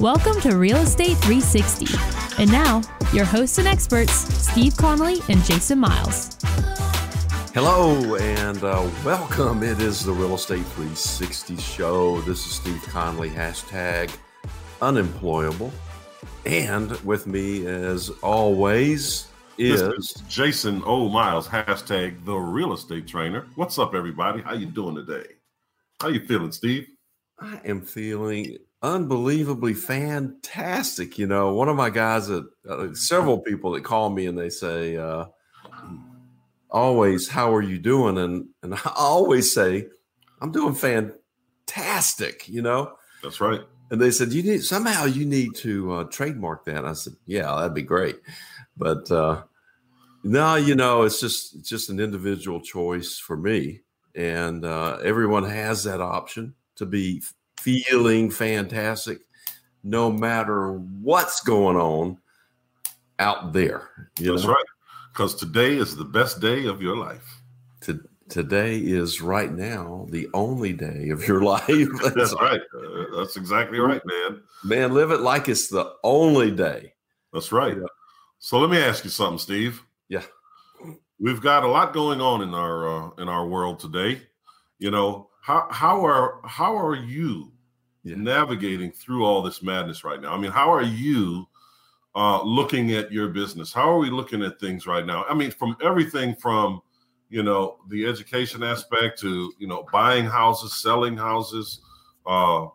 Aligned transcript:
Welcome 0.00 0.40
to 0.40 0.56
Real 0.56 0.78
Estate 0.78 1.18
360. 1.18 1.94
And 2.38 2.50
now, 2.50 2.80
your 3.12 3.26
hosts 3.26 3.58
and 3.58 3.68
experts, 3.68 4.12
Steve 4.12 4.74
Connolly 4.78 5.18
and 5.28 5.44
Jason 5.44 5.78
Miles. 5.78 6.38
Hello 7.52 8.16
and 8.16 8.64
uh, 8.64 8.88
welcome. 9.04 9.62
It 9.62 9.78
is 9.82 10.02
the 10.02 10.12
Real 10.12 10.36
Estate 10.36 10.64
360 10.68 11.58
show. 11.58 12.22
This 12.22 12.46
is 12.46 12.54
Steve 12.54 12.82
Connolly, 12.84 13.28
hashtag 13.28 14.10
unemployable. 14.80 15.70
And 16.46 16.92
with 17.02 17.26
me, 17.26 17.66
as 17.66 18.08
always, 18.22 19.28
is, 19.58 19.82
is 19.82 20.14
Jason 20.26 20.82
O. 20.86 21.10
Miles, 21.10 21.46
hashtag 21.46 22.24
the 22.24 22.36
real 22.36 22.72
estate 22.72 23.06
trainer. 23.06 23.48
What's 23.54 23.78
up, 23.78 23.94
everybody? 23.94 24.40
How 24.40 24.54
you 24.54 24.64
doing 24.64 24.94
today? 24.94 25.26
How 26.00 26.08
you 26.08 26.24
feeling, 26.24 26.52
Steve? 26.52 26.88
I 27.38 27.60
am 27.66 27.82
feeling 27.82 28.56
unbelievably 28.82 29.74
fantastic. 29.74 31.18
You 31.18 31.26
know, 31.26 31.54
one 31.54 31.68
of 31.68 31.76
my 31.76 31.90
guys 31.90 32.28
that 32.28 32.48
uh, 32.68 32.94
several 32.94 33.38
people 33.38 33.72
that 33.72 33.84
call 33.84 34.10
me 34.10 34.26
and 34.26 34.38
they 34.38 34.50
say, 34.50 34.96
uh, 34.96 35.26
always, 36.70 37.28
how 37.28 37.54
are 37.54 37.62
you 37.62 37.78
doing? 37.78 38.18
And, 38.18 38.48
and 38.62 38.74
I 38.84 38.92
always 38.96 39.52
say, 39.52 39.86
I'm 40.40 40.52
doing 40.52 40.74
fantastic, 40.74 42.48
you 42.48 42.62
know? 42.62 42.94
That's 43.22 43.40
right. 43.40 43.60
And 43.90 44.00
they 44.00 44.12
said, 44.12 44.32
you 44.32 44.42
need 44.42 44.62
somehow 44.62 45.04
you 45.04 45.26
need 45.26 45.56
to 45.56 45.92
uh, 45.92 46.04
trademark 46.04 46.64
that. 46.66 46.84
I 46.84 46.92
said, 46.92 47.14
yeah, 47.26 47.54
that'd 47.56 47.74
be 47.74 47.82
great. 47.82 48.16
But 48.76 49.10
uh, 49.10 49.42
no, 50.22 50.54
you 50.54 50.76
know, 50.76 51.02
it's 51.02 51.20
just, 51.20 51.56
it's 51.56 51.68
just 51.68 51.90
an 51.90 51.98
individual 51.98 52.60
choice 52.60 53.18
for 53.18 53.36
me. 53.36 53.80
And 54.14 54.64
uh, 54.64 54.98
everyone 55.02 55.44
has 55.44 55.84
that 55.84 56.00
option 56.00 56.54
to 56.76 56.86
be 56.86 57.22
feeling 57.60 58.30
fantastic 58.30 59.18
no 59.82 60.10
matter 60.10 60.72
what's 60.72 61.40
going 61.40 61.76
on 61.76 62.18
out 63.18 63.52
there. 63.52 63.88
That's 64.16 64.44
know? 64.44 64.50
right. 64.50 64.64
Because 65.12 65.34
today 65.34 65.76
is 65.76 65.96
the 65.96 66.04
best 66.04 66.40
day 66.40 66.66
of 66.66 66.80
your 66.80 66.96
life. 66.96 67.42
To, 67.82 68.00
today 68.28 68.78
is 68.78 69.20
right 69.20 69.52
now 69.52 70.06
the 70.10 70.28
only 70.34 70.72
day 70.72 71.10
of 71.10 71.26
your 71.26 71.42
life. 71.44 71.66
that's, 72.02 72.14
that's 72.14 72.34
right. 72.34 72.60
Uh, 72.74 73.16
that's 73.16 73.36
exactly 73.36 73.78
right, 73.78 74.02
man. 74.04 74.42
Man, 74.64 74.94
live 74.94 75.10
it 75.10 75.20
like 75.20 75.48
it's 75.48 75.68
the 75.68 75.92
only 76.04 76.50
day. 76.50 76.94
That's 77.32 77.52
right. 77.52 77.76
Yeah. 77.76 77.84
So 78.38 78.58
let 78.58 78.70
me 78.70 78.78
ask 78.78 79.04
you 79.04 79.10
something, 79.10 79.38
Steve. 79.38 79.82
Yeah. 80.08 80.22
We've 81.18 81.40
got 81.40 81.64
a 81.64 81.68
lot 81.68 81.92
going 81.92 82.20
on 82.20 82.40
in 82.40 82.54
our 82.54 82.88
uh, 82.88 83.10
in 83.18 83.28
our 83.28 83.46
world 83.46 83.78
today. 83.78 84.22
You 84.78 84.90
know, 84.90 85.29
how 85.50 85.66
how 85.70 86.06
are 86.06 86.40
how 86.44 86.76
are 86.76 86.94
you 86.94 87.50
yeah. 88.04 88.14
navigating 88.16 88.92
through 88.92 89.24
all 89.24 89.42
this 89.42 89.62
madness 89.62 90.04
right 90.04 90.20
now? 90.20 90.32
I 90.32 90.38
mean, 90.38 90.50
how 90.50 90.72
are 90.72 90.82
you 90.82 91.48
uh, 92.14 92.42
looking 92.42 92.92
at 92.92 93.12
your 93.12 93.28
business? 93.28 93.72
How 93.72 93.90
are 93.90 93.98
we 93.98 94.10
looking 94.10 94.42
at 94.42 94.60
things 94.60 94.86
right 94.86 95.04
now? 95.04 95.24
I 95.28 95.34
mean, 95.34 95.50
from 95.50 95.76
everything 95.82 96.34
from 96.36 96.80
you 97.30 97.42
know 97.42 97.78
the 97.88 98.06
education 98.06 98.62
aspect 98.62 99.18
to 99.20 99.52
you 99.58 99.66
know 99.66 99.86
buying 99.92 100.24
houses, 100.24 100.80
selling 100.80 101.16
houses, 101.16 101.80
uh, 102.26 102.68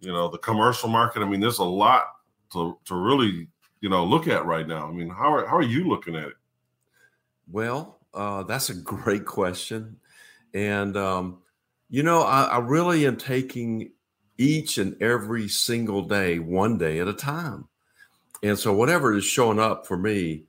you 0.00 0.12
know 0.12 0.28
the 0.28 0.38
commercial 0.38 0.90
market. 0.90 1.22
I 1.22 1.24
mean, 1.24 1.40
there's 1.40 1.58
a 1.58 1.64
lot 1.64 2.04
to 2.52 2.78
to 2.84 2.94
really 2.94 3.48
you 3.80 3.88
know 3.88 4.04
look 4.04 4.28
at 4.28 4.44
right 4.44 4.68
now. 4.68 4.86
I 4.86 4.92
mean, 4.92 5.08
how 5.08 5.34
are 5.34 5.46
how 5.46 5.56
are 5.56 5.62
you 5.62 5.88
looking 5.88 6.16
at 6.16 6.28
it? 6.28 6.34
Well, 7.50 8.00
uh, 8.12 8.42
that's 8.42 8.68
a 8.68 8.74
great 8.74 9.24
question, 9.24 9.98
and 10.54 10.96
um, 10.96 11.41
you 11.92 12.02
know, 12.02 12.22
I, 12.22 12.44
I 12.44 12.58
really 12.58 13.06
am 13.06 13.18
taking 13.18 13.90
each 14.38 14.78
and 14.78 15.00
every 15.02 15.46
single 15.46 16.00
day, 16.00 16.38
one 16.38 16.78
day 16.78 16.98
at 17.00 17.06
a 17.06 17.12
time. 17.12 17.68
And 18.42 18.58
so, 18.58 18.72
whatever 18.72 19.14
is 19.14 19.24
showing 19.24 19.60
up 19.60 19.86
for 19.86 19.98
me, 19.98 20.44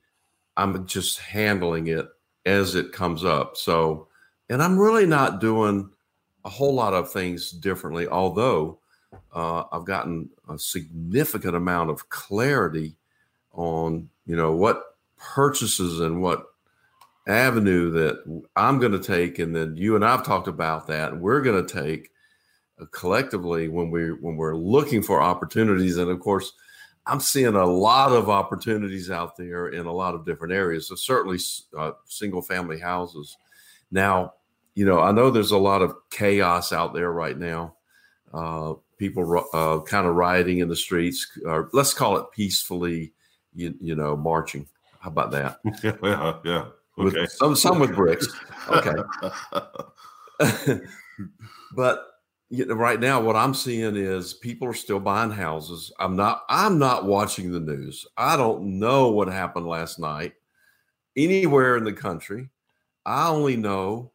I'm 0.55 0.88
just 0.88 1.19
handling 1.19 1.88
it 1.88 2.07
as 2.45 2.75
it 2.75 2.94
comes 2.94 3.25
up. 3.25 3.57
So, 3.57 4.07
and 4.50 4.63
I'm 4.63 4.79
really 4.79 5.06
not 5.06 5.41
doing 5.41 5.90
a 6.45 6.50
whole 6.50 6.73
lot 6.73 6.94
of 6.94 7.12
things 7.12 7.51
differently, 7.51 8.07
although 8.07 8.79
uh, 9.35 9.66
I've 9.69 9.85
gotten 9.85 10.29
a 10.50 10.57
significant 10.57 11.57
amount 11.57 11.90
of 11.90 12.07
clarity 12.07 12.96
on, 13.51 14.09
you 14.25 14.38
know, 14.38 14.53
what 14.53 14.96
purchases 15.17 16.00
and 16.00 16.22
what 16.22 16.53
avenue 17.28 17.91
that 17.91 18.44
I'm 18.56 18.79
going 18.79 18.91
to 18.91 19.00
take, 19.00 19.39
and 19.39 19.56
then 19.56 19.78
you 19.78 19.95
and 19.95 20.03
I've 20.03 20.25
talked 20.25 20.47
about 20.47 20.88
that. 20.88 21.17
We're 21.17 21.41
going 21.41 21.66
to 21.66 21.73
take 21.73 22.11
uh, 22.79 22.85
collectively 22.91 23.67
when 23.67 23.91
we 23.91 24.11
when 24.11 24.35
we're 24.35 24.56
looking 24.56 25.01
for 25.01 25.22
opportunities, 25.22 25.97
and 25.97 26.09
of 26.09 26.19
course, 26.19 26.53
I'm 27.06 27.19
seeing 27.19 27.56
a 27.56 27.66
lot 27.66 28.11
of 28.11 28.29
opportunities 28.29 29.09
out 29.11 29.38
there 29.38 29.69
in 29.69 29.85
a 29.85 29.94
lot 29.94 30.16
of 30.16 30.25
different 30.25 30.53
areas. 30.53 30.88
So 30.88 30.95
certainly, 30.95 31.39
uh, 31.78 31.91
single 32.06 32.41
family 32.41 32.79
houses. 32.79 33.38
Now, 33.91 34.34
you 34.75 34.85
know, 34.85 35.00
I 35.00 35.11
know 35.11 35.29
there's 35.29 35.51
a 35.51 35.57
lot 35.57 35.81
of 35.81 35.95
chaos 36.09 36.73
out 36.73 36.94
there 36.94 37.11
right 37.11 37.38
now. 37.38 37.75
Uh, 38.34 38.73
people 38.97 39.45
uh, 39.53 39.81
kind 39.81 40.07
of 40.07 40.16
rioting 40.16 40.59
in 40.59 40.69
the 40.69 40.75
streets, 40.75 41.28
or 41.45 41.69
let's 41.73 41.94
call 41.94 42.17
it 42.17 42.31
peacefully, 42.31 43.13
you, 43.53 43.75
you 43.79 43.95
know, 43.95 44.16
marching. 44.16 44.67
How 45.00 45.09
about 45.09 45.31
that? 45.31 45.59
yeah, 45.84 46.40
yeah. 46.44 46.66
Okay. 46.97 47.21
With 47.21 47.31
some 47.31 47.55
some 47.55 47.79
with 47.79 47.95
bricks. 47.95 48.27
Okay. 48.69 48.93
but 51.75 52.13
you 52.49 52.65
know, 52.67 52.75
right 52.75 52.99
now, 52.99 53.19
what 53.19 53.35
I'm 53.35 53.55
seeing 53.55 53.95
is 53.95 54.35
people 54.35 54.67
are 54.67 54.75
still 54.75 54.99
buying 54.99 55.31
houses. 55.31 55.91
I'm 55.99 56.15
not. 56.15 56.43
I'm 56.49 56.77
not 56.77 57.05
watching 57.05 57.51
the 57.51 57.59
news. 57.59 58.05
I 58.15 58.37
don't 58.37 58.79
know 58.79 59.09
what 59.09 59.27
happened 59.27 59.65
last 59.65 59.97
night 59.97 60.33
anywhere 61.17 61.77
in 61.77 61.83
the 61.83 61.93
country. 61.93 62.49
I 63.07 63.27
only 63.29 63.57
know, 63.57 64.11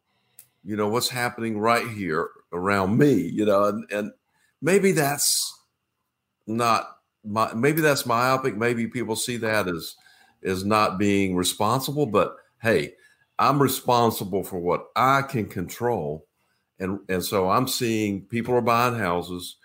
you 0.63 0.77
know, 0.77 0.87
what's 0.87 1.09
happening 1.09 1.59
right 1.59 1.85
here 1.85 2.29
around 2.53 2.97
me. 2.97 3.13
You 3.13 3.45
know, 3.45 3.65
and, 3.65 3.85
and 3.91 4.11
maybe 4.61 4.93
that's 4.93 5.61
not 6.47 6.95
my. 7.25 7.53
Maybe 7.53 7.81
that's 7.81 8.05
myopic. 8.05 8.55
Maybe 8.55 8.87
people 8.87 9.17
see 9.17 9.35
that 9.35 9.67
as 9.67 9.97
as 10.43 10.63
not 10.63 10.97
being 10.97 11.35
responsible, 11.35 12.05
but 12.05 12.37
hey, 12.61 12.93
I'm 13.37 13.61
responsible 13.61 14.43
for 14.43 14.59
what 14.59 14.87
I 14.95 15.21
can 15.21 15.45
control. 15.45 16.27
And, 16.79 16.99
and 17.09 17.23
so 17.23 17.49
I'm 17.49 17.67
seeing 17.67 18.21
people 18.25 18.53
are 18.55 18.61
buying 18.61 18.97
houses, 18.97 19.57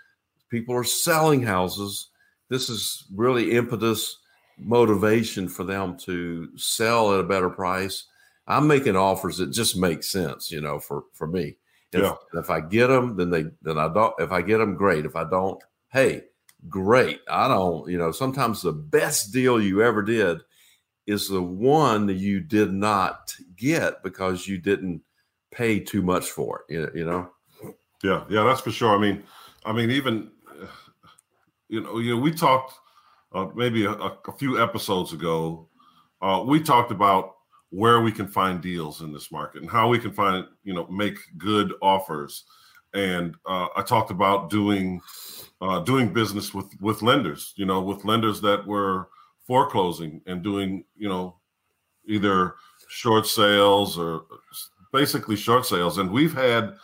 people 0.49 0.75
are 0.75 0.85
selling 0.85 1.43
houses. 1.43 2.09
This 2.49 2.69
is 2.69 3.05
really 3.15 3.53
impetus 3.53 4.19
motivation 4.59 5.49
for 5.49 5.65
them 5.65 5.97
to 5.99 6.57
sell 6.57 7.13
at 7.15 7.21
a 7.21 7.25
better 7.25 7.51
price. 7.51 8.05
I'm 8.47 8.67
making 8.67 8.97
offers 8.97 9.39
that 9.39 9.51
just 9.51 9.77
make 9.77 10.03
sense, 10.03 10.51
you 10.51 10.61
know, 10.61 10.79
for 10.79 11.05
for 11.13 11.27
me. 11.27 11.57
If, 11.93 12.03
yeah. 12.03 12.15
if 12.35 12.51
I 12.51 12.61
get 12.61 12.89
them, 12.89 13.17
then 13.17 13.31
they 13.31 13.45
then 13.63 13.79
I 13.79 13.89
don't. 13.89 14.15
If 14.19 14.33
I 14.33 14.43
get 14.43 14.59
them, 14.59 14.77
great. 14.77 15.07
If 15.07 15.17
I 15.17 15.25
don't, 15.29 15.63
hey, 15.91 16.25
great. 16.69 17.21
I 17.29 17.49
don't. 17.49 17.89
You 17.89 17.99
know, 17.99 18.13
sometimes 18.13 18.61
the 18.61 18.73
best 18.73 19.33
deal 19.33 19.61
you 19.61 19.83
ever 19.83 20.03
did 20.03 20.41
is 21.07 21.29
the 21.29 21.43
one 21.43 22.07
that 22.07 22.15
you 22.15 22.41
did 22.41 22.73
not 22.73 23.35
get 23.57 24.03
because 24.03 24.49
you 24.49 24.59
didn't 24.59 25.03
pay 25.51 25.79
too 25.79 26.03
much 26.03 26.31
for 26.31 26.65
it. 26.69 26.95
You 26.95 27.05
know. 27.05 27.31
Yeah, 28.03 28.25
yeah, 28.29 28.45
that's 28.45 28.61
for 28.61 28.71
sure. 28.71 28.97
I 28.97 29.01
mean, 29.01 29.23
I 29.65 29.73
mean, 29.73 29.91
even 29.91 30.31
you 31.69 31.81
know, 31.81 31.99
you 31.99 32.15
know, 32.15 32.21
we 32.21 32.33
talked 32.33 32.75
uh, 33.33 33.47
maybe 33.55 33.85
a, 33.85 33.93
a, 33.93 34.33
few 34.39 34.63
episodes 34.63 35.13
ago. 35.13 35.69
Uh, 36.23 36.43
we 36.47 36.61
talked 36.61 36.93
about 36.93 37.35
where 37.71 38.01
we 38.01 38.13
can 38.13 38.29
find 38.29 38.61
deals 38.61 39.01
in 39.01 39.13
this 39.13 39.33
market 39.33 39.61
and 39.61 39.71
how 39.71 39.89
we 39.89 39.99
can 39.99 40.13
find, 40.13 40.47
you 40.63 40.73
know, 40.73 40.87
make 40.87 41.19
good 41.37 41.73
offers. 41.83 42.45
And 42.95 43.35
uh, 43.45 43.69
I 43.75 43.83
talked 43.83 44.13
about 44.13 44.51
doing 44.51 45.01
uh, 45.61 45.81
doing 45.81 46.13
business 46.13 46.55
with 46.55 46.67
with 46.81 47.03
lenders, 47.03 47.53
you 47.57 47.65
know, 47.65 47.81
with 47.81 48.05
lenders 48.05 48.41
that 48.43 48.65
were 48.65 49.09
foreclosing 49.47 50.21
and 50.27 50.43
doing, 50.43 50.85
you 50.97 51.09
know, 51.09 51.37
either 52.07 52.55
short 52.89 53.27
sales 53.27 53.99
or 53.99 54.25
basically 54.93 55.37
short 55.37 55.67
sales. 55.67 55.99
And 55.99 56.11
we've 56.11 56.35
had, 56.35 56.75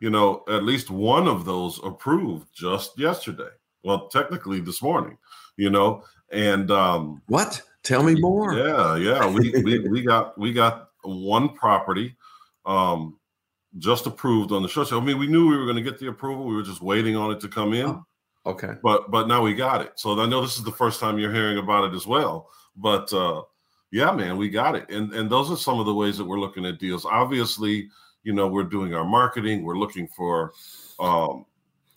you 0.00 0.10
know, 0.10 0.42
at 0.48 0.64
least 0.64 0.90
one 0.90 1.28
of 1.28 1.44
those 1.44 1.80
approved 1.84 2.48
just 2.54 2.98
yesterday. 2.98 3.50
Well, 3.82 4.08
technically 4.08 4.60
this 4.60 4.82
morning, 4.82 5.16
you 5.56 5.70
know, 5.70 6.04
and 6.32 6.70
um 6.70 7.22
what? 7.26 7.62
Tell 7.82 8.02
me 8.02 8.14
more. 8.14 8.52
Yeah, 8.52 8.96
yeah. 8.96 9.26
We 9.26 9.50
we, 9.62 9.88
we 9.88 10.02
got 10.02 10.36
we 10.38 10.52
got 10.52 10.90
one 11.02 11.50
property 11.50 12.16
um 12.66 13.16
just 13.78 14.06
approved 14.06 14.52
on 14.52 14.62
the 14.62 14.68
short 14.68 14.88
sale. 14.88 15.00
I 15.00 15.04
mean, 15.04 15.18
we 15.18 15.26
knew 15.28 15.48
we 15.48 15.56
were 15.56 15.64
going 15.64 15.76
to 15.76 15.82
get 15.82 15.98
the 15.98 16.08
approval. 16.08 16.44
We 16.44 16.56
were 16.56 16.62
just 16.62 16.82
waiting 16.82 17.16
on 17.16 17.30
it 17.30 17.40
to 17.40 17.48
come 17.48 17.72
in. 17.72 17.86
Oh. 17.86 18.06
Okay. 18.46 18.72
But 18.82 19.10
but 19.10 19.28
now 19.28 19.42
we 19.42 19.54
got 19.54 19.82
it. 19.82 19.92
So 19.96 20.18
I 20.18 20.26
know 20.26 20.40
this 20.40 20.56
is 20.56 20.64
the 20.64 20.72
first 20.72 21.00
time 21.00 21.18
you're 21.18 21.32
hearing 21.32 21.58
about 21.58 21.92
it 21.92 21.94
as 21.94 22.06
well. 22.06 22.48
But 22.76 23.12
uh 23.12 23.42
yeah, 23.92 24.12
man, 24.12 24.36
we 24.36 24.48
got 24.48 24.76
it. 24.76 24.88
And 24.90 25.12
and 25.12 25.28
those 25.28 25.50
are 25.50 25.56
some 25.56 25.78
of 25.78 25.86
the 25.86 25.94
ways 25.94 26.16
that 26.18 26.24
we're 26.24 26.40
looking 26.40 26.64
at 26.64 26.78
deals. 26.78 27.04
Obviously, 27.04 27.88
you 28.22 28.32
know, 28.32 28.48
we're 28.48 28.64
doing 28.64 28.94
our 28.94 29.04
marketing, 29.04 29.62
we're 29.62 29.78
looking 29.78 30.08
for 30.08 30.52
um 30.98 31.44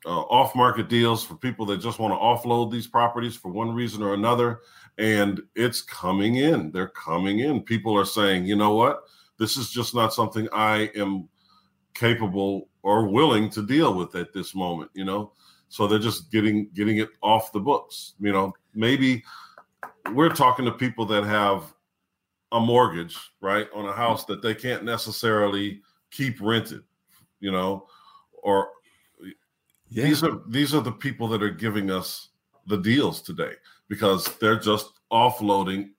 uh, 0.05 0.21
off 0.23 0.53
market 0.55 0.89
deals 0.89 1.23
for 1.23 1.35
people 1.35 1.65
that 1.65 1.77
just 1.77 1.99
want 1.99 2.13
to 2.13 2.17
offload 2.17 2.71
these 2.71 2.87
properties 2.87 3.35
for 3.35 3.49
one 3.51 3.71
reason 3.71 4.03
or 4.03 4.13
another. 4.13 4.59
And 4.97 5.41
it's 5.55 5.81
coming 5.81 6.35
in. 6.35 6.71
They're 6.71 6.89
coming 6.89 7.39
in. 7.39 7.61
People 7.61 7.97
are 7.97 8.05
saying, 8.05 8.45
you 8.45 8.55
know 8.55 8.75
what? 8.75 9.03
This 9.39 9.57
is 9.57 9.71
just 9.71 9.95
not 9.95 10.13
something 10.13 10.47
I 10.51 10.91
am 10.95 11.29
capable 11.93 12.67
or 12.81 13.07
willing 13.07 13.49
to 13.51 13.65
deal 13.65 13.93
with 13.93 14.15
at 14.15 14.33
this 14.33 14.53
moment, 14.53 14.91
you 14.93 15.05
know? 15.05 15.31
So 15.73 15.87
they're 15.87 15.97
just 15.97 16.31
getting 16.31 16.69
getting 16.75 16.97
it 16.97 17.09
off 17.23 17.51
the 17.51 17.59
books. 17.59 18.13
You 18.19 18.31
know, 18.31 18.53
maybe 18.75 19.23
we're 20.11 20.29
talking 20.29 20.65
to 20.65 20.71
people 20.71 21.03
that 21.07 21.23
have 21.23 21.73
a 22.51 22.59
mortgage, 22.59 23.17
right, 23.41 23.67
on 23.73 23.87
a 23.87 23.91
house 23.91 24.23
that 24.25 24.43
they 24.43 24.53
can't 24.53 24.83
necessarily 24.83 25.81
keep 26.11 26.39
rented, 26.39 26.83
you 27.39 27.51
know, 27.51 27.87
or 28.43 28.69
yeah. 29.89 30.03
these 30.03 30.23
are 30.23 30.41
these 30.47 30.75
are 30.75 30.81
the 30.81 30.91
people 30.91 31.27
that 31.29 31.41
are 31.41 31.49
giving 31.49 31.89
us 31.89 32.29
the 32.67 32.77
deals 32.77 33.19
today 33.19 33.53
because 33.87 34.25
they're 34.37 34.59
just 34.59 34.99
offloading 35.11 35.89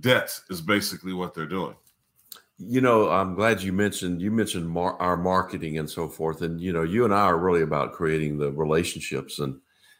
debt 0.00 0.38
is 0.50 0.60
basically 0.60 1.14
what 1.14 1.32
they're 1.32 1.46
doing 1.46 1.74
you 2.68 2.80
know 2.80 3.10
i'm 3.10 3.34
glad 3.34 3.62
you 3.62 3.72
mentioned 3.72 4.20
you 4.20 4.30
mentioned 4.30 4.68
mar- 4.68 5.00
our 5.00 5.16
marketing 5.16 5.78
and 5.78 5.88
so 5.88 6.08
forth 6.08 6.42
and 6.42 6.60
you 6.60 6.72
know 6.72 6.82
you 6.82 7.04
and 7.04 7.14
i 7.14 7.22
are 7.22 7.38
really 7.38 7.62
about 7.62 7.92
creating 7.92 8.38
the 8.38 8.50
relationships 8.52 9.38
and 9.38 9.58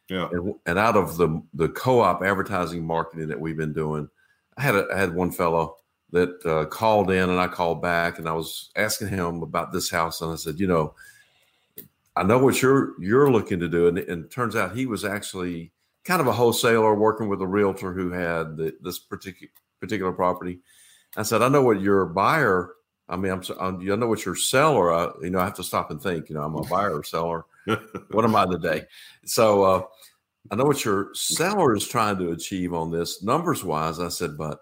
yeah 0.09 0.29
and, 0.32 0.55
and 0.67 0.79
out 0.79 0.97
of 0.97 1.17
the 1.17 1.43
the 1.55 1.69
co-op 1.70 2.23
advertising 2.23 2.85
marketing 2.85 3.29
that 3.29 3.41
we've 3.41 3.56
been 3.56 3.73
doing 3.73 4.09
i 4.56 4.62
had 4.62 4.75
a, 4.75 4.87
I 4.93 4.99
had 4.99 5.14
one 5.14 5.31
fellow 5.31 5.76
that 6.11 6.44
uh, 6.44 6.67
called 6.67 7.11
in 7.11 7.31
and 7.31 7.41
i 7.41 7.49
called 7.49 7.82
back 7.82 8.19
and 8.19 8.29
i 8.29 8.32
was 8.32 8.70
asking 8.76 9.08
him 9.08 9.43
about 9.43 9.73
this 9.73 9.91
house 9.91 10.20
and 10.20 10.32
i 10.32 10.37
said 10.37 10.61
you 10.61 10.67
know 10.67 10.94
I 12.15 12.23
know 12.23 12.38
what 12.38 12.61
you're 12.61 13.00
you're 13.00 13.31
looking 13.31 13.61
to 13.61 13.69
do, 13.69 13.88
and, 13.88 13.99
and 13.99 14.31
turns 14.31 14.55
out 14.55 14.76
he 14.76 14.87
was 14.87 15.05
actually 15.05 15.73
kind 16.05 16.20
of 16.20 16.26
a 16.26 16.32
wholesaler 16.32 16.94
working 16.94 17.29
with 17.29 17.41
a 17.41 17.47
realtor 17.47 17.93
who 17.93 18.11
had 18.11 18.56
the, 18.56 18.75
this 18.82 18.99
particular 18.99 19.50
particular 19.81 20.12
property. 20.12 20.61
I 21.17 21.23
said, 21.23 21.43
I 21.43 21.49
know 21.49 21.62
what 21.62 21.81
your 21.81 22.06
buyer. 22.06 22.73
I 23.09 23.17
mean, 23.17 23.32
I'm, 23.32 23.43
I'm 23.61 23.91
I 23.91 23.97
know 23.97 24.06
what 24.06 24.25
your 24.25 24.37
seller. 24.37 24.93
I, 24.93 25.09
you 25.23 25.31
know, 25.31 25.41
I 25.41 25.44
have 25.44 25.56
to 25.56 25.64
stop 25.64 25.91
and 25.91 26.00
think. 26.00 26.29
You 26.29 26.37
know, 26.37 26.43
I'm 26.43 26.55
a 26.55 26.62
buyer 26.69 26.99
or 26.99 27.05
seller. 27.05 27.44
what 28.11 28.25
am 28.25 28.37
I 28.37 28.47
today? 28.47 28.85
So 29.25 29.62
uh, 29.62 29.82
I 30.50 30.56
know 30.56 30.64
what 30.64 30.85
your 30.85 31.11
seller 31.14 31.75
is 31.76 31.87
trying 31.87 32.19
to 32.19 32.31
achieve 32.31 32.73
on 32.75 32.91
this 32.91 33.23
numbers 33.23 33.62
wise. 33.62 34.00
I 34.00 34.09
said, 34.09 34.37
but 34.37 34.61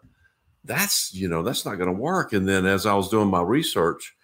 that's 0.65 1.15
you 1.15 1.29
know 1.29 1.43
that's 1.43 1.65
not 1.65 1.77
going 1.77 1.95
to 1.95 2.01
work. 2.01 2.33
And 2.33 2.49
then 2.49 2.67
as 2.67 2.87
I 2.87 2.95
was 2.95 3.09
doing 3.09 3.29
my 3.29 3.43
research, 3.43 4.15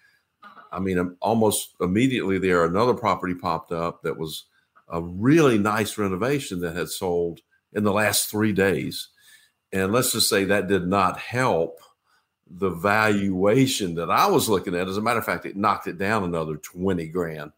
I 0.71 0.79
mean, 0.79 1.15
almost 1.21 1.75
immediately 1.81 2.37
there, 2.37 2.65
another 2.65 2.93
property 2.93 3.33
popped 3.33 3.71
up 3.71 4.03
that 4.03 4.17
was 4.17 4.45
a 4.89 5.01
really 5.01 5.57
nice 5.57 5.97
renovation 5.97 6.59
that 6.61 6.75
had 6.75 6.89
sold 6.89 7.39
in 7.73 7.83
the 7.83 7.91
last 7.91 8.29
three 8.29 8.53
days. 8.53 9.09
And 9.73 9.91
let's 9.91 10.13
just 10.13 10.29
say 10.29 10.45
that 10.45 10.67
did 10.67 10.87
not 10.87 11.19
help 11.19 11.79
the 12.49 12.69
valuation 12.69 13.95
that 13.95 14.09
I 14.09 14.27
was 14.27 14.49
looking 14.49 14.75
at. 14.75 14.87
As 14.87 14.97
a 14.97 15.01
matter 15.01 15.19
of 15.19 15.25
fact, 15.25 15.45
it 15.45 15.57
knocked 15.57 15.87
it 15.87 15.97
down 15.97 16.23
another 16.23 16.57
20 16.57 17.07
grand 17.07 17.51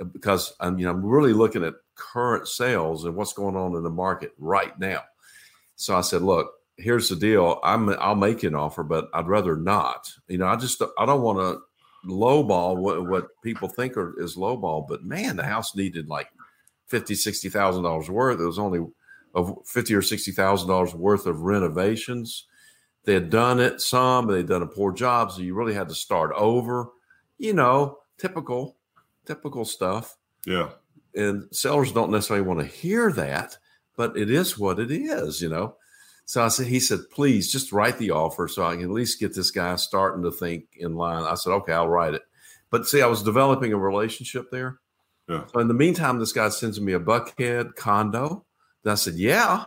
uh, 0.00 0.04
because 0.04 0.52
I'm, 0.60 0.78
you 0.78 0.84
know, 0.84 0.92
I'm 0.92 1.04
really 1.04 1.32
looking 1.32 1.64
at 1.64 1.74
current 1.94 2.48
sales 2.48 3.04
and 3.04 3.14
what's 3.14 3.32
going 3.32 3.56
on 3.56 3.74
in 3.76 3.82
the 3.82 3.90
market 3.90 4.32
right 4.38 4.78
now. 4.78 5.02
So 5.76 5.96
I 5.96 6.02
said, 6.02 6.22
look, 6.22 6.52
here's 6.78 7.08
the 7.08 7.16
deal. 7.16 7.60
I'm 7.62 7.90
I'll 7.98 8.14
make 8.14 8.42
an 8.44 8.54
offer, 8.54 8.82
but 8.82 9.08
I'd 9.12 9.28
rather 9.28 9.56
not. 9.56 10.10
You 10.28 10.38
know, 10.38 10.46
I 10.46 10.56
just 10.56 10.82
I 10.98 11.04
don't 11.04 11.22
want 11.22 11.38
to 11.38 11.60
lowball 12.08 12.76
what, 12.76 13.06
what 13.06 13.28
people 13.42 13.68
think 13.68 13.96
are, 13.96 14.18
is 14.20 14.36
lowball, 14.36 14.86
but 14.88 15.04
man, 15.04 15.36
the 15.36 15.44
house 15.44 15.74
needed 15.74 16.08
like 16.08 16.28
fifty, 16.86 17.14
sixty 17.14 17.48
thousand 17.48 17.82
dollars 17.82 18.08
worth. 18.08 18.40
It 18.40 18.44
was 18.44 18.58
only 18.58 18.86
of 19.34 19.58
fifty 19.66 19.94
or 19.94 20.02
sixty 20.02 20.30
thousand 20.30 20.68
dollars 20.68 20.94
worth 20.94 21.26
of 21.26 21.42
renovations. 21.42 22.46
They 23.08 23.14
had 23.14 23.30
done 23.30 23.58
it 23.58 23.80
some, 23.80 24.26
but 24.26 24.34
they'd 24.34 24.46
done 24.46 24.60
a 24.60 24.66
poor 24.66 24.92
job, 24.92 25.32
so 25.32 25.40
you 25.40 25.54
really 25.54 25.72
had 25.72 25.88
to 25.88 25.94
start 25.94 26.30
over. 26.34 26.90
You 27.38 27.54
know, 27.54 28.00
typical, 28.18 28.76
typical 29.24 29.64
stuff. 29.64 30.18
Yeah. 30.44 30.72
And 31.14 31.44
sellers 31.50 31.90
don't 31.90 32.10
necessarily 32.10 32.46
want 32.46 32.60
to 32.60 32.66
hear 32.66 33.10
that, 33.12 33.56
but 33.96 34.14
it 34.18 34.30
is 34.30 34.58
what 34.58 34.78
it 34.78 34.90
is, 34.90 35.40
you 35.40 35.48
know. 35.48 35.76
So 36.26 36.44
I 36.44 36.48
said, 36.48 36.66
he 36.66 36.80
said, 36.80 37.08
please 37.10 37.50
just 37.50 37.72
write 37.72 37.96
the 37.96 38.10
offer 38.10 38.46
so 38.46 38.66
I 38.66 38.74
can 38.74 38.84
at 38.84 38.90
least 38.90 39.20
get 39.20 39.34
this 39.34 39.52
guy 39.52 39.76
starting 39.76 40.22
to 40.24 40.30
think 40.30 40.64
in 40.76 40.94
line. 40.94 41.22
I 41.22 41.34
said, 41.34 41.54
okay, 41.54 41.72
I'll 41.72 41.88
write 41.88 42.12
it. 42.12 42.24
But 42.68 42.86
see, 42.86 43.00
I 43.00 43.06
was 43.06 43.22
developing 43.22 43.72
a 43.72 43.78
relationship 43.78 44.50
there. 44.50 44.80
Yeah. 45.30 45.46
So 45.46 45.60
in 45.60 45.68
the 45.68 45.72
meantime, 45.72 46.18
this 46.18 46.34
guy 46.34 46.50
sends 46.50 46.78
me 46.78 46.92
a 46.92 47.00
Buckhead 47.00 47.74
condo. 47.74 48.44
And 48.84 48.92
I 48.92 48.96
said, 48.96 49.14
yeah. 49.14 49.64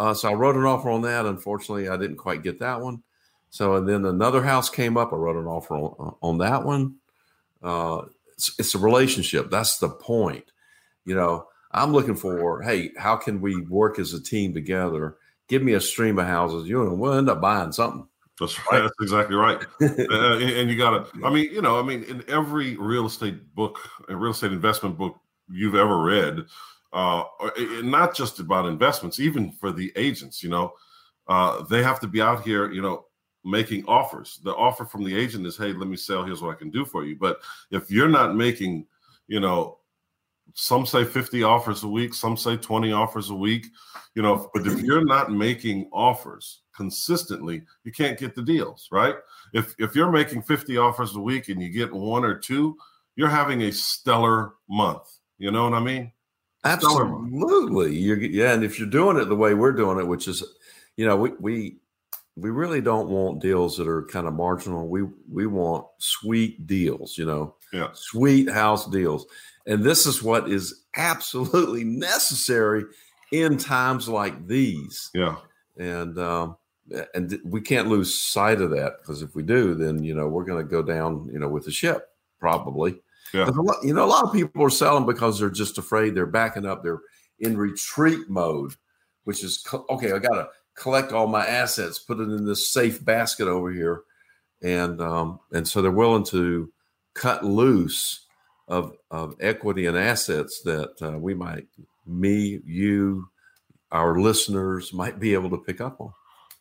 Uh, 0.00 0.14
so 0.14 0.30
I 0.30 0.34
wrote 0.34 0.56
an 0.56 0.64
offer 0.64 0.90
on 0.90 1.02
that. 1.02 1.26
Unfortunately, 1.26 1.88
I 1.88 1.96
didn't 1.96 2.16
quite 2.16 2.42
get 2.42 2.58
that 2.60 2.80
one. 2.80 3.02
So 3.50 3.74
and 3.76 3.88
then 3.88 4.04
another 4.04 4.42
house 4.42 4.70
came 4.70 4.96
up. 4.96 5.12
I 5.12 5.16
wrote 5.16 5.36
an 5.36 5.46
offer 5.46 5.74
on, 5.74 5.94
uh, 5.98 6.26
on 6.26 6.38
that 6.38 6.64
one. 6.64 6.96
Uh, 7.62 8.02
it's, 8.32 8.54
it's 8.58 8.74
a 8.74 8.78
relationship. 8.78 9.50
That's 9.50 9.78
the 9.78 9.90
point. 9.90 10.50
You 11.04 11.14
know, 11.14 11.46
I'm 11.72 11.92
looking 11.92 12.14
for, 12.16 12.62
hey, 12.62 12.92
how 12.96 13.16
can 13.16 13.40
we 13.40 13.60
work 13.62 13.98
as 13.98 14.14
a 14.14 14.22
team 14.22 14.54
together? 14.54 15.16
give 15.50 15.62
me 15.62 15.72
a 15.74 15.80
stream 15.80 16.18
of 16.18 16.26
houses, 16.26 16.68
you 16.68 16.82
know, 16.82 16.94
we'll 16.94 17.12
end 17.12 17.28
up 17.28 17.40
buying 17.40 17.72
something. 17.72 18.06
That's 18.38 18.56
right. 18.70 18.80
That's 18.80 18.94
exactly 19.02 19.36
right. 19.36 19.58
uh, 19.82 20.38
and 20.38 20.70
you 20.70 20.78
got 20.78 21.12
to, 21.12 21.26
I 21.26 21.30
mean, 21.30 21.52
you 21.52 21.60
know, 21.60 21.78
I 21.78 21.82
mean, 21.82 22.04
in 22.04 22.24
every 22.28 22.76
real 22.76 23.06
estate 23.06 23.54
book, 23.54 23.78
a 24.08 24.16
real 24.16 24.30
estate 24.30 24.52
investment 24.52 24.96
book 24.96 25.16
you've 25.50 25.74
ever 25.74 26.00
read, 26.00 26.46
uh, 26.92 27.24
not 27.82 28.14
just 28.14 28.40
about 28.40 28.66
investments, 28.66 29.20
even 29.20 29.52
for 29.52 29.72
the 29.72 29.92
agents, 29.96 30.42
you 30.42 30.48
know, 30.48 30.72
uh, 31.28 31.62
they 31.64 31.82
have 31.82 32.00
to 32.00 32.08
be 32.08 32.20
out 32.20 32.42
here, 32.42 32.72
you 32.72 32.82
know, 32.82 33.06
making 33.44 33.84
offers. 33.86 34.40
The 34.42 34.54
offer 34.54 34.84
from 34.84 35.04
the 35.04 35.16
agent 35.16 35.46
is, 35.46 35.56
hey, 35.56 35.72
let 35.72 35.88
me 35.88 35.96
sell. 35.96 36.24
Here's 36.24 36.42
what 36.42 36.50
I 36.50 36.58
can 36.58 36.70
do 36.70 36.84
for 36.84 37.04
you. 37.04 37.16
But 37.16 37.38
if 37.70 37.90
you're 37.90 38.08
not 38.08 38.34
making, 38.34 38.86
you 39.28 39.40
know, 39.40 39.78
some 40.54 40.84
say 40.84 41.04
50 41.04 41.42
offers 41.42 41.84
a 41.84 41.88
week, 41.88 42.12
some 42.14 42.36
say 42.36 42.56
20 42.56 42.92
offers 42.92 43.30
a 43.30 43.34
week, 43.34 43.66
you 44.14 44.22
know, 44.22 44.50
but 44.52 44.66
if 44.66 44.80
you're 44.80 45.04
not 45.04 45.30
making 45.30 45.88
offers 45.92 46.62
consistently, 46.74 47.62
you 47.84 47.92
can't 47.92 48.18
get 48.18 48.34
the 48.34 48.42
deals, 48.42 48.88
right? 48.90 49.14
If 49.54 49.74
if 49.78 49.94
you're 49.94 50.10
making 50.10 50.42
50 50.42 50.76
offers 50.76 51.14
a 51.14 51.20
week 51.20 51.48
and 51.48 51.62
you 51.62 51.68
get 51.68 51.92
one 51.92 52.24
or 52.24 52.36
two, 52.36 52.76
you're 53.16 53.28
having 53.28 53.62
a 53.62 53.72
stellar 53.72 54.54
month. 54.68 55.06
You 55.38 55.50
know 55.50 55.64
what 55.64 55.74
I 55.74 55.80
mean? 55.80 56.12
Absolutely. 56.64 57.96
You're, 57.96 58.18
yeah, 58.18 58.52
and 58.52 58.62
if 58.62 58.78
you're 58.78 58.88
doing 58.88 59.16
it 59.16 59.26
the 59.26 59.36
way 59.36 59.54
we're 59.54 59.72
doing 59.72 59.98
it, 59.98 60.06
which 60.06 60.28
is, 60.28 60.44
you 60.96 61.06
know, 61.06 61.16
we 61.16 61.30
we 61.40 61.76
we 62.36 62.50
really 62.50 62.80
don't 62.80 63.08
want 63.08 63.40
deals 63.40 63.76
that 63.76 63.88
are 63.88 64.04
kind 64.04 64.26
of 64.26 64.34
marginal. 64.34 64.88
We 64.88 65.04
we 65.30 65.46
want 65.46 65.86
sweet 65.98 66.66
deals, 66.66 67.16
you 67.16 67.24
know, 67.24 67.54
yeah, 67.72 67.88
sweet 67.94 68.50
house 68.50 68.86
deals. 68.88 69.26
And 69.66 69.84
this 69.84 70.06
is 70.06 70.22
what 70.22 70.50
is 70.50 70.84
absolutely 70.96 71.84
necessary 71.84 72.84
in 73.32 73.56
times 73.56 74.08
like 74.08 74.46
these. 74.46 75.10
Yeah. 75.14 75.36
And 75.78 76.18
um, 76.18 76.56
and 77.14 77.38
we 77.44 77.60
can't 77.60 77.88
lose 77.88 78.14
sight 78.14 78.60
of 78.60 78.70
that 78.70 78.98
because 78.98 79.22
if 79.22 79.34
we 79.34 79.42
do, 79.42 79.74
then 79.74 80.02
you 80.02 80.14
know 80.14 80.28
we're 80.28 80.44
going 80.44 80.62
to 80.62 80.70
go 80.70 80.82
down, 80.82 81.28
you 81.32 81.38
know, 81.38 81.48
with 81.48 81.64
the 81.64 81.70
ship 81.70 82.08
probably. 82.38 83.00
Yeah. 83.32 83.44
Lot, 83.44 83.76
you 83.82 83.94
know, 83.94 84.04
a 84.04 84.06
lot 84.06 84.24
of 84.24 84.32
people 84.32 84.64
are 84.64 84.70
selling 84.70 85.06
because 85.06 85.38
they're 85.38 85.50
just 85.50 85.78
afraid. 85.78 86.14
They're 86.14 86.26
backing 86.26 86.66
up. 86.66 86.82
They're 86.82 87.00
in 87.38 87.56
retreat 87.56 88.28
mode, 88.28 88.74
which 89.24 89.44
is 89.44 89.64
okay. 89.88 90.12
I 90.12 90.18
got 90.18 90.34
to 90.34 90.48
collect 90.74 91.12
all 91.12 91.26
my 91.26 91.46
assets, 91.46 91.98
put 91.98 92.20
it 92.20 92.24
in 92.28 92.46
this 92.46 92.68
safe 92.68 93.04
basket 93.04 93.48
over 93.48 93.70
here, 93.70 94.02
and 94.62 95.00
um, 95.00 95.40
and 95.52 95.66
so 95.66 95.82
they're 95.82 95.90
willing 95.90 96.24
to 96.26 96.72
cut 97.14 97.44
loose 97.44 98.26
of 98.68 98.96
of 99.10 99.36
equity 99.40 99.86
and 99.86 99.96
assets 99.96 100.62
that 100.62 100.94
uh, 101.02 101.18
we 101.18 101.34
might, 101.34 101.66
me, 102.06 102.60
you, 102.64 103.28
our 103.90 104.20
listeners 104.20 104.92
might 104.92 105.18
be 105.18 105.34
able 105.34 105.50
to 105.50 105.58
pick 105.58 105.80
up 105.80 106.00
on. 106.00 106.12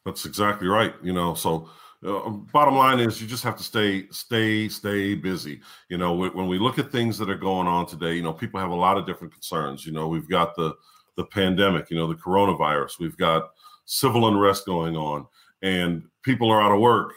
That's 0.06 0.26
exactly 0.26 0.68
right. 0.68 0.94
You 1.04 1.14
know, 1.14 1.34
so 1.34 1.70
uh, 2.04 2.24
um, 2.24 2.48
bottom 2.54 2.76
line 2.76 3.00
is 3.00 3.22
you 3.22 3.28
just 3.28 3.44
have 3.44 3.58
to 3.58 3.64
stay, 3.64 4.08
stay, 4.10 4.70
stay 4.70 5.16
busy. 5.16 5.60
You 5.90 5.98
know, 5.98 6.14
when 6.14 6.48
we 6.48 6.58
look 6.58 6.80
at 6.80 6.92
things 6.92 7.18
that 7.18 7.30
are 7.30 7.36
going 7.36 7.68
on 7.68 7.86
today, 7.86 8.14
you 8.14 8.22
know, 8.22 8.32
people 8.32 8.60
have 8.60 8.72
a 8.72 8.76
lot 8.76 8.98
of 8.98 9.06
different 9.06 9.34
concerns. 9.34 9.86
You 9.86 9.92
know, 9.92 10.08
we've 10.08 10.30
got 10.30 10.56
the 10.56 10.76
the 11.18 11.26
pandemic, 11.26 11.90
you 11.90 11.98
know, 11.98 12.08
the 12.08 12.16
coronavirus. 12.16 13.00
We've 13.00 13.18
got 13.18 13.50
civil 13.84 14.30
unrest 14.30 14.66
going 14.66 14.96
on, 14.96 15.28
and 15.62 16.04
people 16.24 16.50
are 16.50 16.62
out 16.62 16.72
of 16.72 16.80
work. 16.80 17.14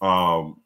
Um, 0.00 0.62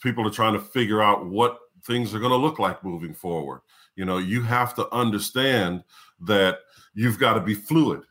people 0.00 0.26
are 0.26 0.30
trying 0.30 0.52
to 0.52 0.60
figure 0.60 1.02
out 1.02 1.26
what 1.26 1.58
things 1.84 2.14
are 2.14 2.20
going 2.20 2.30
to 2.30 2.36
look 2.36 2.60
like 2.60 2.84
moving 2.84 3.12
forward. 3.12 3.62
You 3.96 4.04
know, 4.04 4.18
you 4.18 4.42
have 4.42 4.74
to 4.76 4.88
understand 4.94 5.82
that 6.20 6.60
you've 6.94 7.18
got 7.18 7.34
to 7.34 7.40
be 7.40 7.54
fluid. 7.54 8.02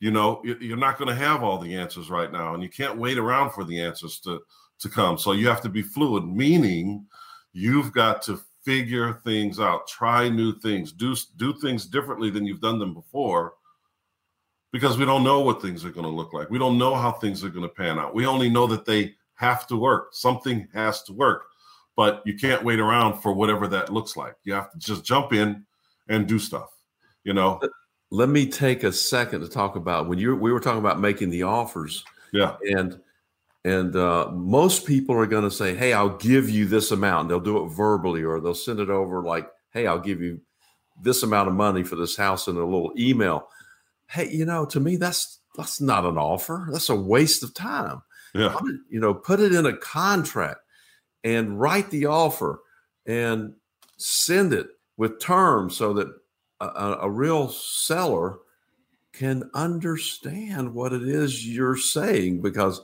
You 0.00 0.10
know, 0.10 0.42
you're 0.44 0.76
not 0.76 0.98
going 0.98 1.08
to 1.08 1.14
have 1.14 1.42
all 1.42 1.58
the 1.58 1.74
answers 1.76 2.10
right 2.10 2.30
now, 2.30 2.54
and 2.54 2.62
you 2.62 2.68
can't 2.68 2.98
wait 2.98 3.16
around 3.16 3.52
for 3.52 3.64
the 3.64 3.80
answers 3.80 4.18
to 4.20 4.40
to 4.80 4.88
come. 4.88 5.16
So 5.18 5.32
you 5.32 5.48
have 5.48 5.62
to 5.62 5.68
be 5.68 5.82
fluid, 5.82 6.26
meaning 6.26 7.06
you've 7.52 7.92
got 7.92 8.22
to 8.22 8.40
figure 8.64 9.20
things 9.24 9.60
out, 9.60 9.86
try 9.86 10.28
new 10.28 10.58
things, 10.58 10.92
do 10.92 11.14
do 11.36 11.52
things 11.54 11.86
differently 11.86 12.30
than 12.30 12.46
you've 12.46 12.60
done 12.60 12.78
them 12.78 12.94
before 12.94 13.54
because 14.72 14.98
we 14.98 15.04
don't 15.04 15.22
know 15.22 15.40
what 15.40 15.62
things 15.62 15.84
are 15.84 15.90
going 15.90 16.04
to 16.06 16.10
look 16.10 16.32
like. 16.32 16.50
We 16.50 16.58
don't 16.58 16.78
know 16.78 16.96
how 16.96 17.12
things 17.12 17.44
are 17.44 17.48
going 17.48 17.62
to 17.62 17.74
pan 17.74 17.98
out. 17.98 18.14
We 18.14 18.26
only 18.26 18.48
know 18.48 18.66
that 18.66 18.84
they 18.84 19.14
have 19.34 19.66
to 19.68 19.76
work. 19.76 20.08
Something 20.12 20.66
has 20.74 21.02
to 21.04 21.12
work. 21.12 21.44
But 21.96 22.22
you 22.26 22.36
can't 22.36 22.64
wait 22.64 22.80
around 22.80 23.20
for 23.20 23.32
whatever 23.32 23.68
that 23.68 23.92
looks 23.92 24.16
like. 24.16 24.34
You 24.42 24.52
have 24.54 24.72
to 24.72 24.78
just 24.78 25.04
jump 25.04 25.32
in 25.32 25.64
and 26.08 26.26
do 26.26 26.40
stuff. 26.40 26.70
You 27.22 27.34
know. 27.34 27.60
Let 28.14 28.28
me 28.28 28.46
take 28.46 28.84
a 28.84 28.92
second 28.92 29.40
to 29.40 29.48
talk 29.48 29.74
about 29.74 30.08
when 30.08 30.20
you 30.20 30.36
we 30.36 30.52
were 30.52 30.60
talking 30.60 30.78
about 30.78 31.00
making 31.00 31.30
the 31.30 31.42
offers. 31.42 32.04
Yeah. 32.32 32.56
And 32.62 33.00
and 33.64 33.96
uh, 33.96 34.30
most 34.30 34.86
people 34.86 35.16
are 35.16 35.26
going 35.26 35.42
to 35.42 35.50
say, 35.50 35.74
"Hey, 35.74 35.92
I'll 35.92 36.16
give 36.16 36.48
you 36.48 36.64
this 36.64 36.92
amount." 36.92 37.28
They'll 37.28 37.40
do 37.40 37.64
it 37.64 37.70
verbally, 37.70 38.22
or 38.22 38.38
they'll 38.38 38.54
send 38.54 38.78
it 38.78 38.88
over 38.88 39.20
like, 39.20 39.50
"Hey, 39.72 39.88
I'll 39.88 39.98
give 39.98 40.20
you 40.20 40.40
this 41.02 41.24
amount 41.24 41.48
of 41.48 41.54
money 41.54 41.82
for 41.82 41.96
this 41.96 42.16
house 42.16 42.46
in 42.46 42.54
a 42.54 42.64
little 42.64 42.92
email." 42.96 43.48
Hey, 44.08 44.30
you 44.30 44.44
know, 44.44 44.64
to 44.66 44.78
me, 44.78 44.94
that's 44.94 45.40
that's 45.56 45.80
not 45.80 46.04
an 46.04 46.16
offer. 46.16 46.68
That's 46.70 46.90
a 46.90 46.94
waste 46.94 47.42
of 47.42 47.52
time. 47.52 48.02
Yeah. 48.32 48.56
You 48.88 49.00
know, 49.00 49.12
put 49.12 49.40
it 49.40 49.52
in 49.52 49.66
a 49.66 49.76
contract 49.76 50.60
and 51.24 51.58
write 51.58 51.90
the 51.90 52.06
offer 52.06 52.60
and 53.06 53.54
send 53.96 54.52
it 54.52 54.68
with 54.96 55.18
terms 55.18 55.76
so 55.76 55.92
that 55.94 56.08
a, 56.74 56.98
a 57.02 57.10
real 57.10 57.48
seller 57.48 58.38
can 59.12 59.48
understand 59.54 60.74
what 60.74 60.92
it 60.92 61.02
is 61.02 61.46
you're 61.46 61.76
saying 61.76 62.42
because 62.42 62.80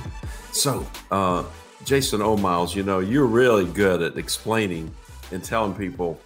So, 0.50 0.86
uh, 1.10 1.44
Jason 1.84 2.22
O. 2.22 2.34
Miles, 2.34 2.74
you 2.74 2.82
know, 2.82 3.00
you're 3.00 3.26
really 3.26 3.66
good 3.66 4.00
at 4.00 4.16
explaining 4.16 4.90
and 5.32 5.44
telling 5.44 5.74
people 5.74 6.18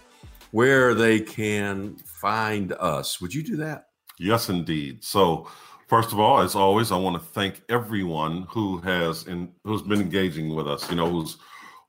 where 0.51 0.93
they 0.93 1.19
can 1.19 1.97
find 1.97 2.71
us. 2.79 3.19
Would 3.19 3.33
you 3.33 3.43
do 3.43 3.57
that? 3.57 3.87
Yes, 4.17 4.47
indeed. 4.47 5.03
So, 5.03 5.49
first 5.89 6.13
of 6.13 6.19
all, 6.21 6.39
as 6.39 6.55
always, 6.55 6.93
I 6.93 6.95
want 6.95 7.21
to 7.21 7.29
thank 7.33 7.61
everyone 7.67 8.43
who 8.43 8.77
has 8.77 9.27
and 9.27 9.51
who's 9.65 9.81
been 9.81 9.99
engaging 9.99 10.55
with 10.55 10.65
us. 10.65 10.89
You 10.89 10.95
know, 10.95 11.09
who's 11.09 11.35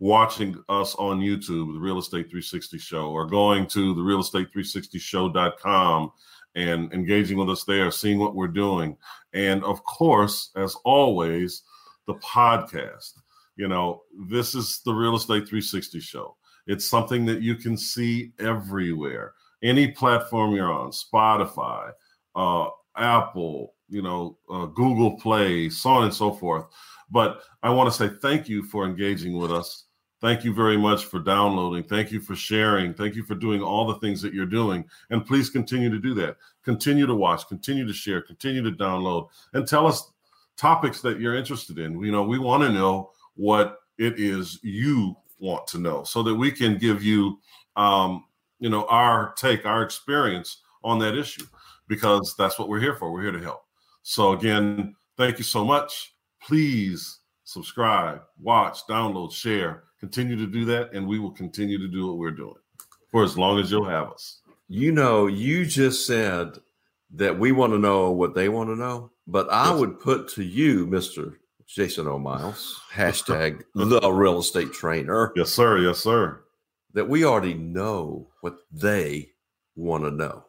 watching 0.00 0.60
us 0.68 0.96
on 0.96 1.20
YouTube, 1.20 1.74
the 1.74 1.80
Real 1.80 2.00
Estate 2.00 2.24
360 2.24 2.78
Show, 2.78 3.12
or 3.12 3.24
going 3.24 3.68
to 3.68 3.94
the 3.94 4.02
Real 4.02 4.18
Estate 4.18 4.48
360 4.52 4.98
Show.com 4.98 6.10
and 6.54 6.92
engaging 6.92 7.38
with 7.38 7.50
us 7.50 7.64
there, 7.64 7.90
seeing 7.90 8.18
what 8.18 8.34
we're 8.34 8.48
doing. 8.48 8.96
And 9.32 9.64
of 9.64 9.82
course, 9.84 10.50
as 10.56 10.76
always, 10.84 11.62
the 12.06 12.14
podcast. 12.14 13.12
You 13.56 13.68
know, 13.68 14.02
this 14.28 14.54
is 14.54 14.80
the 14.84 14.92
Real 14.92 15.16
Estate 15.16 15.48
360 15.48 16.00
show. 16.00 16.36
It's 16.66 16.86
something 16.86 17.26
that 17.26 17.42
you 17.42 17.56
can 17.56 17.76
see 17.76 18.32
everywhere, 18.38 19.34
any 19.62 19.88
platform 19.88 20.54
you're 20.54 20.72
on, 20.72 20.90
Spotify, 20.90 21.90
uh, 22.34 22.68
Apple, 22.96 23.74
you 23.88 24.02
know, 24.02 24.38
uh, 24.50 24.66
Google 24.66 25.18
Play, 25.18 25.68
so 25.68 25.90
on 25.90 26.04
and 26.04 26.14
so 26.14 26.32
forth. 26.32 26.64
But 27.10 27.42
I 27.62 27.70
want 27.70 27.92
to 27.92 27.96
say 27.96 28.14
thank 28.22 28.48
you 28.48 28.62
for 28.62 28.86
engaging 28.86 29.36
with 29.36 29.52
us. 29.52 29.84
Thank 30.22 30.44
you 30.44 30.54
very 30.54 30.76
much 30.76 31.06
for 31.06 31.18
downloading. 31.18 31.82
Thank 31.82 32.12
you 32.12 32.20
for 32.20 32.36
sharing. 32.36 32.94
Thank 32.94 33.16
you 33.16 33.24
for 33.24 33.34
doing 33.34 33.60
all 33.60 33.88
the 33.88 33.96
things 33.96 34.22
that 34.22 34.32
you're 34.32 34.46
doing. 34.46 34.84
And 35.10 35.26
please 35.26 35.50
continue 35.50 35.90
to 35.90 35.98
do 35.98 36.14
that. 36.14 36.36
Continue 36.64 37.06
to 37.06 37.14
watch, 37.16 37.48
continue 37.48 37.84
to 37.84 37.92
share, 37.92 38.22
continue 38.22 38.62
to 38.62 38.70
download, 38.70 39.30
and 39.52 39.66
tell 39.66 39.84
us 39.84 40.12
topics 40.56 41.00
that 41.00 41.18
you're 41.18 41.34
interested 41.34 41.80
in. 41.80 42.00
You 42.00 42.12
know, 42.12 42.22
we 42.22 42.38
want 42.38 42.62
to 42.62 42.70
know 42.70 43.10
what 43.34 43.80
it 43.98 44.20
is 44.20 44.60
you 44.62 45.16
want 45.40 45.66
to 45.66 45.78
know 45.78 46.04
so 46.04 46.22
that 46.22 46.34
we 46.36 46.52
can 46.52 46.78
give 46.78 47.02
you, 47.02 47.40
um, 47.74 48.24
you 48.60 48.70
know, 48.70 48.86
our 48.86 49.32
take, 49.32 49.66
our 49.66 49.82
experience 49.82 50.58
on 50.84 51.00
that 51.00 51.16
issue, 51.16 51.46
because 51.88 52.36
that's 52.38 52.60
what 52.60 52.68
we're 52.68 52.78
here 52.78 52.94
for. 52.94 53.12
We're 53.12 53.22
here 53.22 53.32
to 53.32 53.42
help. 53.42 53.64
So, 54.04 54.34
again, 54.34 54.94
thank 55.16 55.38
you 55.38 55.44
so 55.44 55.64
much. 55.64 56.14
Please 56.40 57.18
subscribe, 57.52 58.22
watch, 58.40 58.86
download, 58.88 59.32
share. 59.32 59.84
Continue 60.00 60.36
to 60.36 60.46
do 60.46 60.64
that, 60.64 60.92
and 60.92 61.06
we 61.06 61.18
will 61.18 61.30
continue 61.30 61.78
to 61.78 61.88
do 61.88 62.08
what 62.08 62.18
we're 62.18 62.30
doing 62.30 62.56
for 63.10 63.22
as 63.22 63.38
long 63.38 63.60
as 63.60 63.70
you'll 63.70 63.84
have 63.84 64.10
us. 64.10 64.40
You 64.68 64.90
know, 64.90 65.26
you 65.26 65.66
just 65.66 66.06
said 66.06 66.58
that 67.12 67.38
we 67.38 67.52
want 67.52 67.72
to 67.72 67.78
know 67.78 68.10
what 68.10 68.34
they 68.34 68.48
want 68.48 68.70
to 68.70 68.76
know. 68.76 69.10
But 69.26 69.52
I 69.52 69.70
yes. 69.70 69.78
would 69.78 70.00
put 70.00 70.28
to 70.30 70.42
you, 70.42 70.86
Mr. 70.86 71.36
Jason 71.66 72.08
O. 72.08 72.18
Miles, 72.18 72.80
hashtag 72.92 73.62
the 73.74 74.10
real 74.10 74.40
estate 74.40 74.72
trainer. 74.72 75.32
Yes, 75.36 75.50
sir. 75.50 75.78
Yes, 75.78 75.98
sir. 75.98 76.40
That 76.94 77.08
we 77.08 77.24
already 77.24 77.54
know 77.54 78.28
what 78.40 78.58
they 78.72 79.30
want 79.76 80.04
to 80.04 80.10
know. 80.10 80.44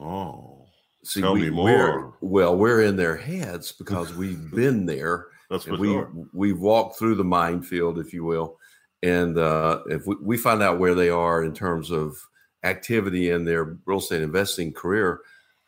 Oh, 0.00 0.66
see, 1.04 1.20
tell 1.20 1.34
we, 1.34 1.42
me 1.42 1.50
more. 1.50 2.14
We're, 2.20 2.28
well, 2.28 2.56
we're 2.56 2.82
in 2.82 2.96
their 2.96 3.16
heads 3.16 3.72
because 3.72 4.14
we've 4.14 4.50
been 4.54 4.86
there. 4.86 5.26
That's 5.50 5.64
for 5.64 5.76
we 5.76 5.88
sure. 5.88 6.10
we've 6.32 6.58
walked 6.58 6.98
through 6.98 7.16
the 7.16 7.24
minefield, 7.24 7.98
if 7.98 8.12
you 8.12 8.24
will, 8.24 8.58
and 9.02 9.38
uh, 9.38 9.80
if 9.86 10.06
we, 10.06 10.16
we 10.20 10.36
find 10.36 10.62
out 10.62 10.78
where 10.78 10.94
they 10.94 11.08
are 11.08 11.44
in 11.44 11.54
terms 11.54 11.90
of 11.90 12.16
activity 12.64 13.30
in 13.30 13.44
their 13.44 13.78
real 13.84 13.98
estate 13.98 14.22
investing 14.22 14.72
career, 14.72 15.20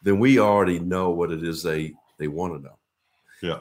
then 0.03 0.19
we 0.19 0.39
already 0.39 0.81
know 0.81 1.11
what 1.11 1.31
it 1.31 1.45
is 1.45 1.63
they 1.63 1.95
they 2.19 2.29
want 2.29 2.55
to 2.55 2.63
know. 2.63 2.79
Yeah. 3.41 3.59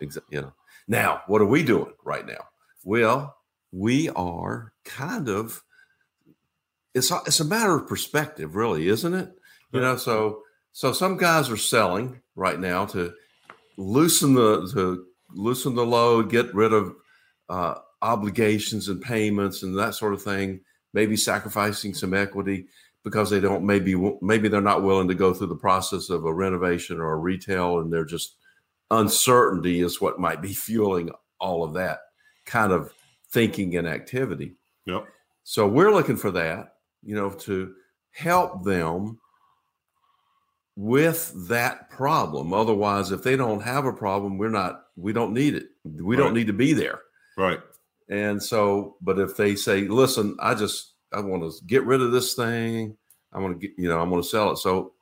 Exactly. 0.00 0.36
You 0.36 0.42
know. 0.42 0.52
Now, 0.88 1.22
what 1.26 1.40
are 1.40 1.46
we 1.46 1.62
doing 1.62 1.92
right 2.04 2.26
now? 2.26 2.46
Well, 2.84 3.36
we 3.72 4.08
are 4.10 4.72
kind 4.84 5.28
of 5.28 5.62
it's 6.94 7.10
a, 7.10 7.20
it's 7.26 7.40
a 7.40 7.44
matter 7.44 7.76
of 7.76 7.88
perspective, 7.88 8.54
really, 8.54 8.88
isn't 8.88 9.14
it? 9.14 9.32
You 9.72 9.80
know, 9.80 9.96
so 9.96 10.42
so 10.72 10.92
some 10.92 11.16
guys 11.16 11.48
are 11.50 11.56
selling 11.56 12.20
right 12.34 12.60
now 12.60 12.84
to 12.86 13.14
loosen 13.78 14.34
the 14.34 14.70
to 14.74 15.06
loosen 15.34 15.74
the 15.74 15.86
load, 15.86 16.30
get 16.30 16.54
rid 16.54 16.72
of 16.72 16.94
uh, 17.48 17.74
obligations 18.00 18.88
and 18.88 19.00
payments 19.00 19.62
and 19.62 19.78
that 19.78 19.94
sort 19.94 20.14
of 20.14 20.22
thing. 20.22 20.60
Maybe 20.94 21.16
sacrificing 21.16 21.94
some 21.94 22.12
equity 22.12 22.66
because 23.02 23.30
they 23.30 23.40
don't 23.40 23.64
maybe 23.64 23.94
maybe 24.20 24.48
they're 24.48 24.60
not 24.60 24.82
willing 24.82 25.08
to 25.08 25.14
go 25.14 25.32
through 25.32 25.48
the 25.48 25.56
process 25.56 26.10
of 26.10 26.24
a 26.24 26.32
renovation 26.32 27.00
or 27.00 27.12
a 27.12 27.16
retail, 27.16 27.78
and 27.78 27.92
they're 27.92 28.04
just 28.04 28.36
uncertainty 28.90 29.80
is 29.80 30.00
what 30.00 30.20
might 30.20 30.42
be 30.42 30.52
fueling 30.52 31.10
all 31.40 31.64
of 31.64 31.74
that 31.74 32.00
kind 32.44 32.72
of 32.72 32.92
thinking 33.30 33.76
and 33.76 33.88
activity. 33.88 34.54
Yep. 34.86 35.06
So 35.44 35.66
we're 35.66 35.92
looking 35.92 36.16
for 36.16 36.30
that, 36.32 36.74
you 37.02 37.14
know, 37.14 37.30
to 37.30 37.74
help 38.12 38.62
them 38.64 39.18
with 40.82 41.32
that 41.46 41.88
problem. 41.90 42.52
Otherwise, 42.52 43.12
if 43.12 43.22
they 43.22 43.36
don't 43.36 43.62
have 43.62 43.84
a 43.84 43.92
problem, 43.92 44.36
we're 44.36 44.48
not, 44.48 44.86
we 44.96 45.12
don't 45.12 45.32
need 45.32 45.54
it. 45.54 45.66
We 45.84 46.16
Right. 46.16 46.24
don't 46.24 46.34
need 46.34 46.48
to 46.48 46.52
be 46.52 46.72
there. 46.72 46.98
Right. 47.38 47.60
And 48.08 48.42
so, 48.42 48.96
but 49.00 49.20
if 49.20 49.36
they 49.36 49.54
say, 49.54 49.82
listen, 49.82 50.36
I 50.40 50.54
just, 50.56 50.94
I 51.12 51.20
want 51.20 51.44
to 51.44 51.64
get 51.66 51.84
rid 51.84 52.00
of 52.00 52.10
this 52.10 52.34
thing, 52.34 52.96
I 53.32 53.38
want 53.38 53.60
to 53.60 53.64
get, 53.68 53.78
you 53.78 53.88
know, 53.88 54.00
I'm 54.00 54.10
going 54.10 54.22
to 54.22 54.28
sell 54.28 54.50
it. 54.50 54.56
So, 54.58 54.94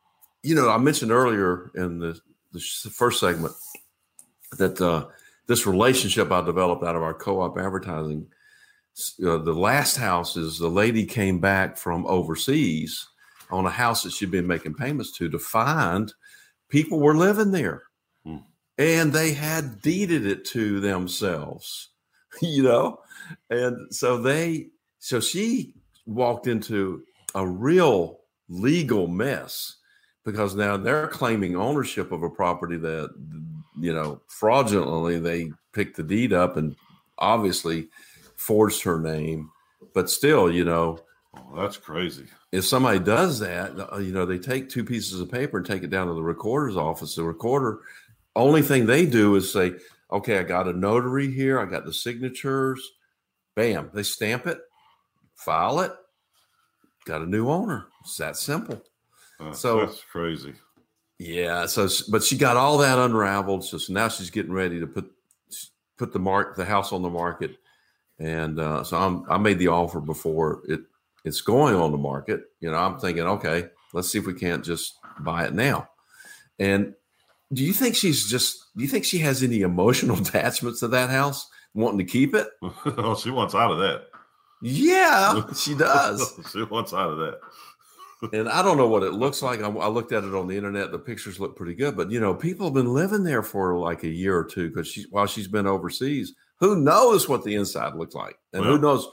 you 0.42 0.54
know, 0.54 0.68
I 0.68 0.76
mentioned 0.76 1.12
earlier 1.12 1.70
in 1.74 1.98
the, 1.98 2.20
the 2.52 2.60
first 2.60 3.18
segment 3.18 3.54
that 4.58 4.78
uh, 4.82 5.06
this 5.46 5.66
relationship 5.66 6.30
I 6.30 6.42
developed 6.42 6.84
out 6.84 6.94
of 6.94 7.02
our 7.02 7.14
co 7.14 7.40
op 7.40 7.58
advertising. 7.58 8.26
Uh, 9.24 9.38
the 9.38 9.54
last 9.54 9.96
house 9.96 10.36
is 10.36 10.58
the 10.58 10.68
lady 10.68 11.06
came 11.06 11.40
back 11.40 11.78
from 11.78 12.04
overseas 12.06 13.08
on 13.50 13.66
a 13.66 13.70
house 13.70 14.02
that 14.02 14.12
she'd 14.12 14.30
been 14.30 14.46
making 14.46 14.74
payments 14.74 15.12
to 15.12 15.28
to 15.28 15.38
find 15.38 16.12
people 16.68 17.00
were 17.00 17.16
living 17.16 17.52
there. 17.52 17.82
Hmm. 18.24 18.38
and 18.76 19.12
they 19.12 19.32
had 19.32 19.80
deeded 19.80 20.26
it 20.26 20.44
to 20.46 20.78
themselves 20.80 21.90
you 22.40 22.62
know? 22.62 23.00
And 23.48 23.94
so 23.94 24.18
they 24.18 24.68
so 24.98 25.20
she 25.20 25.74
walked 26.06 26.46
into 26.46 27.02
a 27.34 27.46
real 27.46 28.20
legal 28.48 29.06
mess 29.06 29.76
because 30.24 30.54
now 30.54 30.76
they're 30.76 31.06
claiming 31.08 31.56
ownership 31.56 32.12
of 32.12 32.22
a 32.22 32.30
property 32.30 32.76
that 32.76 33.10
you 33.78 33.92
know 33.92 34.20
fraudulently 34.28 35.18
they 35.18 35.52
picked 35.72 35.96
the 35.96 36.02
deed 36.02 36.32
up 36.32 36.56
and 36.56 36.76
obviously 37.18 37.88
forged 38.36 38.82
her 38.82 38.98
name. 38.98 39.50
But 39.94 40.10
still 40.10 40.50
you 40.50 40.64
know 40.64 40.98
Oh, 41.36 41.62
that's 41.62 41.76
crazy. 41.76 42.26
if 42.52 42.64
somebody 42.66 42.98
does 42.98 43.38
that, 43.38 43.72
uh, 43.92 43.98
you 43.98 44.12
know, 44.12 44.26
they 44.26 44.38
take 44.38 44.68
two 44.68 44.84
pieces 44.84 45.20
of 45.20 45.30
paper 45.30 45.58
and 45.58 45.66
take 45.66 45.82
it 45.84 45.90
down 45.90 46.08
to 46.08 46.14
the 46.14 46.22
recorder's 46.22 46.76
office. 46.76 47.14
The 47.14 47.22
recorder, 47.24 47.80
only 48.34 48.62
thing 48.62 48.86
they 48.86 49.06
do 49.06 49.36
is 49.36 49.52
say, 49.52 49.74
okay, 50.10 50.38
I 50.38 50.42
got 50.42 50.66
a 50.68 50.72
notary 50.72 51.30
here, 51.30 51.60
I 51.60 51.66
got 51.66 51.84
the 51.84 51.92
signatures, 51.92 52.82
bam, 53.54 53.90
they 53.94 54.02
stamp 54.02 54.46
it, 54.48 54.58
file 55.36 55.80
it, 55.80 55.92
got 57.04 57.22
a 57.22 57.26
new 57.26 57.48
owner. 57.48 57.86
It's 58.02 58.16
that 58.16 58.36
simple. 58.36 58.82
Uh, 59.38 59.52
So- 59.52 59.80
that's 59.80 60.02
crazy. 60.02 60.54
Yeah. 61.18 61.66
So, 61.66 61.86
but 62.10 62.22
she 62.24 62.38
got 62.38 62.56
all 62.56 62.78
that 62.78 62.98
unraveled. 62.98 63.62
So 63.64 63.78
now 63.92 64.08
she's 64.08 64.30
getting 64.30 64.52
ready 64.52 64.80
to 64.80 64.86
put 64.86 65.12
put 65.98 66.14
the 66.14 66.18
mark 66.18 66.56
the 66.56 66.64
house 66.64 66.94
on 66.94 67.02
the 67.02 67.10
market, 67.10 67.58
and 68.18 68.58
uh, 68.58 68.82
so 68.84 68.96
I'm 68.96 69.30
I 69.30 69.36
made 69.36 69.58
the 69.58 69.68
offer 69.68 70.00
before 70.00 70.62
it 70.66 70.80
it's 71.24 71.40
going 71.40 71.74
on 71.74 71.92
the 71.92 71.98
market. 71.98 72.42
You 72.60 72.70
know, 72.70 72.78
I'm 72.78 72.98
thinking, 72.98 73.24
okay, 73.24 73.68
let's 73.92 74.10
see 74.10 74.18
if 74.18 74.26
we 74.26 74.34
can't 74.34 74.64
just 74.64 74.98
buy 75.20 75.44
it 75.44 75.54
now. 75.54 75.88
And 76.58 76.94
do 77.52 77.64
you 77.64 77.72
think 77.72 77.96
she's 77.96 78.28
just? 78.28 78.64
Do 78.76 78.82
you 78.82 78.88
think 78.88 79.04
she 79.04 79.18
has 79.18 79.42
any 79.42 79.62
emotional 79.62 80.18
attachments 80.20 80.80
to 80.80 80.88
that 80.88 81.10
house, 81.10 81.48
wanting 81.74 81.98
to 81.98 82.04
keep 82.04 82.34
it? 82.34 82.48
oh, 82.62 83.18
she 83.22 83.30
wants 83.30 83.54
out 83.54 83.72
of 83.72 83.78
that. 83.78 84.06
Yeah, 84.62 85.42
she 85.56 85.74
does. 85.74 86.32
she 86.52 86.62
wants 86.64 86.92
out 86.92 87.10
of 87.10 87.18
that. 87.18 87.40
and 88.32 88.48
I 88.48 88.62
don't 88.62 88.76
know 88.76 88.88
what 88.88 89.02
it 89.02 89.12
looks 89.12 89.42
like. 89.42 89.62
I, 89.62 89.68
I 89.68 89.88
looked 89.88 90.12
at 90.12 90.24
it 90.24 90.34
on 90.34 90.46
the 90.46 90.56
internet. 90.56 90.92
The 90.92 90.98
pictures 90.98 91.40
look 91.40 91.56
pretty 91.56 91.74
good, 91.74 91.96
but 91.96 92.10
you 92.10 92.20
know, 92.20 92.34
people 92.34 92.66
have 92.66 92.74
been 92.74 92.92
living 92.92 93.24
there 93.24 93.42
for 93.42 93.78
like 93.78 94.04
a 94.04 94.08
year 94.08 94.36
or 94.36 94.44
two 94.44 94.68
because 94.68 94.86
she 94.86 95.06
while 95.10 95.26
she's 95.26 95.48
been 95.48 95.66
overseas. 95.66 96.34
Who 96.58 96.78
knows 96.78 97.26
what 97.26 97.42
the 97.42 97.54
inside 97.54 97.94
looks 97.94 98.14
like, 98.14 98.38
and 98.52 98.62
who 98.62 98.78
knows 98.78 99.08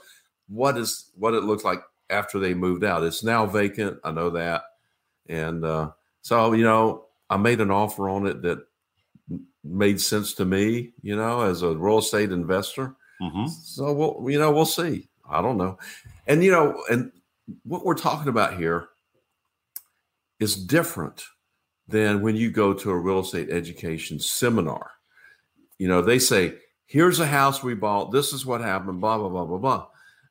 what 0.48 0.76
is 0.76 1.10
what 1.14 1.32
it 1.32 1.44
looks 1.44 1.64
like 1.64 1.80
after 2.10 2.38
they 2.38 2.54
moved 2.54 2.84
out. 2.84 3.04
It's 3.04 3.22
now 3.22 3.46
vacant. 3.46 3.98
I 4.04 4.10
know 4.12 4.30
that, 4.30 4.62
and 5.28 5.64
uh, 5.64 5.90
so 6.22 6.52
you 6.52 6.64
know, 6.64 7.06
I 7.30 7.36
made 7.36 7.60
an 7.60 7.70
offer 7.70 8.08
on 8.08 8.26
it 8.26 8.42
that 8.42 8.58
made 9.64 10.00
sense 10.00 10.34
to 10.34 10.44
me. 10.44 10.92
You 11.02 11.16
know, 11.16 11.42
as 11.42 11.62
a 11.62 11.76
real 11.76 11.98
estate 11.98 12.32
investor. 12.32 12.94
hmm 13.20 13.46
So 13.46 13.92
we'll, 13.92 14.30
you 14.30 14.38
know, 14.38 14.52
we'll 14.52 14.64
see. 14.64 15.08
I 15.28 15.42
don't 15.42 15.58
know. 15.58 15.78
And 16.26 16.42
you 16.42 16.50
know, 16.50 16.82
and 16.90 17.12
what 17.64 17.84
we're 17.84 17.94
talking 17.94 18.28
about 18.28 18.56
here 18.56 18.88
is 20.38 20.54
different 20.54 21.24
than 21.88 22.20
when 22.20 22.36
you 22.36 22.50
go 22.50 22.74
to 22.74 22.90
a 22.90 22.96
real 22.96 23.20
estate 23.20 23.50
education 23.50 24.20
seminar. 24.20 24.92
You 25.78 25.88
know, 25.88 26.02
they 26.02 26.18
say, 26.18 26.54
here's 26.86 27.20
a 27.20 27.26
house 27.26 27.62
we 27.62 27.74
bought, 27.74 28.12
this 28.12 28.32
is 28.32 28.44
what 28.44 28.60
happened, 28.60 29.00
blah, 29.00 29.18
blah, 29.18 29.28
blah, 29.28 29.44
blah, 29.44 29.58
blah. 29.58 29.86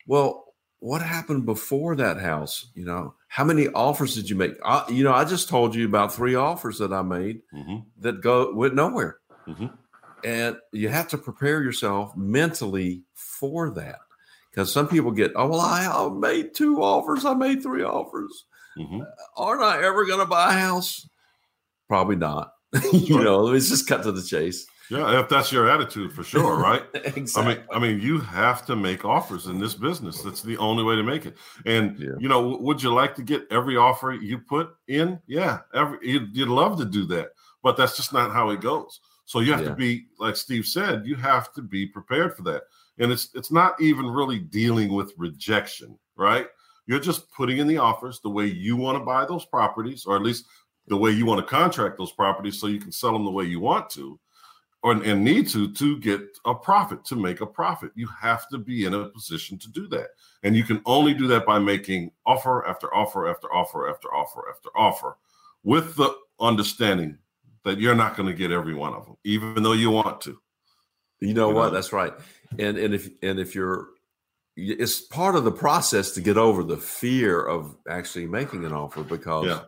Well, 0.06 0.47
what 0.80 1.02
happened 1.02 1.46
before 1.46 1.96
that 1.96 2.18
house? 2.20 2.68
You 2.76 2.86
know, 2.86 3.16
how 3.28 3.44
many 3.44 3.68
offers 3.70 4.16
did 4.16 4.30
you 4.30 4.36
make? 4.36 4.54
I, 4.63 4.86
you 4.90 5.04
know, 5.04 5.13
I 5.13 5.26
just 5.26 5.50
told 5.50 5.76
you 5.76 5.86
about 5.86 6.13
three 6.13 6.36
offers 6.36 6.78
that 6.80 6.94
I 6.94 7.02
made 7.02 7.42
hmm 7.52 7.78
that 8.00 8.22
go 8.22 8.54
went 8.54 8.76
nowhere. 8.76 9.18
Mhm. 9.48 9.72
And 10.24 10.58
you 10.72 10.90
have 10.90 11.08
to 11.10 11.18
prepare 11.18 11.62
yourself 11.62 12.16
mentally 12.16 13.04
for 13.13 13.70
that. 13.72 14.00
Because 14.50 14.74
some 14.74 14.88
people 14.88 15.12
get, 15.12 15.32
oh, 15.36 15.48
well, 15.48 15.60
I, 15.62 15.86
I 15.86 16.10
made 16.10 16.56
two 16.56 16.82
offers, 16.82 17.26
I 17.26 17.34
made 17.36 17.62
three 17.62 17.84
offers. 17.84 18.46
hmm 18.76 19.02
Aren't 19.36 19.62
I 19.62 19.84
ever 19.84 20.06
going 20.06 20.20
to 20.20 20.26
buy 20.26 20.50
a 20.50 20.60
house? 20.60 21.08
Probably 21.88 22.16
not. 22.16 22.54
you 22.92 23.24
know, 23.24 23.42
let's 23.42 23.70
just 23.70 23.88
cut 23.88 24.04
to 24.04 24.12
the 24.12 24.24
chase. 24.24 24.66
Yeah, 24.89 25.19
if 25.19 25.28
that's 25.30 25.52
your 25.52 25.69
attitude, 25.69 26.13
for 26.13 26.23
sure, 26.23 26.58
right? 26.58 26.84
exactly. 26.93 27.41
I 27.43 27.56
mean, 27.56 27.63
I 27.73 27.80
mean, 27.80 28.00
you 28.02 28.19
have 28.19 28.65
to 28.67 28.76
make 28.76 29.04
offers 29.06 29.47
in 29.47 29.60
this 29.60 29.73
business. 29.73 30.21
That's 30.21 30.41
the 30.41 30.58
only 30.58 30.84
way 30.84 30.95
to 30.95 31.04
make 31.04 31.26
it. 31.26 31.36
And 31.65 32.00
Yeah. 32.00 32.12
you 32.19 32.30
know, 32.30 32.41
w- 32.41 32.62
would 32.62 32.82
you 32.82 32.93
like 32.93 33.15
to 33.15 33.23
get 33.23 33.47
every 33.52 33.76
offer 33.78 34.12
you 34.13 34.38
put 34.39 34.76
in? 34.88 35.19
Yeah, 35.28 35.60
every 35.73 35.97
you'd, 36.02 36.36
you'd 36.36 36.47
love 36.47 36.78
to 36.80 36.86
do 36.86 37.06
that, 37.08 37.30
but 37.63 37.76
that's 37.76 37.97
just 37.97 38.13
not 38.13 38.32
how 38.32 38.50
it 38.52 38.62
goes. 38.62 39.00
So 39.26 39.41
you 39.41 39.52
have 39.52 39.62
Yeah. 39.63 39.69
to 39.69 39.76
be, 39.76 40.06
like 40.19 40.38
Steve 40.38 40.65
said, 40.65 41.06
you 41.06 41.15
have 41.15 41.52
to 41.54 41.62
be 41.62 41.86
prepared 41.86 42.36
for 42.38 42.43
that. 42.43 42.63
And 43.00 43.12
it's 43.12 43.30
it's 43.36 43.52
not 43.52 43.80
even 43.82 44.08
really 44.08 44.39
dealing 44.39 44.93
with 44.93 45.13
rejection, 45.17 46.00
right? 46.15 46.47
You're 46.86 47.02
just 47.02 47.30
putting 47.34 47.58
in 47.58 47.67
the 47.67 47.78
offers 47.78 48.21
the 48.21 48.30
way 48.30 48.45
you 48.45 48.78
want 48.78 48.97
to 48.97 49.04
buy 49.04 49.26
those 49.26 49.45
properties, 49.45 50.06
or 50.06 50.15
at 50.15 50.21
least 50.23 50.45
the 50.88 50.95
way 50.95 51.12
you 51.12 51.26
want 51.26 51.41
to 51.41 51.45
contract 51.45 51.97
those 51.97 52.13
properties, 52.13 52.58
so 52.60 52.67
you 52.67 52.80
can 52.80 52.93
sell 52.93 53.12
them 53.12 53.26
the 53.26 53.32
way 53.32 53.43
you 53.43 53.60
want 53.60 53.89
to 53.89 54.17
or 54.88 55.04
and 55.04 55.23
need 55.23 55.47
to 55.50 55.71
to 55.73 56.00
get 56.00 56.21
a 56.45 56.56
profit 56.56 57.04
to 57.04 57.15
make 57.15 57.41
a 57.41 57.45
profit 57.45 57.91
you 57.95 58.08
have 58.08 58.47
to 58.47 58.58
be 58.58 58.86
in 58.86 58.93
a 58.93 59.10
position 59.10 59.58
to 59.58 59.69
do 59.69 59.88
that 59.88 60.08
and 60.43 60.56
you 60.56 60.63
can 60.63 60.82
only 60.86 61.13
do 61.13 61.28
that 61.28 61.45
by 61.45 61.60
making 61.60 62.10
offer 62.26 62.65
after 62.65 62.93
offer 62.95 63.28
after 63.28 63.54
offer 63.54 63.89
after 63.89 64.08
offer 64.13 64.43
after 64.50 64.69
offer 64.76 65.17
with 65.63 65.95
the 65.95 66.10
understanding 66.39 67.17
that 67.65 67.80
you're 67.80 67.95
not 67.95 68.15
going 68.15 68.28
to 68.28 68.34
get 68.34 68.52
every 68.52 68.73
one 68.73 68.93
of 68.93 69.06
them 69.06 69.17
even 69.26 69.62
though 69.62 69.73
you 69.73 69.91
want 69.91 70.21
to 70.21 70.39
You 71.19 71.34
know 71.34 71.50
You 71.50 71.56
what? 71.56 71.67
know? 71.67 71.73
That's 71.73 71.91
right. 71.91 72.13
And 72.60 72.78
and 72.78 72.93
if 72.93 73.10
and 73.21 73.39
if 73.39 73.56
you're 73.56 73.89
it's 74.56 75.02
part 75.02 75.36
of 75.36 75.43
the 75.43 75.52
process 75.52 76.12
to 76.12 76.21
get 76.21 76.38
over 76.38 76.63
the 76.63 76.78
fear 76.78 77.43
of 77.43 77.76
actually 77.89 78.26
making 78.28 78.63
an 78.65 78.71
offer 78.73 79.04
because 79.04 79.45
Yeah. 79.45 79.62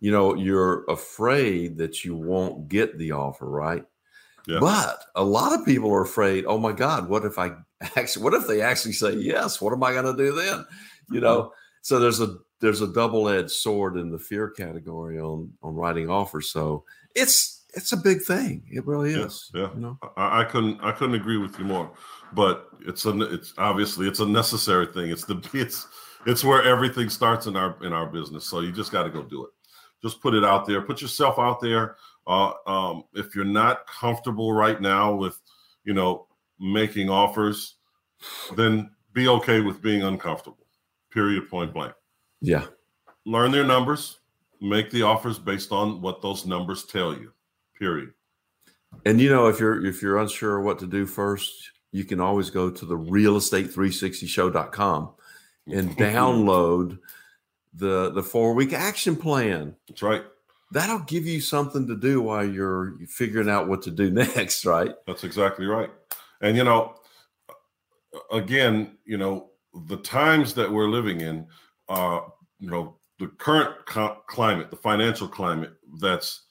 you 0.00 0.10
know 0.10 0.34
you're 0.34 0.84
afraid 0.88 1.76
that 1.78 2.04
you 2.04 2.16
won't 2.16 2.68
get 2.68 2.98
the 2.98 3.12
offer, 3.12 3.46
right? 3.48 3.84
Yeah. 4.46 4.58
But 4.60 5.04
a 5.14 5.24
lot 5.24 5.58
of 5.58 5.64
people 5.64 5.92
are 5.92 6.02
afraid, 6.02 6.44
oh 6.46 6.58
my 6.58 6.72
God, 6.72 7.08
what 7.08 7.24
if 7.24 7.38
I 7.38 7.52
actually 7.96 8.24
what 8.24 8.34
if 8.34 8.46
they 8.46 8.60
actually 8.60 8.92
say 8.92 9.14
yes? 9.14 9.60
What 9.60 9.72
am 9.72 9.82
I 9.82 9.92
gonna 9.92 10.16
do 10.16 10.34
then? 10.34 10.66
You 11.10 11.18
uh-huh. 11.18 11.34
know, 11.34 11.52
so 11.82 11.98
there's 11.98 12.20
a 12.20 12.36
there's 12.60 12.80
a 12.80 12.92
double-edged 12.92 13.50
sword 13.50 13.96
in 13.96 14.10
the 14.10 14.18
fear 14.18 14.48
category 14.50 15.18
on 15.18 15.52
on 15.62 15.74
writing 15.74 16.08
offers. 16.08 16.50
So 16.50 16.84
it's 17.14 17.64
it's 17.74 17.92
a 17.92 17.96
big 17.96 18.22
thing. 18.22 18.62
It 18.70 18.86
really 18.86 19.12
is. 19.14 19.50
yeah. 19.54 19.68
You 19.74 19.80
know? 19.80 19.98
I, 20.16 20.40
I 20.40 20.44
couldn't 20.44 20.80
I 20.82 20.92
couldn't 20.92 21.14
agree 21.14 21.38
with 21.38 21.58
you 21.58 21.64
more. 21.64 21.92
But 22.32 22.68
it's 22.80 23.04
a 23.04 23.18
it's 23.32 23.54
obviously 23.58 24.08
it's 24.08 24.20
a 24.20 24.26
necessary 24.26 24.86
thing. 24.86 25.10
It's 25.10 25.24
the 25.24 25.42
it's 25.54 25.86
it's 26.26 26.44
where 26.44 26.62
everything 26.62 27.08
starts 27.08 27.46
in 27.46 27.56
our 27.56 27.76
in 27.84 27.92
our 27.92 28.06
business. 28.06 28.46
So 28.46 28.60
you 28.60 28.72
just 28.72 28.92
got 28.92 29.04
to 29.04 29.10
go 29.10 29.22
do 29.22 29.44
it. 29.44 29.50
Just 30.02 30.20
put 30.20 30.34
it 30.34 30.44
out 30.44 30.66
there. 30.66 30.82
Put 30.82 31.00
yourself 31.00 31.38
out 31.38 31.60
there. 31.60 31.96
Uh, 32.26 32.52
um, 32.66 33.04
if 33.14 33.34
you're 33.34 33.44
not 33.44 33.86
comfortable 33.86 34.52
right 34.52 34.80
now 34.80 35.14
with 35.14 35.40
you 35.84 35.94
know 35.94 36.26
making 36.60 37.10
offers, 37.10 37.76
then 38.56 38.90
be 39.12 39.28
okay 39.28 39.60
with 39.60 39.82
being 39.82 40.02
uncomfortable. 40.02 40.66
Period. 41.10 41.48
Point 41.50 41.74
blank. 41.74 41.92
Yeah. 42.40 42.66
Learn 43.26 43.50
their 43.52 43.64
numbers. 43.64 44.18
make 44.60 44.90
the 44.90 45.02
offers 45.02 45.38
based 45.38 45.72
on 45.72 46.00
what 46.00 46.22
those 46.22 46.46
numbers 46.46 46.84
tell 46.84 47.12
you. 47.12 47.32
Period. 47.78 48.12
And 49.04 49.20
you 49.20 49.28
know, 49.28 49.48
if 49.48 49.58
you're 49.58 49.84
if 49.84 50.00
you're 50.02 50.18
unsure 50.18 50.60
what 50.60 50.78
to 50.78 50.86
do 50.86 51.04
first, 51.06 51.72
you 51.90 52.04
can 52.04 52.20
always 52.20 52.50
go 52.50 52.70
to 52.70 52.86
the 52.86 52.96
realestate360show.com 52.96 55.10
and 55.66 55.90
download 55.98 56.98
the 57.74 58.12
the 58.12 58.22
four 58.22 58.54
week 58.54 58.72
action 58.72 59.16
plan. 59.16 59.74
That's 59.88 60.02
right. 60.02 60.22
That'll 60.72 61.00
give 61.00 61.26
you 61.26 61.40
something 61.40 61.86
to 61.86 61.96
do 61.96 62.22
while 62.22 62.44
you're 62.44 62.94
figuring 63.06 63.50
out 63.50 63.68
what 63.68 63.82
to 63.82 63.90
do 63.90 64.10
next, 64.10 64.64
right? 64.64 64.94
That's 65.06 65.24
exactly 65.24 65.66
right. 65.66 65.90
And 66.40 66.56
you 66.56 66.64
know, 66.64 66.94
again, 68.30 68.96
you 69.04 69.18
know, 69.18 69.50
the 69.88 69.98
times 69.98 70.54
that 70.54 70.70
we're 70.70 70.88
living 70.88 71.20
in, 71.20 71.46
uh, 71.88 72.20
you 72.58 72.70
know, 72.70 72.96
the 73.18 73.28
current 73.28 73.74
co- 73.86 74.22
climate, 74.26 74.70
the 74.70 74.76
financial 74.76 75.28
climate 75.28 75.74
that's 76.00 76.42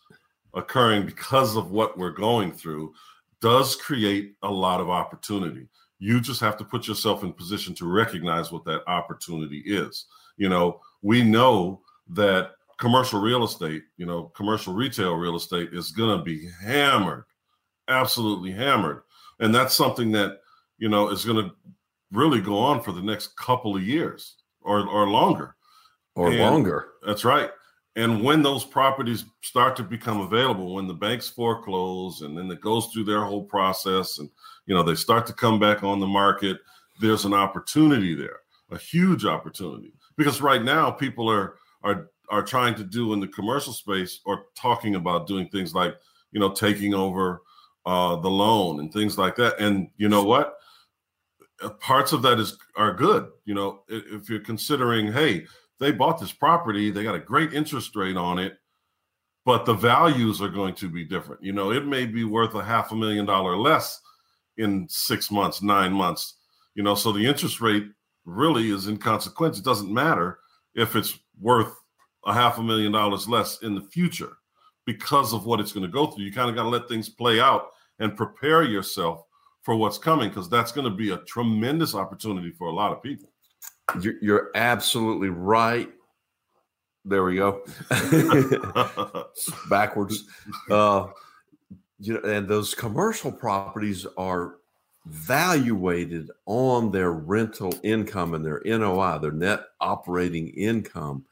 occurring 0.54 1.06
because 1.06 1.56
of 1.56 1.72
what 1.72 1.98
we're 1.98 2.12
going 2.12 2.52
through 2.52 2.94
does 3.42 3.76
create 3.76 4.36
a 4.44 4.52
lot 4.52 4.80
of 4.80 4.90
opportunity. 4.90 5.68
You 6.00 6.22
just 6.22 6.40
have 6.42 6.58
to 6.58 6.66
put 6.66 6.88
yourself 6.88 7.24
in 7.24 7.34
position 7.34 7.76
to 7.76 7.92
recognize 7.92 8.52
what 8.52 8.66
that 8.66 8.82
opportunity 8.88 9.64
is. 9.66 10.06
You 10.38 10.50
know, 10.50 10.80
we 11.02 11.24
know 11.24 11.82
that 12.10 12.52
commercial 12.82 13.22
real 13.22 13.44
estate, 13.44 13.84
you 13.96 14.08
know, 14.08 14.24
commercial 14.36 14.74
retail 14.74 15.14
real 15.14 15.36
estate 15.36 15.70
is 15.72 15.92
going 15.92 16.18
to 16.18 16.24
be 16.24 16.50
hammered, 16.64 17.24
absolutely 17.88 18.52
hammered. 18.52 19.04
And 19.40 19.54
that's 19.54 19.76
something 19.76 20.12
that, 20.14 20.40
you 20.80 20.90
know, 20.90 21.10
is 21.10 21.24
going 21.24 21.46
to 21.46 21.52
really 22.12 22.42
go 22.42 22.58
on 22.58 22.82
for 22.82 22.92
the 22.92 23.02
next 23.02 23.38
couple 23.38 23.76
of 23.76 23.84
years 23.84 24.38
or, 24.62 24.88
or 24.88 25.08
longer. 25.08 25.56
Or 26.16 26.30
And- 26.30 26.40
longer. 26.40 26.90
That's 27.06 27.24
right. 27.24 27.52
And 27.96 28.24
when 28.24 28.42
those 28.42 28.66
properties 28.66 29.26
start 29.42 29.76
to 29.76 29.84
become 29.84 30.22
available, 30.22 30.74
when 30.74 30.88
the 30.88 30.94
banks 30.94 31.30
foreclose 31.30 32.22
and 32.22 32.36
then 32.36 32.50
it 32.50 32.62
goes 32.62 32.88
through 32.88 33.04
their 33.04 33.24
whole 33.26 33.44
process 33.44 34.18
and 34.20 34.30
you 34.66 34.74
know 34.74 34.82
they 34.82 34.96
start 34.96 35.26
to 35.28 35.34
come 35.34 35.60
back 35.60 35.84
on 35.84 36.00
the 36.00 36.08
market, 36.08 36.58
there's 37.02 37.26
an 37.26 37.34
opportunity 37.34 38.16
there, 38.16 38.40
a 38.72 38.78
huge 38.78 39.26
opportunity. 39.26 39.94
Because 40.16 40.42
right 40.42 40.64
now 40.64 40.90
people 40.90 41.30
are 41.30 41.56
are 41.84 42.08
are 42.32 42.42
trying 42.42 42.74
to 42.76 42.84
do 42.84 43.14
in 43.14 43.20
the 43.20 43.28
commercial 43.28 43.74
space 43.74 44.22
or 44.26 44.46
talking 44.56 44.96
about 44.96 45.28
doing 45.28 45.48
things 45.50 45.76
like, 45.76 45.96
you 46.32 46.40
know, 46.40 46.52
taking 46.52 46.96
over 46.96 47.42
uh 47.86 48.16
the 48.16 48.30
loan 48.30 48.80
and 48.80 48.92
things 48.92 49.18
like 49.18 49.36
that. 49.36 49.60
And 49.60 49.90
you 49.98 50.10
know 50.10 50.24
what? 50.24 50.56
Uh, 51.62 51.70
Parts 51.70 52.14
of 52.14 52.24
that 52.24 52.40
is 52.40 52.58
are 52.76 52.94
good. 52.94 53.30
You 53.46 53.54
know, 53.54 53.84
if 53.88 54.30
you're 54.30 54.40
considering, 54.40 55.12
hey, 55.12 55.46
they 55.80 55.92
bought 55.92 56.20
this 56.20 56.32
property, 56.32 56.90
they 56.90 57.04
got 57.04 57.16
a 57.16 57.20
great 57.20 57.54
interest 57.54 57.96
rate 57.96 58.18
on 58.18 58.40
it, 58.40 58.58
but 59.46 59.66
the 59.66 59.74
values 59.74 60.42
are 60.42 60.50
going 60.50 60.76
to 60.76 60.90
be 60.90 61.04
different. 61.04 61.44
You 61.44 61.54
know, 61.54 61.72
it 61.72 61.86
may 61.86 62.06
be 62.06 62.24
worth 62.24 62.54
a 62.56 62.64
half 62.64 62.92
a 62.92 62.96
million 62.96 63.26
dollar 63.26 63.58
less 63.58 64.00
in 64.58 64.88
six 64.90 65.32
months, 65.32 65.62
nine 65.62 65.92
months. 65.92 66.36
You 66.76 66.84
know, 66.84 66.96
so 66.96 67.12
the 67.12 67.26
interest 67.26 67.62
rate 67.62 67.88
really 68.26 68.70
is 68.70 68.88
inconsequential. 68.88 69.60
It 69.60 69.66
doesn't 69.66 69.92
matter 69.92 70.40
if 70.76 70.96
it's 70.96 71.18
worth 71.40 71.74
a 72.26 72.34
half 72.34 72.58
a 72.58 72.64
million 72.64 72.92
dollars 72.92 73.28
less 73.28 73.62
in 73.62 73.76
the 73.76 73.82
future 73.82 74.38
because 74.86 75.34
of 75.34 75.46
what 75.46 75.60
it's 75.60 75.72
going 75.72 75.86
to 75.86 75.92
go 75.92 76.08
through. 76.08 76.26
You 76.26 76.32
kind 76.32 76.50
of 76.50 76.56
got 76.56 76.64
to 76.64 76.70
let 76.70 76.88
things 76.88 77.10
play 77.10 77.40
out 77.40 77.70
and 78.00 78.16
prepare 78.16 78.64
yourself 78.64 79.24
for 79.62 79.76
what's 79.76 79.98
coming 79.98 80.30
because 80.30 80.50
that's 80.50 80.72
going 80.72 80.86
to 80.86 80.96
be 80.96 81.12
a 81.12 81.18
tremendous 81.20 81.94
opportunity 81.94 82.52
for 82.52 82.68
a 82.68 82.74
lot 82.74 82.92
of 82.92 83.04
people. 83.04 83.30
You're, 84.00 84.16
you're 84.22 84.52
absolutely 84.56 85.30
right. 85.30 85.92
There 87.06 87.24
we 87.24 87.36
go. 87.36 87.64
Backwards. 89.70 90.26
Uh, 90.70 91.08
you 92.00 92.14
know, 92.14 92.30
and 92.30 92.48
those 92.48 92.74
commercial 92.74 93.32
properties 93.32 94.06
are 94.18 94.56
valuated 95.06 96.30
on 96.46 96.92
their 96.92 97.12
rental 97.12 97.74
income 97.84 98.34
and 98.34 98.46
their 98.46 98.62
NOI, 98.66 99.18
their 99.20 99.32
net 99.32 99.62
operating 99.80 100.50
income. 100.50 101.26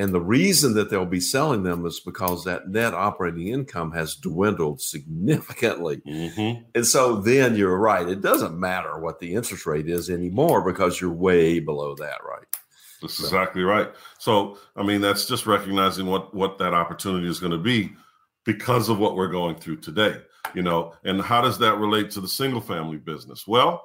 And 0.00 0.14
the 0.14 0.20
reason 0.20 0.72
that 0.74 0.88
they'll 0.88 1.04
be 1.04 1.20
selling 1.20 1.62
them 1.62 1.84
is 1.84 2.00
because 2.00 2.44
that 2.44 2.70
net 2.70 2.94
operating 2.94 3.48
income 3.48 3.92
has 3.92 4.14
dwindled 4.14 4.80
significantly. 4.80 6.00
Mhm. 6.06 6.64
And 6.74 6.86
so 6.86 7.16
then 7.16 7.54
you're 7.54 7.76
right. 7.76 8.08
It 8.08 8.22
doesn't 8.22 8.58
matter 8.58 8.98
what 8.98 9.18
the 9.18 9.34
interest 9.34 9.66
rate 9.66 9.90
is 9.90 10.08
anymore 10.08 10.62
because 10.62 11.02
you're 11.02 11.12
way 11.12 11.60
below 11.60 11.94
that, 11.96 12.24
right? 12.26 12.46
That's 13.02 13.20
exactly 13.20 13.62
right. 13.62 13.90
So, 14.18 14.56
I 14.74 14.84
mean, 14.84 15.02
that's 15.02 15.26
just 15.26 15.46
recognizing 15.46 16.06
what 16.06 16.34
what 16.34 16.56
that 16.56 16.72
opportunity 16.72 17.28
is 17.28 17.38
going 17.38 17.52
to 17.52 17.58
be 17.58 17.92
because 18.46 18.88
of 18.88 18.98
what 18.98 19.16
we're 19.16 19.28
going 19.28 19.56
through 19.56 19.80
today. 19.82 20.16
You 20.54 20.62
know, 20.62 20.94
and 21.04 21.20
how 21.20 21.42
does 21.42 21.58
that 21.58 21.76
relate 21.76 22.10
to 22.12 22.22
the 22.22 22.28
single 22.28 22.62
family 22.62 22.96
business? 22.96 23.46
Well, 23.46 23.84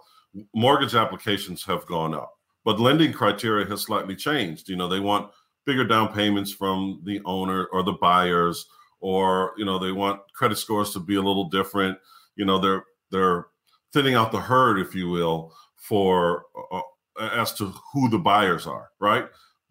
mortgage 0.53 0.95
applications 0.95 1.65
have 1.65 1.85
gone 1.87 2.13
up, 2.13 2.39
but 2.63 2.79
lending 2.79 3.11
criteria 3.11 3.65
has 3.65 3.81
slightly 3.81 4.15
changed. 4.15 4.69
You 4.69 4.77
know, 4.77 4.87
they 4.87 5.01
want 5.01 5.29
bigger 5.65 5.85
down 5.85 6.13
payments 6.13 6.51
from 6.51 7.01
the 7.03 7.21
owner 7.25 7.65
or 7.65 7.83
the 7.83 7.93
buyers, 7.93 8.65
or 8.99 9.53
you 9.57 9.65
know, 9.65 9.79
they 9.79 9.91
want 9.91 10.21
credit 10.33 10.57
scores 10.57 10.91
to 10.91 10.99
be 10.99 11.15
a 11.15 11.21
little 11.21 11.49
different. 11.49 11.97
You 12.35 12.45
know, 12.45 12.59
they're 12.59 12.83
they're 13.11 13.47
thinning 13.93 14.15
out 14.15 14.31
the 14.31 14.41
herd, 14.41 14.79
if 14.79 14.93
you 14.95 15.09
will, 15.09 15.53
for 15.75 16.43
uh, 16.71 16.81
as 17.19 17.53
to 17.53 17.73
who 17.93 18.09
the 18.09 18.19
buyers 18.19 18.67
are, 18.67 18.89
right? 18.99 19.27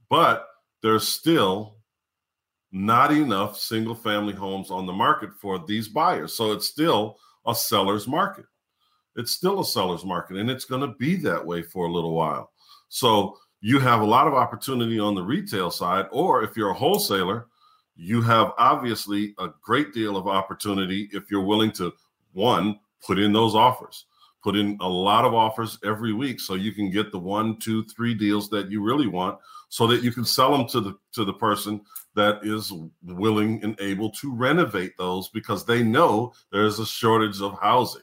But 0.08 0.46
there's 0.82 1.06
still 1.06 1.76
not 2.72 3.12
enough 3.12 3.58
single 3.58 3.94
family 3.94 4.34
homes 4.34 4.70
on 4.70 4.86
the 4.86 4.92
market 4.92 5.30
for 5.40 5.64
these 5.64 5.88
buyers. 5.88 6.34
So 6.34 6.52
it's 6.52 6.66
still 6.66 7.18
a 7.46 7.54
seller's 7.54 8.08
market. 8.08 8.46
It's 9.16 9.30
still 9.30 9.60
a 9.60 9.64
seller's 9.64 10.04
market, 10.04 10.38
and 10.38 10.50
it's 10.50 10.64
going 10.64 10.80
to 10.80 10.96
be 10.98 11.16
that 11.16 11.44
way 11.44 11.62
for 11.62 11.86
a 11.86 11.92
little 11.92 12.14
while. 12.14 12.50
So 12.88 13.36
you 13.64 13.80
have 13.80 14.02
a 14.02 14.04
lot 14.04 14.26
of 14.26 14.34
opportunity 14.34 14.98
on 14.98 15.14
the 15.14 15.22
retail 15.22 15.70
side, 15.70 16.04
or 16.12 16.42
if 16.44 16.54
you're 16.54 16.68
a 16.68 16.74
wholesaler, 16.74 17.46
you 17.96 18.20
have 18.20 18.52
obviously 18.58 19.34
a 19.38 19.48
great 19.62 19.94
deal 19.94 20.18
of 20.18 20.28
opportunity 20.28 21.08
if 21.14 21.30
you're 21.30 21.40
willing 21.40 21.72
to 21.72 21.90
one 22.34 22.78
put 23.02 23.18
in 23.18 23.32
those 23.32 23.54
offers. 23.54 24.04
Put 24.42 24.54
in 24.54 24.76
a 24.82 24.86
lot 24.86 25.24
of 25.24 25.32
offers 25.32 25.78
every 25.82 26.12
week 26.12 26.40
so 26.40 26.56
you 26.56 26.72
can 26.72 26.90
get 26.90 27.10
the 27.10 27.18
one 27.18 27.58
two 27.58 27.84
three 27.84 28.12
deals 28.12 28.50
that 28.50 28.70
you 28.70 28.82
really 28.82 29.06
want 29.06 29.38
so 29.70 29.86
that 29.86 30.02
you 30.02 30.12
can 30.12 30.26
sell 30.26 30.52
them 30.52 30.68
to 30.68 30.80
the 30.82 30.98
to 31.14 31.24
the 31.24 31.32
person 31.32 31.80
that 32.14 32.40
is 32.42 32.70
willing 33.02 33.64
and 33.64 33.80
able 33.80 34.10
to 34.10 34.30
renovate 34.30 34.92
those 34.98 35.30
because 35.30 35.64
they 35.64 35.82
know 35.82 36.34
there's 36.52 36.80
a 36.80 36.86
shortage 36.86 37.40
of 37.40 37.58
housing 37.62 38.02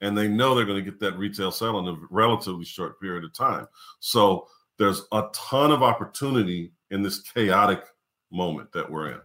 and 0.00 0.16
they 0.16 0.28
know 0.28 0.54
they're 0.54 0.64
going 0.64 0.82
to 0.82 0.90
get 0.90 1.00
that 1.00 1.18
retail 1.18 1.50
sale 1.50 1.80
in 1.80 1.88
a 1.88 1.96
relatively 2.08 2.64
short 2.64 3.00
period 3.00 3.24
of 3.24 3.32
time. 3.32 3.66
So 3.98 4.46
there's 4.78 5.02
a 5.12 5.24
ton 5.32 5.72
of 5.72 5.82
opportunity 5.82 6.72
in 6.90 7.02
this 7.02 7.20
chaotic 7.20 7.82
moment 8.30 8.70
that 8.72 8.90
we're 8.90 9.12
in 9.12 9.20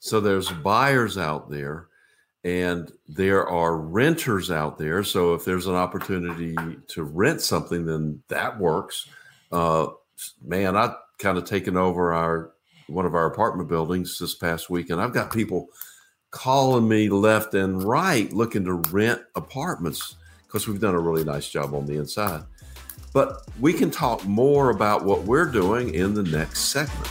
So 0.00 0.20
there's 0.20 0.50
buyers 0.50 1.18
out 1.18 1.50
there 1.50 1.88
and 2.44 2.92
there 3.08 3.48
are 3.48 3.76
renters 3.76 4.50
out 4.50 4.78
there. 4.78 5.02
So 5.02 5.34
if 5.34 5.44
there's 5.44 5.66
an 5.66 5.74
opportunity 5.74 6.54
to 6.88 7.02
rent 7.02 7.40
something, 7.40 7.84
then 7.84 8.22
that 8.28 8.58
works. 8.58 9.08
Uh, 9.50 9.88
man, 10.44 10.76
I've 10.76 10.94
kind 11.18 11.38
of 11.38 11.44
taken 11.44 11.76
over 11.76 12.12
our 12.12 12.52
one 12.86 13.04
of 13.04 13.16
our 13.16 13.26
apartment 13.26 13.68
buildings 13.68 14.16
this 14.20 14.36
past 14.36 14.70
week, 14.70 14.90
and 14.90 15.00
I've 15.00 15.12
got 15.12 15.32
people 15.32 15.70
calling 16.30 16.86
me 16.86 17.08
left 17.08 17.54
and 17.54 17.82
right 17.82 18.32
looking 18.32 18.64
to 18.64 18.74
rent 18.74 19.20
apartments 19.34 20.14
because 20.46 20.68
we've 20.68 20.80
done 20.80 20.94
a 20.94 21.00
really 21.00 21.24
nice 21.24 21.48
job 21.48 21.74
on 21.74 21.86
the 21.86 21.96
inside. 21.96 22.44
But 23.16 23.44
we 23.58 23.72
can 23.72 23.90
talk 23.90 24.26
more 24.26 24.68
about 24.68 25.06
what 25.06 25.22
we're 25.22 25.46
doing 25.46 25.94
in 25.94 26.12
the 26.12 26.22
next 26.22 26.64
segment. 26.64 27.10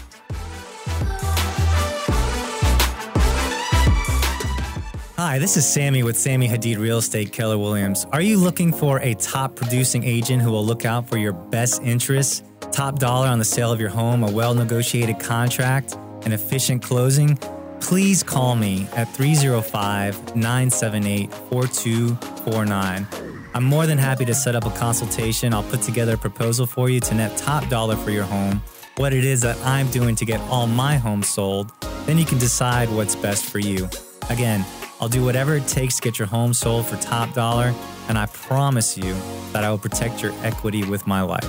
Hi, 5.17 5.39
this 5.39 5.57
is 5.57 5.67
Sammy 5.67 6.03
with 6.03 6.15
Sammy 6.15 6.47
Hadid 6.47 6.77
Real 6.77 6.99
Estate 6.99 7.33
Keller 7.33 7.57
Williams. 7.57 8.05
Are 8.13 8.21
you 8.21 8.37
looking 8.37 8.71
for 8.71 8.99
a 8.99 9.15
top 9.15 9.55
producing 9.55 10.03
agent 10.03 10.43
who 10.43 10.51
will 10.51 10.63
look 10.63 10.85
out 10.85 11.09
for 11.09 11.17
your 11.17 11.33
best 11.33 11.81
interests? 11.81 12.43
Top 12.71 12.99
dollar 12.99 13.27
on 13.27 13.39
the 13.39 13.45
sale 13.45 13.71
of 13.71 13.79
your 13.79 13.89
home, 13.89 14.23
a 14.23 14.31
well 14.31 14.53
negotiated 14.53 15.19
contract, 15.19 15.95
an 16.23 16.33
efficient 16.33 16.83
closing? 16.83 17.35
Please 17.79 18.21
call 18.21 18.55
me 18.55 18.87
at 18.95 19.05
305 19.15 20.35
978 20.35 21.33
4249. 21.33 23.24
I'm 23.55 23.63
more 23.63 23.87
than 23.87 23.97
happy 23.97 24.25
to 24.25 24.33
set 24.33 24.53
up 24.53 24.65
a 24.65 24.69
consultation. 24.71 25.53
I'll 25.53 25.63
put 25.63 25.81
together 25.81 26.15
a 26.15 26.17
proposal 26.17 26.65
for 26.65 26.89
you 26.89 26.99
to 26.99 27.15
net 27.15 27.37
top 27.37 27.69
dollar 27.69 27.95
for 27.95 28.11
your 28.11 28.25
home, 28.25 28.61
what 28.97 29.13
it 29.13 29.23
is 29.23 29.39
that 29.43 29.57
I'm 29.65 29.89
doing 29.91 30.13
to 30.17 30.25
get 30.25 30.41
all 30.49 30.67
my 30.67 30.97
homes 30.97 31.29
sold. 31.29 31.71
Then 32.05 32.17
you 32.17 32.25
can 32.25 32.37
decide 32.37 32.89
what's 32.89 33.15
best 33.15 33.45
for 33.45 33.59
you. 33.59 33.87
Again, 34.29 34.65
I'll 34.99 35.07
do 35.07 35.23
whatever 35.23 35.55
it 35.55 35.67
takes 35.69 35.95
to 35.95 36.01
get 36.01 36.19
your 36.19 36.27
home 36.27 36.53
sold 36.53 36.85
for 36.85 36.97
top 36.97 37.33
dollar, 37.33 37.73
and 38.09 38.17
I 38.17 38.25
promise 38.25 38.97
you 38.97 39.15
that 39.53 39.63
I 39.63 39.69
will 39.69 39.77
protect 39.77 40.21
your 40.21 40.33
equity 40.43 40.83
with 40.83 41.07
my 41.07 41.21
life. 41.21 41.47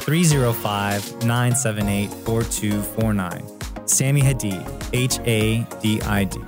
305 0.00 1.24
978 1.24 2.10
4249. 2.10 3.86
Sammy 3.86 4.22
Hadid, 4.22 4.88
H 4.92 5.20
A 5.20 5.64
D 5.80 6.00
I 6.02 6.24
D. 6.24 6.40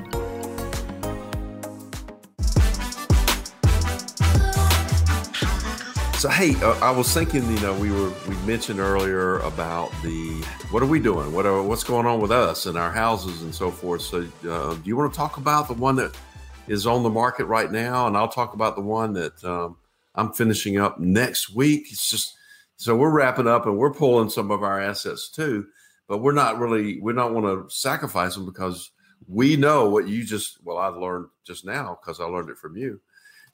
So 6.26 6.32
hey, 6.32 6.56
uh, 6.56 6.76
I 6.80 6.90
was 6.90 7.14
thinking, 7.14 7.48
you 7.48 7.60
know, 7.60 7.72
we 7.78 7.92
were 7.92 8.12
we 8.26 8.34
mentioned 8.38 8.80
earlier 8.80 9.38
about 9.38 9.92
the 10.02 10.44
what 10.72 10.82
are 10.82 10.86
we 10.86 10.98
doing? 10.98 11.32
What 11.32 11.46
are 11.46 11.62
what's 11.62 11.84
going 11.84 12.04
on 12.04 12.20
with 12.20 12.32
us 12.32 12.66
and 12.66 12.76
our 12.76 12.90
houses 12.90 13.42
and 13.42 13.54
so 13.54 13.70
forth. 13.70 14.02
So, 14.02 14.26
uh, 14.50 14.74
do 14.74 14.82
you 14.82 14.96
want 14.96 15.12
to 15.12 15.16
talk 15.16 15.36
about 15.36 15.68
the 15.68 15.74
one 15.74 15.94
that 15.94 16.18
is 16.66 16.84
on 16.84 17.04
the 17.04 17.10
market 17.10 17.44
right 17.44 17.70
now, 17.70 18.08
and 18.08 18.16
I'll 18.16 18.26
talk 18.26 18.54
about 18.54 18.74
the 18.74 18.82
one 18.82 19.12
that 19.12 19.44
um, 19.44 19.76
I'm 20.16 20.32
finishing 20.32 20.78
up 20.78 20.98
next 20.98 21.54
week. 21.54 21.86
It's 21.92 22.10
just 22.10 22.34
so 22.76 22.96
we're 22.96 23.08
wrapping 23.08 23.46
up 23.46 23.64
and 23.66 23.78
we're 23.78 23.94
pulling 23.94 24.28
some 24.28 24.50
of 24.50 24.64
our 24.64 24.82
assets 24.82 25.28
too, 25.30 25.68
but 26.08 26.18
we're 26.18 26.32
not 26.32 26.58
really 26.58 26.98
we 27.00 27.12
don't 27.12 27.34
want 27.34 27.46
to 27.46 27.72
sacrifice 27.72 28.34
them 28.34 28.46
because 28.46 28.90
we 29.28 29.54
know 29.54 29.88
what 29.88 30.08
you 30.08 30.24
just 30.24 30.58
well 30.64 30.78
I 30.78 30.88
learned 30.88 31.28
just 31.44 31.64
now 31.64 31.96
because 32.02 32.18
I 32.18 32.24
learned 32.24 32.50
it 32.50 32.58
from 32.58 32.76
you 32.76 33.00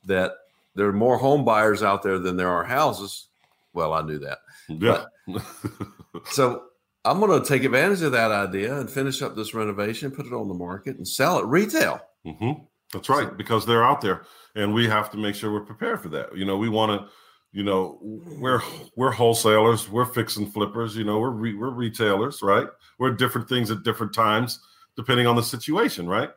that 0.06 0.32
there 0.74 0.87
are 0.87 0.92
more 0.92 1.18
home 1.18 1.44
buyers 1.44 1.82
out 1.82 2.02
there 2.02 2.18
than 2.18 2.37
there 2.37 2.50
are 2.50 2.64
houses. 2.64 3.28
Well, 3.72 3.92
I 3.92 4.02
knew 4.02 4.18
that. 4.18 4.38
Yeah. 4.68 5.04
so 6.26 6.64
I'm 7.04 7.20
going 7.20 7.40
to 7.40 7.46
take 7.46 7.64
advantage 7.64 8.02
of 8.02 8.12
that 8.12 8.30
idea 8.30 8.78
and 8.78 8.88
finish 8.88 9.22
up 9.22 9.35
this 9.35 9.54
renovation, 9.54 10.11
put 10.11 10.26
it 10.26 10.32
on 10.32 10.48
the 10.48 10.54
market, 10.54 10.96
and 10.96 11.06
sell 11.06 11.38
it 11.38 11.46
retail. 11.46 12.00
Mm-hmm. 12.26 12.62
That's 12.92 13.08
right, 13.08 13.37
because 13.37 13.64
they're 13.64 13.85
out 13.85 14.02
there, 14.02 14.26
and 14.54 14.74
we 14.74 14.87
have 14.87 15.11
to 15.12 15.16
make 15.16 15.35
sure 15.35 15.50
we're 15.50 15.64
prepared 15.64 16.02
for 16.02 16.11
that. 16.11 16.37
You 16.37 16.44
know, 16.44 16.58
we 16.58 16.68
want 16.68 17.00
to, 17.00 17.08
you 17.50 17.62
know, 17.62 17.98
we're 18.02 18.61
we're 18.96 19.11
wholesalers, 19.11 19.88
we're 19.88 20.04
fixing 20.04 20.50
flippers. 20.50 20.94
You 20.94 21.04
know, 21.04 21.18
we're 21.18 21.30
re, 21.30 21.54
we're 21.54 21.70
retailers, 21.70 22.42
right? 22.42 22.68
We're 22.98 23.12
different 23.12 23.48
things 23.48 23.70
at 23.70 23.82
different 23.82 24.14
times 24.14 24.61
depending 24.94 25.26
on 25.26 25.37
the 25.37 25.42
situation, 25.42 26.06
right? 26.06 26.30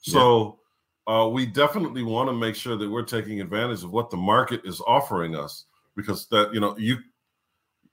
So 0.00 0.58
uh, 1.06 1.28
we 1.30 1.46
definitely 1.46 2.02
want 2.02 2.28
to 2.28 2.32
make 2.32 2.54
sure 2.54 2.76
that 2.76 2.90
we're 2.90 3.02
taking 3.02 3.40
advantage 3.40 3.84
of 3.84 3.92
what 3.92 4.10
the 4.10 4.16
market 4.16 4.60
is 4.64 4.80
offering 4.86 5.36
us, 5.36 5.64
because 5.94 6.26
that 6.28 6.52
you 6.52 6.60
know 6.60 6.76
you 6.78 6.98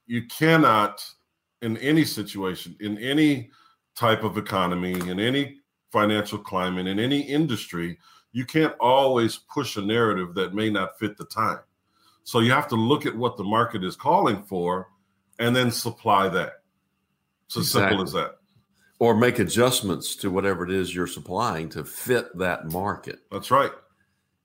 you 0.05 0.25
cannot 0.27 1.03
in 1.61 1.77
any 1.77 2.03
situation 2.03 2.75
in 2.79 2.97
any 2.97 3.49
type 3.95 4.23
of 4.23 4.37
economy 4.37 4.93
in 5.09 5.19
any 5.19 5.57
financial 5.91 6.37
climate 6.37 6.87
in 6.87 6.99
any 6.99 7.21
industry 7.21 7.97
you 8.33 8.45
can't 8.45 8.73
always 8.79 9.37
push 9.37 9.77
a 9.77 9.81
narrative 9.81 10.33
that 10.33 10.53
may 10.53 10.69
not 10.69 10.97
fit 10.99 11.17
the 11.17 11.25
time. 11.25 11.59
So 12.23 12.39
you 12.39 12.51
have 12.51 12.67
to 12.69 12.75
look 12.75 13.05
at 13.05 13.15
what 13.15 13.37
the 13.37 13.43
market 13.43 13.83
is 13.83 13.95
calling 13.95 14.41
for 14.43 14.89
and 15.39 15.55
then 15.55 15.71
supply 15.71 16.27
that. 16.29 16.63
It's 17.45 17.57
as 17.57 17.71
simple 17.71 18.01
as 18.01 18.13
that 18.13 18.37
Or 18.99 19.15
make 19.15 19.39
adjustments 19.39 20.15
to 20.17 20.29
whatever 20.31 20.63
it 20.63 20.71
is 20.71 20.93
you're 20.95 21.07
supplying 21.07 21.67
to 21.69 21.83
fit 21.83 22.37
that 22.37 22.71
market. 22.71 23.19
that's 23.31 23.51
right 23.51 23.71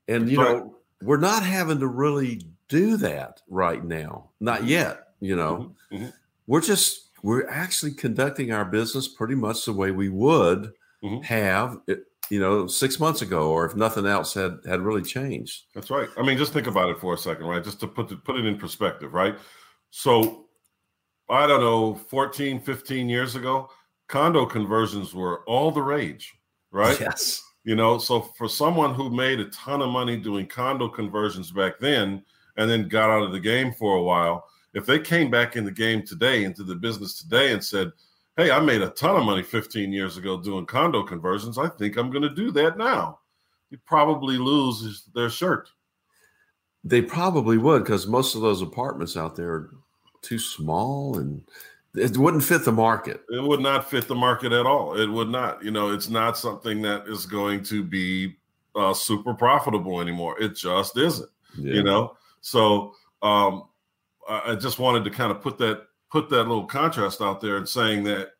And, 0.08 0.28
you 0.28 0.38
That's 0.38 0.50
know, 0.50 0.74
we're 1.02 1.18
not 1.18 1.42
having 1.44 1.78
to 1.80 1.87
really 1.87 2.40
do 2.68 2.96
that 2.96 3.40
right 3.48 3.84
now. 3.84 4.30
Not 4.40 4.64
yet, 4.64 5.08
you 5.20 5.37
know. 5.37 5.74
Mhm, 5.92 5.98
mhm. 6.00 6.12
We're 6.46 6.61
just, 6.62 7.11
we're 7.22 7.46
actually 7.48 7.92
conducting 7.92 8.52
our 8.52 8.64
business 8.64 9.06
pretty 9.06 9.34
much 9.34 9.64
the 9.64 9.72
way 9.72 9.90
we 9.90 10.08
would 10.08 10.72
Mhm. 11.04 11.22
have, 11.24 11.80
it, 11.87 12.06
you 12.30 12.40
know, 12.40 12.66
six 12.66 12.98
months 12.98 13.22
ago, 13.22 13.50
or 13.50 13.64
if 13.66 13.76
nothing 13.76 14.06
else 14.06 14.34
had 14.34 14.58
had 14.66 14.80
really 14.80 15.02
changed. 15.02 15.64
That's 15.74 15.90
right. 15.90 16.08
I 16.16 16.22
mean, 16.22 16.37
just 16.38 16.52
think 16.52 16.66
about 16.66 16.90
it 16.90 16.98
for 16.98 17.14
a 17.14 17.18
second, 17.18 17.46
right? 17.46 17.62
Just 17.62 17.80
to 17.80 17.87
put 17.87 18.08
the, 18.08 18.16
put 18.16 18.37
it 18.37 18.44
in 18.46 18.58
perspective, 18.58 19.12
right? 19.14 19.38
So, 19.90 20.46
I 21.30 21.46
don't 21.46 21.61
know, 21.61 21.94
14, 21.94 22.61
15 22.61 23.08
years 23.08 23.34
ago, 23.37 23.70
condo 24.09 24.47
conversions 24.47 25.14
were 25.14 25.44
all 25.44 25.71
the 25.71 25.83
rage, 25.83 26.35
right? 26.71 26.99
Yes. 26.99 27.44
You 27.64 27.77
know, 27.77 27.99
so 27.99 28.23
for 28.23 28.49
someone 28.49 28.94
who 28.94 29.11
made 29.11 29.40
a 29.40 29.51
ton 29.51 29.83
of 29.83 29.90
money 29.90 30.16
doing 30.16 30.47
condo 30.47 30.88
conversions 30.88 31.51
back 31.51 31.79
then 31.79 32.25
and 32.57 32.68
then 32.68 32.88
got 32.88 33.11
out 33.11 33.23
of 33.23 33.33
the 33.33 33.40
game 33.40 33.73
for 33.73 33.97
a 33.97 34.03
while, 34.03 34.49
if 34.75 34.87
they 34.87 34.99
came 34.99 35.31
back 35.31 35.57
in 35.57 35.64
the 35.64 35.71
game 35.71 36.03
today, 36.03 36.44
into 36.44 36.64
the 36.64 36.75
business 36.75 37.18
today, 37.18 37.53
and 37.53 37.62
said, 37.62 37.92
Hey, 38.37 38.51
I 38.51 38.61
made 38.61 38.83
a 38.83 38.90
ton 38.90 39.16
of 39.16 39.25
money 39.25 39.42
15 39.42 39.92
years 39.92 40.16
ago 40.16 40.40
doing 40.40 40.64
condo 40.64 41.03
conversions. 41.03 41.59
I 41.59 41.68
think 41.68 41.97
I'm 41.97 42.11
going 42.11 42.23
to 42.23 42.35
do 42.35 42.53
that 42.53 42.79
now. 42.79 43.18
You 43.71 43.79
probably 43.85 44.38
lose 44.38 45.05
their 45.14 45.29
shirt. 45.29 45.68
They 46.85 47.03
probably 47.03 47.59
would 47.59 47.83
because 47.83 48.07
most 48.07 48.37
of 48.37 48.40
those 48.40 48.62
apartments 48.62 49.16
out 49.16 49.35
there 49.35 49.51
are 49.51 49.71
too 50.23 50.38
small 50.38 51.18
and 51.18 51.42
it 51.98 52.16
wouldn't 52.16 52.44
fit 52.44 52.64
the 52.64 52.72
market. 52.72 53.22
It 53.30 53.42
would 53.42 53.61
not 53.61 53.90
fit 53.90 54.08
the 54.08 54.14
market 54.14 54.52
at 54.52 54.66
all. 54.66 54.98
It 54.98 55.06
would 55.06 55.28
not. 55.28 55.62
You 55.62 55.70
know, 55.70 55.90
it's 55.92 56.08
not 56.08 56.38
something 56.38 56.82
that 56.82 57.06
is 57.08 57.26
going 57.26 57.62
to 57.64 57.82
be 57.82 58.37
uh, 58.74 58.94
super 58.94 59.34
profitable 59.34 60.00
anymore. 60.00 60.40
It 60.40 60.56
just 60.56 60.96
isn't. 60.96 61.30
Yeah. 61.56 61.74
You 61.74 61.82
know, 61.82 62.16
so 62.40 62.94
um, 63.22 63.64
I 64.28 64.52
I 64.52 64.54
just 64.54 64.78
wanted 64.78 65.04
to 65.04 65.11
kind 65.11 65.30
of 65.30 65.40
put 65.40 65.58
that 65.58 65.87
put 66.11 66.28
that 66.30 66.44
little 66.44 66.66
contrast 66.66 67.20
out 67.20 67.40
there 67.40 67.56
and 67.56 67.68
saying 67.68 68.04
that 68.04 68.30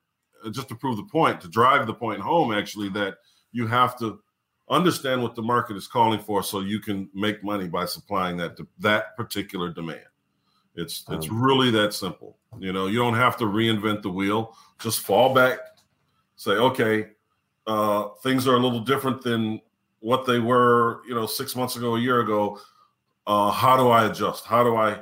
uh, 0.45 0.51
just 0.51 0.69
to 0.69 0.75
prove 0.75 0.97
the 0.97 1.05
point, 1.05 1.41
to 1.41 1.49
drive 1.49 1.87
the 1.87 1.95
point 1.95 2.21
home, 2.21 2.53
actually, 2.53 2.89
that 2.91 3.17
you 3.53 3.67
have 3.67 3.99
to 3.99 4.21
understand 4.71 5.23
what 5.23 5.35
the 5.35 5.43
market 5.43 5.77
is 5.77 5.87
calling 5.87 6.21
for, 6.21 6.43
so 6.43 6.61
you 6.61 6.81
can 6.81 7.09
make 7.15 7.43
money 7.43 7.69
by 7.69 7.85
supplying 7.85 8.37
that 8.37 8.59
that 8.79 9.17
particular 9.17 9.71
demand. 9.71 10.01
It's 10.79 11.05
it's 11.11 11.29
Um, 11.29 11.43
really 11.43 11.71
that 11.73 11.93
simple. 11.93 12.39
You 12.59 12.73
know, 12.73 12.87
you 12.87 12.99
don't 12.99 13.15
have 13.15 13.37
to 13.39 13.45
reinvent 13.45 14.03
the 14.03 14.11
wheel. 14.11 14.57
Just 14.79 15.01
fall 15.01 15.35
back, 15.35 15.59
say, 16.37 16.53
okay, 16.53 17.11
uh, 17.67 18.11
things 18.23 18.47
are 18.47 18.55
a 18.55 18.61
little 18.61 18.81
different 18.81 19.21
than 19.23 19.61
what 20.01 20.25
they 20.25 20.39
were, 20.39 21.03
you 21.07 21.15
know, 21.15 21.27
six 21.27 21.57
months 21.57 21.75
ago, 21.77 21.97
a 21.97 22.01
year 22.01 22.21
ago. 22.21 22.61
Uh, 23.27 23.51
how 23.51 23.77
do 23.77 23.89
I 23.89 24.07
adjust? 24.07 24.45
How 24.47 24.63
do 24.63 24.77
I? 24.77 25.01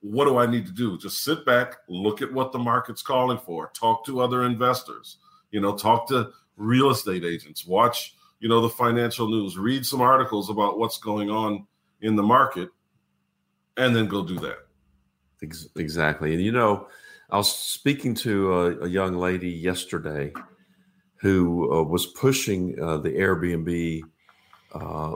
What 0.00 0.26
do 0.26 0.36
I 0.36 0.46
need 0.46 0.66
to 0.66 0.72
do? 0.72 0.98
Just 0.98 1.24
sit 1.24 1.46
back, 1.46 1.76
look 1.88 2.20
at 2.20 2.30
what 2.30 2.52
the 2.52 2.58
market's 2.58 3.00
calling 3.00 3.38
for, 3.38 3.70
talk 3.72 4.04
to 4.06 4.20
other 4.20 4.44
investors, 4.44 5.18
you 5.50 5.60
know, 5.60 5.74
talk 5.74 6.06
to 6.08 6.30
real 6.56 6.90
estate 6.90 7.24
agents, 7.24 7.64
watch, 7.64 8.14
you 8.40 8.48
know, 8.48 8.60
the 8.60 8.68
financial 8.68 9.28
news, 9.28 9.56
read 9.56 9.86
some 9.86 10.02
articles 10.02 10.50
about 10.50 10.78
what's 10.78 10.98
going 10.98 11.30
on 11.30 11.66
in 12.02 12.16
the 12.16 12.22
market, 12.22 12.68
and 13.78 13.96
then 13.96 14.06
go 14.06 14.22
do 14.22 14.38
that. 14.40 14.63
Ex- 15.44 15.68
Exactly. 15.76 16.32
And 16.32 16.42
you 16.42 16.52
know, 16.52 16.88
I 17.30 17.36
was 17.36 17.54
speaking 17.54 18.14
to 18.16 18.52
a, 18.54 18.80
a 18.80 18.88
young 18.88 19.16
lady 19.16 19.50
yesterday 19.50 20.32
who 21.16 21.72
uh, 21.72 21.82
was 21.82 22.06
pushing 22.06 22.80
uh, 22.80 22.98
the 22.98 23.10
Airbnb 23.10 24.02
uh, 24.72 25.14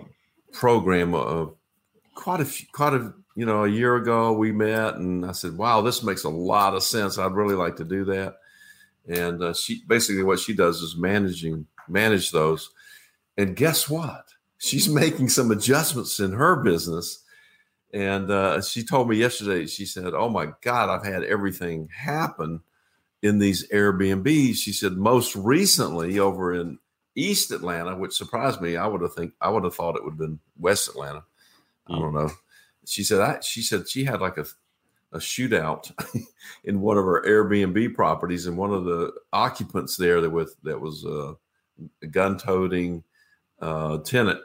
program. 0.53 1.15
Uh, 1.15 1.47
quite 2.15 2.41
a 2.41 2.45
few, 2.45 2.67
quite 2.73 2.95
a 2.95 3.13
you 3.35 3.47
know, 3.47 3.63
a 3.63 3.69
year 3.69 3.95
ago 3.95 4.33
we 4.33 4.51
met, 4.51 4.97
and 4.97 5.25
I 5.25 5.33
said, 5.33 5.57
"Wow, 5.57 5.81
this 5.81 6.03
makes 6.03 6.25
a 6.25 6.29
lot 6.29 6.75
of 6.75 6.83
sense. 6.83 7.19
I'd 7.19 7.35
really 7.35 7.55
like 7.55 7.77
to 7.77 7.85
do 7.85 8.05
that." 8.07 8.37
And 9.07 9.43
uh, 9.43 9.55
she 9.55 9.83
basically 9.87 10.25
what 10.25 10.41
she 10.41 10.55
does 10.55 10.83
is 10.83 10.97
managing 10.97 11.67
manage 11.89 12.33
those. 12.33 12.71
And 13.37 13.55
guess 13.55 13.89
what? 13.89 14.27
She's 14.59 14.89
making 15.03 15.29
some 15.29 15.51
adjustments 15.51 16.19
in 16.19 16.33
her 16.33 16.57
business. 16.57 17.23
And 17.93 18.31
uh, 18.31 18.61
she 18.61 18.85
told 18.85 19.09
me 19.09 19.17
yesterday, 19.17 19.67
she 19.67 19.87
said, 19.87 20.13
Oh 20.15 20.29
my 20.29 20.53
God, 20.63 20.91
I've 20.91 21.07
had 21.07 21.25
everything 21.25 21.89
happen 21.95 22.61
in 23.23 23.39
these 23.39 23.67
Airbnbs. 23.69 24.57
She 24.57 24.73
said, 24.73 24.93
most 24.93 25.35
recently 25.35 26.19
over 26.19 26.53
in 26.53 26.79
East 27.15 27.51
Atlanta, 27.51 27.97
which 27.97 28.15
surprised 28.15 28.61
me. 28.61 28.77
I 28.77 28.87
would 28.87 29.01
have 29.01 29.15
think 29.15 29.33
I 29.41 29.51
would 29.51 29.65
have 29.65 29.75
thought 29.75 29.97
it 29.97 30.05
would 30.05 30.13
have 30.13 30.19
been 30.19 30.39
West 30.57 30.89
Atlanta. 30.89 31.25
I 31.89 31.99
don't 31.99 32.15
know. 32.15 32.31
She 32.87 33.03
said 33.03 33.21
I 33.21 33.41
she 33.41 33.63
said 33.63 33.89
she 33.89 34.05
had 34.05 34.21
like 34.21 34.39
a 34.39 34.47
a 35.13 35.19
shootout 35.19 35.91
in 36.65 36.81
one 36.81 36.99
of 36.99 37.05
her 37.05 37.23
Airbnb 37.27 37.95
properties, 37.95 38.47
and 38.47 38.57
one 38.57 38.73
of 38.73 38.85
the 38.85 39.13
occupants 39.33 39.97
there 39.97 40.21
that 40.21 40.31
with 40.31 40.55
that 40.63 40.81
was 40.81 41.05
uh, 41.05 41.33
a 42.03 42.07
gun 42.07 42.39
toting 42.39 43.03
uh, 43.61 43.99
tenant, 43.99 44.41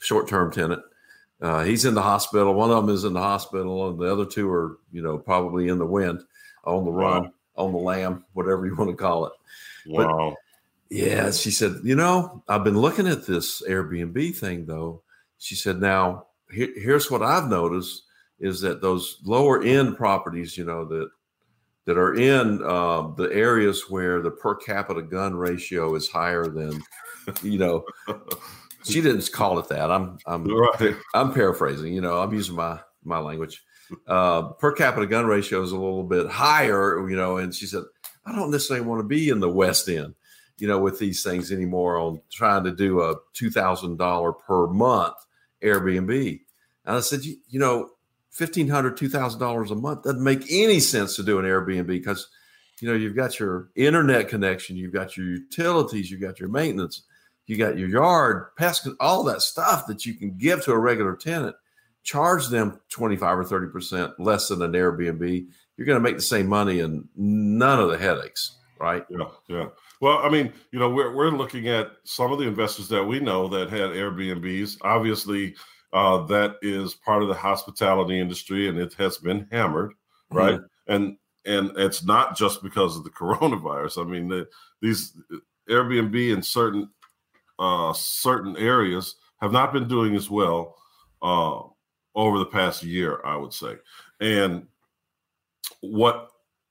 short 0.00 0.26
term 0.28 0.50
tenant. 0.50 0.82
Uh, 1.40 1.64
he's 1.64 1.84
in 1.84 1.94
the 1.94 2.02
hospital. 2.02 2.54
One 2.54 2.70
of 2.70 2.84
them 2.86 2.94
is 2.94 3.04
in 3.04 3.12
the 3.12 3.20
hospital, 3.20 3.90
and 3.90 3.98
the 3.98 4.10
other 4.10 4.24
two 4.24 4.50
are, 4.50 4.78
you 4.90 5.02
know, 5.02 5.18
probably 5.18 5.68
in 5.68 5.78
the 5.78 5.86
wind, 5.86 6.22
on 6.64 6.84
the 6.84 6.90
run, 6.90 7.24
Wow. 7.24 7.32
on 7.56 7.72
the 7.72 7.78
lam, 7.78 8.24
whatever 8.32 8.66
you 8.66 8.74
want 8.74 8.90
to 8.90 8.96
call 8.96 9.26
it. 9.26 9.32
Wow. 9.86 10.34
Yeah, 10.88 11.30
she 11.32 11.50
said, 11.50 11.80
you 11.82 11.96
know, 11.96 12.42
I've 12.48 12.64
been 12.64 12.78
looking 12.78 13.06
at 13.08 13.26
this 13.26 13.60
Airbnb 13.68 14.36
thing 14.36 14.66
though. 14.66 15.02
She 15.38 15.54
said, 15.56 15.80
now 15.80 16.26
here, 16.50 16.70
here's 16.76 17.10
what 17.10 17.22
I've 17.22 17.48
noticed 17.48 18.04
is 18.38 18.60
that 18.60 18.80
those 18.82 19.18
lower 19.24 19.62
end 19.62 19.96
properties, 19.96 20.56
you 20.56 20.64
know, 20.64 20.84
that 20.86 21.10
that 21.86 21.96
are 21.98 22.14
in 22.14 22.62
uh, 22.64 23.08
the 23.16 23.30
areas 23.32 23.88
where 23.88 24.20
the 24.20 24.30
per 24.30 24.54
capita 24.56 25.02
gun 25.02 25.34
ratio 25.36 25.94
is 25.94 26.08
higher 26.08 26.46
than, 26.48 26.82
you 27.42 27.58
know, 27.58 27.84
she 28.86 29.00
didn't 29.00 29.30
call 29.32 29.58
it 29.58 29.68
that. 29.68 29.90
I'm 29.90 30.18
I'm 30.26 30.44
right. 30.44 30.96
I'm 31.14 31.32
paraphrasing. 31.32 31.92
You 31.92 32.00
know, 32.00 32.20
I'm 32.20 32.32
using 32.32 32.56
my 32.56 32.80
my 33.04 33.18
language. 33.18 33.62
Uh, 34.06 34.52
per 34.54 34.72
capita 34.72 35.06
gun 35.06 35.26
ratio 35.26 35.62
is 35.62 35.72
a 35.72 35.76
little 35.76 36.04
bit 36.04 36.28
higher. 36.28 37.08
You 37.08 37.16
know, 37.16 37.36
and 37.36 37.54
she 37.54 37.66
said, 37.66 37.82
I 38.24 38.34
don't 38.34 38.50
necessarily 38.50 38.86
want 38.86 39.00
to 39.00 39.06
be 39.06 39.28
in 39.28 39.40
the 39.40 39.50
West 39.50 39.88
End. 39.88 40.14
you 40.58 40.66
know, 40.66 40.78
with 40.78 40.98
these 40.98 41.22
things 41.22 41.52
anymore 41.52 41.98
on 41.98 42.20
trying 42.30 42.64
to 42.64 42.72
do 42.74 43.00
a 43.02 43.16
two 43.34 43.50
thousand 43.50 43.98
dollar 43.98 44.32
per 44.32 44.66
month 44.66 45.14
Airbnb. 45.62 46.40
And 46.84 46.96
I 46.96 47.00
said, 47.00 47.24
you, 47.24 47.36
you 47.48 47.58
know, 47.58 47.90
fifteen 48.30 48.68
hundred, 48.68 48.96
two 48.96 49.08
thousand 49.08 49.40
dollars 49.40 49.70
a 49.70 49.74
month 49.74 50.04
doesn't 50.04 50.22
make 50.22 50.44
any 50.50 50.80
sense 50.80 51.16
to 51.16 51.22
do 51.22 51.38
an 51.38 51.44
Airbnb 51.44 51.86
because 51.86 52.28
you 52.80 52.88
know 52.88 52.94
you've 52.94 53.16
got 53.16 53.38
your 53.38 53.70
internet 53.74 54.28
connection, 54.28 54.76
you've 54.76 54.92
got 54.94 55.16
your 55.16 55.26
utilities, 55.26 56.10
you've 56.10 56.20
got 56.20 56.40
your 56.40 56.48
maintenance, 56.48 57.02
you 57.46 57.56
got 57.56 57.78
your 57.78 57.88
yard, 57.88 58.48
pest, 58.56 58.88
all 59.00 59.22
that 59.24 59.42
stuff 59.42 59.86
that 59.86 60.04
you 60.04 60.14
can 60.14 60.36
give 60.36 60.64
to 60.64 60.72
a 60.72 60.78
regular 60.78 61.16
tenant. 61.16 61.56
Charge 62.02 62.48
them 62.48 62.80
twenty 62.88 63.16
five 63.16 63.38
or 63.38 63.44
thirty 63.44 63.70
percent 63.70 64.18
less 64.18 64.48
than 64.48 64.62
an 64.62 64.72
Airbnb. 64.72 65.46
You're 65.76 65.86
going 65.86 65.96
to 65.98 66.02
make 66.02 66.16
the 66.16 66.22
same 66.22 66.46
money 66.46 66.80
and 66.80 67.08
none 67.16 67.80
of 67.80 67.90
the 67.90 67.98
headaches, 67.98 68.58
right? 68.80 69.04
Yeah, 69.10 69.26
yeah. 69.48 69.66
Well, 70.00 70.18
I 70.18 70.28
mean, 70.28 70.52
you 70.72 70.78
know, 70.78 70.90
we're 70.90 71.14
we're 71.14 71.30
looking 71.30 71.68
at 71.68 71.90
some 72.04 72.32
of 72.32 72.38
the 72.38 72.46
investors 72.46 72.88
that 72.88 73.04
we 73.04 73.18
know 73.18 73.48
that 73.48 73.70
had 73.70 73.90
Airbnbs. 73.90 74.78
Obviously, 74.82 75.56
uh, 75.92 76.24
that 76.26 76.56
is 76.62 76.94
part 76.94 77.22
of 77.22 77.28
the 77.28 77.34
hospitality 77.34 78.20
industry, 78.20 78.68
and 78.68 78.78
it 78.78 78.94
has 78.94 79.18
been 79.18 79.48
hammered, 79.50 79.92
right? 80.30 80.60
Mm-hmm. 80.60 80.92
And 80.92 81.16
and 81.44 81.72
it's 81.76 82.04
not 82.04 82.36
just 82.36 82.62
because 82.62 82.96
of 82.96 83.04
the 83.04 83.10
coronavirus. 83.18 84.04
I 84.04 84.08
mean, 84.08 84.28
the, 84.28 84.46
these 84.80 85.16
Airbnb 85.68 86.32
in 86.32 86.42
certain 86.42 86.90
uh, 87.58 87.92
certain 87.92 88.56
areas 88.56 89.16
have 89.40 89.52
not 89.52 89.72
been 89.72 89.88
doing 89.88 90.14
as 90.14 90.30
well 90.30 90.76
uh, 91.22 91.60
over 92.14 92.38
the 92.38 92.46
past 92.46 92.82
year, 92.82 93.20
I 93.24 93.36
would 93.36 93.52
say. 93.52 93.74
And 94.20 94.66
what 95.80 96.30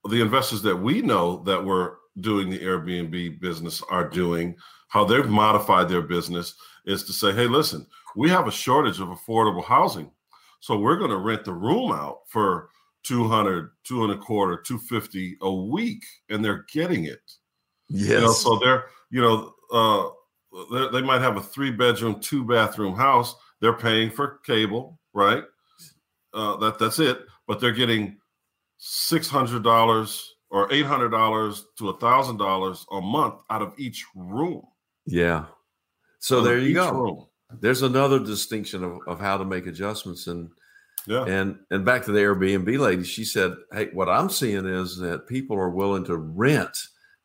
the 0.10 0.22
investors 0.22 0.62
that 0.64 0.76
we 0.76 1.02
know 1.02 1.44
that 1.44 1.64
were 1.64 2.00
doing 2.22 2.50
the 2.50 2.60
Airbnb 2.60 3.40
business 3.40 3.82
are 3.90 4.08
doing, 4.08 4.56
how 4.88 5.04
they've 5.04 5.28
modified 5.28 5.90
their 5.90 6.02
business 6.02 6.56
is 6.86 7.04
to 7.04 7.14
say, 7.14 7.34
hey, 7.34 7.48
listen, 7.48 7.86
we 8.16 8.30
have 8.30 8.48
a 8.48 8.52
shortage 8.52 9.00
of 9.00 9.10
affordable 9.10 9.64
housing. 9.64 10.10
So 10.60 10.78
we're 10.78 10.98
going 10.98 11.12
to 11.12 11.18
rent 11.18 11.44
the 11.44 11.54
room 11.54 11.92
out 11.92 12.22
for 12.28 12.70
200, 13.04 13.72
two 13.84 14.04
and 14.04 14.14
a 14.14 14.18
quarter, 14.18 14.58
250 14.58 15.38
a 15.42 15.54
week, 15.54 16.04
and 16.30 16.44
they're 16.44 16.66
getting 16.72 17.06
it. 17.06 17.20
Yes. 17.90 18.10
You 18.10 18.22
know, 18.22 18.32
so 18.32 18.58
they're, 18.58 18.86
you 19.12 19.22
know, 19.22 19.54
uh, 19.72 20.10
they 20.92 21.02
might 21.02 21.22
have 21.22 21.38
a 21.38 21.42
three 21.42 21.72
bedroom, 21.72 22.20
two 22.20 22.44
bathroom 22.44 22.96
house. 22.96 23.36
They're 23.62 23.74
paying 23.74 24.10
for 24.10 24.40
cable, 24.46 25.00
right? 25.14 25.44
Uh, 26.34 26.58
that 26.58 26.80
that's 26.80 27.00
it. 27.00 27.20
But 27.48 27.60
they're 27.60 27.72
getting 27.72 28.18
six 28.78 29.30
hundred 29.30 29.64
dollars 29.64 30.36
or 30.50 30.72
eight 30.72 30.86
hundred 30.86 31.10
dollars 31.10 31.66
to 31.78 31.90
a 31.90 31.98
thousand 31.98 32.38
dollars 32.38 32.86
a 32.92 33.02
month 33.02 33.36
out 33.50 33.62
of 33.62 33.74
each 33.78 34.06
room. 34.16 34.64
Yeah. 35.06 35.46
So 36.20 36.42
there 36.42 36.58
you 36.58 36.74
go. 36.74 36.92
Room. 36.92 37.26
There's 37.62 37.84
another 37.84 38.20
distinction 38.20 38.84
of, 38.84 39.00
of 39.08 39.20
how 39.20 39.38
to 39.38 39.46
make 39.46 39.68
adjustments 39.68 40.28
and 40.28 40.50
yeah. 41.08 41.26
And 41.26 41.60
and 41.70 41.86
back 41.86 42.04
to 42.06 42.12
the 42.12 42.20
Airbnb 42.20 42.80
lady, 42.80 43.04
she 43.04 43.26
said, 43.26 43.56
"Hey, 43.72 43.90
what 43.94 44.10
I'm 44.10 44.30
seeing 44.30 44.66
is 44.66 44.98
that 44.98 45.28
people 45.28 45.56
are 45.56 45.70
willing 45.70 46.04
to 46.06 46.18
rent 46.18 46.78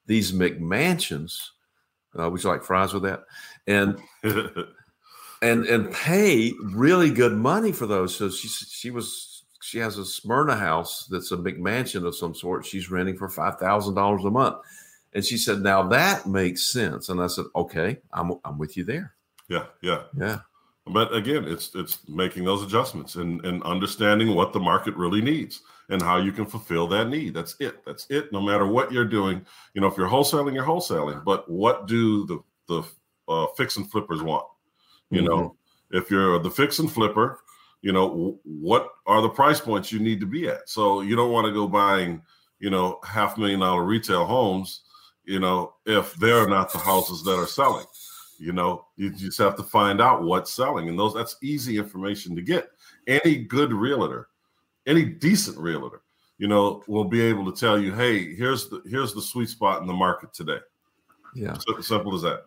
these 0.06 0.32
McMansions. 0.32 1.38
Uh, 2.18 2.28
would 2.30 2.42
you 2.42 2.50
like 2.50 2.64
fries 2.64 2.92
with 2.92 3.04
that? 3.04 3.24
And 3.66 3.98
and 5.42 5.64
and 5.64 5.92
pay 5.92 6.52
really 6.62 7.10
good 7.10 7.32
money 7.32 7.72
for 7.72 7.86
those. 7.86 8.16
So 8.16 8.30
she 8.30 8.48
she 8.48 8.90
was 8.90 9.44
she 9.62 9.78
has 9.78 9.98
a 9.98 10.04
Smyrna 10.04 10.56
house 10.56 11.06
that's 11.10 11.32
a 11.32 11.36
McMansion 11.36 12.06
of 12.06 12.16
some 12.16 12.34
sort. 12.34 12.66
She's 12.66 12.90
renting 12.90 13.16
for 13.16 13.28
five 13.28 13.58
thousand 13.58 13.94
dollars 13.94 14.24
a 14.24 14.30
month. 14.30 14.56
And 15.12 15.24
she 15.24 15.36
said, 15.36 15.60
"Now 15.60 15.82
that 15.88 16.26
makes 16.26 16.72
sense." 16.72 17.08
And 17.08 17.20
I 17.20 17.26
said, 17.26 17.46
"Okay, 17.54 17.98
I'm 18.12 18.32
I'm 18.44 18.58
with 18.58 18.76
you 18.76 18.84
there." 18.84 19.14
Yeah, 19.48 19.66
yeah, 19.82 20.02
yeah. 20.16 20.40
But 20.86 21.14
again, 21.14 21.44
it's 21.44 21.74
it's 21.74 22.08
making 22.08 22.44
those 22.44 22.62
adjustments 22.62 23.16
and 23.16 23.44
and 23.44 23.62
understanding 23.62 24.34
what 24.34 24.52
the 24.52 24.60
market 24.60 24.96
really 24.96 25.20
needs 25.20 25.60
and 25.88 26.00
how 26.00 26.16
you 26.16 26.32
can 26.32 26.46
fulfill 26.46 26.86
that 26.88 27.08
need. 27.08 27.34
That's 27.34 27.54
it. 27.60 27.84
That's 27.84 28.06
it. 28.10 28.32
No 28.32 28.40
matter 28.40 28.66
what 28.66 28.92
you're 28.92 29.04
doing, 29.04 29.44
you 29.74 29.80
know, 29.80 29.86
if 29.86 29.96
you're 29.96 30.08
wholesaling, 30.08 30.54
you're 30.54 30.64
wholesaling. 30.64 31.24
But 31.24 31.48
what 31.50 31.86
do 31.86 32.26
the 32.26 32.38
the 32.68 32.82
uh, 33.28 33.46
fix 33.56 33.76
and 33.76 33.90
flippers 33.90 34.22
want? 34.22 34.46
You 35.10 35.22
mm-hmm. 35.22 35.28
know, 35.28 35.56
if 35.90 36.10
you're 36.10 36.38
the 36.38 36.50
fix 36.50 36.78
and 36.78 36.90
flipper, 36.90 37.40
you 37.82 37.92
know, 37.92 38.38
what 38.44 38.88
are 39.06 39.20
the 39.20 39.28
price 39.28 39.60
points 39.60 39.92
you 39.92 40.00
need 40.00 40.20
to 40.20 40.26
be 40.26 40.48
at? 40.48 40.68
So 40.68 41.02
you 41.02 41.14
don't 41.14 41.32
want 41.32 41.46
to 41.46 41.52
go 41.52 41.68
buying, 41.68 42.22
you 42.58 42.70
know, 42.70 43.00
half 43.04 43.36
million 43.36 43.60
dollar 43.60 43.84
retail 43.84 44.24
homes 44.24 44.82
you 45.30 45.38
know, 45.38 45.74
if 45.86 46.14
they're 46.14 46.48
not 46.48 46.72
the 46.72 46.78
houses 46.78 47.22
that 47.22 47.36
are 47.36 47.46
selling. 47.46 47.86
You 48.40 48.52
know, 48.52 48.86
you 48.96 49.10
just 49.10 49.38
have 49.38 49.56
to 49.56 49.62
find 49.62 50.00
out 50.00 50.22
what's 50.22 50.52
selling. 50.52 50.88
And 50.88 50.98
those 50.98 51.14
that's 51.14 51.36
easy 51.42 51.78
information 51.78 52.34
to 52.36 52.42
get. 52.42 52.70
Any 53.06 53.36
good 53.36 53.72
realtor, 53.72 54.28
any 54.86 55.04
decent 55.04 55.58
realtor, 55.58 56.02
you 56.38 56.48
know, 56.48 56.82
will 56.86 57.04
be 57.04 57.20
able 57.20 57.50
to 57.50 57.58
tell 57.58 57.78
you, 57.78 57.94
hey, 57.94 58.34
here's 58.34 58.68
the 58.68 58.82
here's 58.88 59.14
the 59.14 59.22
sweet 59.22 59.48
spot 59.48 59.80
in 59.80 59.86
the 59.86 59.92
market 59.92 60.32
today. 60.32 60.58
Yeah. 61.34 61.56
So, 61.58 61.80
simple 61.80 62.14
as 62.14 62.22
that. 62.22 62.44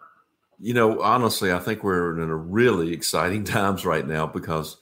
You 0.60 0.74
know, 0.74 1.02
honestly, 1.02 1.52
I 1.52 1.60
think 1.60 1.84
we're 1.84 2.22
in 2.22 2.30
a 2.30 2.36
really 2.36 2.94
exciting 2.94 3.44
times 3.46 3.86
right 3.86 4.08
now 4.08 4.28
because 4.28 4.78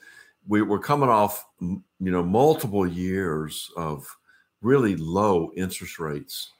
we, 0.47 0.61
we're 0.61 0.79
coming 0.79 1.09
off, 1.09 1.45
you 1.59 1.81
know, 1.99 2.23
multiple 2.23 2.87
years 2.87 3.71
of 3.77 4.07
really 4.61 4.95
low 4.95 5.51
interest 5.55 5.99
rates 5.99 6.51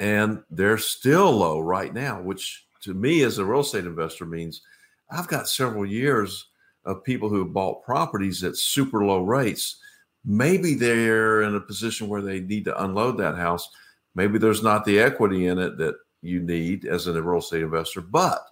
and 0.00 0.42
they're 0.50 0.78
still 0.78 1.30
low 1.30 1.60
right 1.60 1.92
now, 1.92 2.20
which 2.22 2.64
to 2.82 2.94
me 2.94 3.22
as 3.22 3.38
a 3.38 3.44
real 3.44 3.60
estate 3.60 3.84
investor 3.84 4.26
means 4.26 4.62
I've 5.10 5.28
got 5.28 5.48
several 5.48 5.86
years 5.86 6.46
of 6.84 7.04
people 7.04 7.28
who 7.28 7.40
have 7.40 7.52
bought 7.52 7.84
properties 7.84 8.42
at 8.44 8.56
super 8.56 9.04
low 9.04 9.22
rates. 9.22 9.76
Maybe 10.24 10.74
they're 10.74 11.42
in 11.42 11.54
a 11.54 11.60
position 11.60 12.08
where 12.08 12.22
they 12.22 12.40
need 12.40 12.64
to 12.66 12.82
unload 12.84 13.18
that 13.18 13.36
house. 13.36 13.68
Maybe 14.14 14.38
there's 14.38 14.62
not 14.62 14.84
the 14.84 15.00
equity 15.00 15.46
in 15.46 15.58
it 15.58 15.78
that 15.78 15.96
you 16.22 16.40
need 16.40 16.84
as 16.84 17.06
a 17.06 17.22
real 17.22 17.38
estate 17.38 17.62
investor, 17.62 18.00
but 18.00 18.44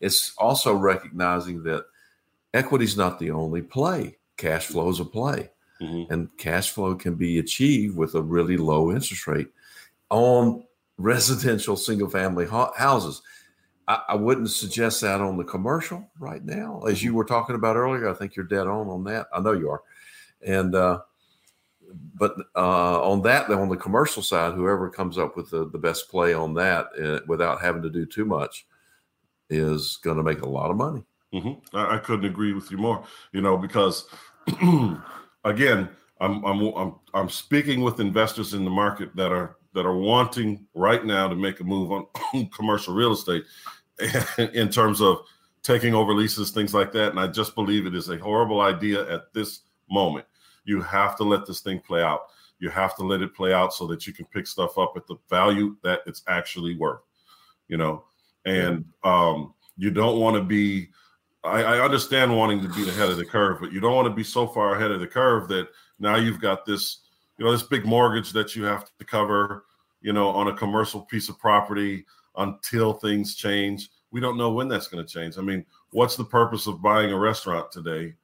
it's 0.00 0.34
also 0.36 0.74
recognizing 0.74 1.62
that 1.64 1.84
equity 2.54 2.84
is 2.84 2.96
not 2.96 3.18
the 3.18 3.30
only 3.30 3.62
play. 3.62 4.18
Cash 4.36 4.66
flow 4.66 4.88
is 4.90 5.00
a 5.00 5.04
play. 5.04 5.50
Mm-hmm. 5.80 6.12
And 6.12 6.36
cash 6.38 6.70
flow 6.70 6.94
can 6.94 7.14
be 7.14 7.38
achieved 7.38 7.96
with 7.96 8.14
a 8.14 8.22
really 8.22 8.56
low 8.56 8.90
interest 8.90 9.26
rate 9.26 9.48
on 10.10 10.64
residential 10.98 11.76
single 11.76 12.08
family 12.08 12.46
houses. 12.46 13.22
I, 13.88 14.02
I, 14.08 14.14
wouldn't 14.14 14.50
suggest 14.50 15.00
that 15.02 15.20
on 15.20 15.36
the 15.36 15.44
commercial 15.44 16.08
right 16.18 16.44
now, 16.44 16.82
as 16.88 17.02
you 17.02 17.14
were 17.14 17.24
talking 17.24 17.54
about 17.54 17.76
earlier. 17.76 18.08
I 18.08 18.14
think 18.14 18.34
you're 18.34 18.44
dead 18.44 18.66
on 18.66 18.88
on 18.88 19.04
that. 19.04 19.28
I 19.32 19.40
know 19.40 19.52
you 19.52 19.70
are, 19.70 19.82
and 20.44 20.74
uh, 20.74 21.00
but 22.14 22.36
uh, 22.54 23.02
on 23.02 23.22
that, 23.22 23.50
on 23.50 23.68
the 23.68 23.76
commercial 23.76 24.22
side, 24.22 24.54
whoever 24.54 24.90
comes 24.90 25.18
up 25.18 25.36
with 25.36 25.50
the, 25.50 25.68
the 25.70 25.78
best 25.78 26.08
play 26.08 26.34
on 26.34 26.54
that 26.54 26.88
uh, 27.02 27.20
without 27.26 27.60
having 27.60 27.82
to 27.82 27.90
do 27.90 28.06
too 28.06 28.24
much 28.24 28.66
is 29.50 29.98
going 30.02 30.16
to 30.16 30.22
make 30.22 30.42
a 30.42 30.48
lot 30.48 30.70
of 30.70 30.76
money. 30.76 31.04
Mm-hmm. 31.32 31.76
I, 31.76 31.96
I 31.96 31.98
couldn't 31.98 32.24
agree 32.24 32.52
with 32.52 32.70
you 32.70 32.78
more. 32.78 33.04
You 33.32 33.40
know, 33.40 33.56
because 33.56 34.08
again, 35.44 35.88
I'm 36.20 36.44
I'm 36.44 36.60
I'm 36.74 36.94
I'm 37.14 37.28
speaking 37.28 37.82
with 37.82 38.00
investors 38.00 38.54
in 38.54 38.64
the 38.64 38.70
market 38.70 39.14
that 39.16 39.32
are 39.32 39.56
that 39.76 39.86
are 39.86 39.96
wanting 39.96 40.66
right 40.74 41.04
now 41.04 41.28
to 41.28 41.36
make 41.36 41.60
a 41.60 41.64
move 41.64 41.92
on 41.92 42.06
commercial 42.50 42.94
real 42.94 43.12
estate 43.12 43.44
in 44.54 44.70
terms 44.70 45.00
of 45.00 45.20
taking 45.62 45.94
over 45.94 46.14
leases, 46.14 46.50
things 46.50 46.72
like 46.72 46.92
that. 46.92 47.10
And 47.10 47.20
I 47.20 47.26
just 47.26 47.54
believe 47.54 47.86
it 47.86 47.94
is 47.94 48.08
a 48.08 48.18
horrible 48.18 48.62
idea 48.62 49.08
at 49.12 49.32
this 49.34 49.60
moment. 49.90 50.24
You 50.64 50.80
have 50.80 51.16
to 51.18 51.24
let 51.24 51.46
this 51.46 51.60
thing 51.60 51.80
play 51.80 52.02
out. 52.02 52.22
You 52.58 52.70
have 52.70 52.96
to 52.96 53.04
let 53.04 53.20
it 53.20 53.34
play 53.34 53.52
out 53.52 53.74
so 53.74 53.86
that 53.88 54.06
you 54.06 54.14
can 54.14 54.24
pick 54.26 54.46
stuff 54.46 54.78
up 54.78 54.94
at 54.96 55.06
the 55.06 55.16
value 55.28 55.76
that 55.82 56.00
it's 56.06 56.22
actually 56.26 56.74
worth, 56.76 57.02
you 57.68 57.76
know. 57.76 58.04
And 58.46 58.86
um, 59.04 59.52
you 59.76 59.90
don't 59.90 60.18
want 60.18 60.36
to 60.36 60.42
be. 60.42 60.88
I, 61.44 61.62
I 61.62 61.84
understand 61.84 62.34
wanting 62.34 62.62
to 62.62 62.68
be 62.70 62.88
ahead 62.88 63.10
of 63.10 63.18
the 63.18 63.26
curve, 63.26 63.58
but 63.60 63.72
you 63.72 63.80
don't 63.80 63.94
want 63.94 64.08
to 64.08 64.14
be 64.14 64.24
so 64.24 64.46
far 64.46 64.74
ahead 64.74 64.90
of 64.90 65.00
the 65.00 65.06
curve 65.06 65.48
that 65.48 65.68
now 65.98 66.16
you've 66.16 66.40
got 66.40 66.64
this 66.64 67.05
you 67.38 67.44
know 67.44 67.52
this 67.52 67.62
big 67.62 67.84
mortgage 67.84 68.32
that 68.32 68.56
you 68.56 68.64
have 68.64 68.84
to 68.98 69.04
cover 69.04 69.64
you 70.00 70.12
know 70.12 70.28
on 70.28 70.48
a 70.48 70.56
commercial 70.56 71.02
piece 71.02 71.28
of 71.28 71.38
property 71.38 72.04
until 72.36 72.92
things 72.92 73.34
change. 73.34 73.88
We 74.10 74.20
don't 74.20 74.36
know 74.36 74.52
when 74.52 74.68
that's 74.68 74.88
going 74.88 75.04
to 75.04 75.12
change. 75.12 75.38
I 75.38 75.42
mean 75.42 75.64
what's 75.90 76.16
the 76.16 76.24
purpose 76.24 76.66
of 76.66 76.82
buying 76.82 77.12
a 77.12 77.18
restaurant 77.18 77.70
today 77.70 78.14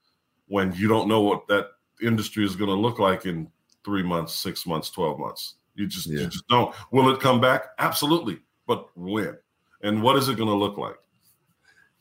when 0.49 0.73
you 0.75 0.89
don't 0.89 1.09
know 1.09 1.21
what 1.21 1.47
that 1.49 1.69
industry 2.03 2.45
is 2.45 2.57
going 2.57 2.71
to 2.71 2.77
look 2.77 2.99
like 2.99 3.27
in 3.27 3.51
three 3.85 4.03
months 4.03 4.35
six 4.35 4.67
months 4.67 4.91
12 4.91 5.19
months? 5.19 5.55
You 5.75 5.87
just 5.87 6.07
yeah. 6.07 6.21
you 6.21 6.27
just 6.27 6.47
don't. 6.49 6.75
Will 6.91 7.11
it 7.11 7.21
come 7.21 7.41
back? 7.41 7.65
Absolutely. 7.79 8.39
But 8.67 8.87
when? 8.97 9.37
And 9.83 10.03
what 10.03 10.17
is 10.17 10.29
it 10.29 10.37
going 10.37 10.49
to 10.49 10.55
look 10.55 10.79
like? 10.79 10.97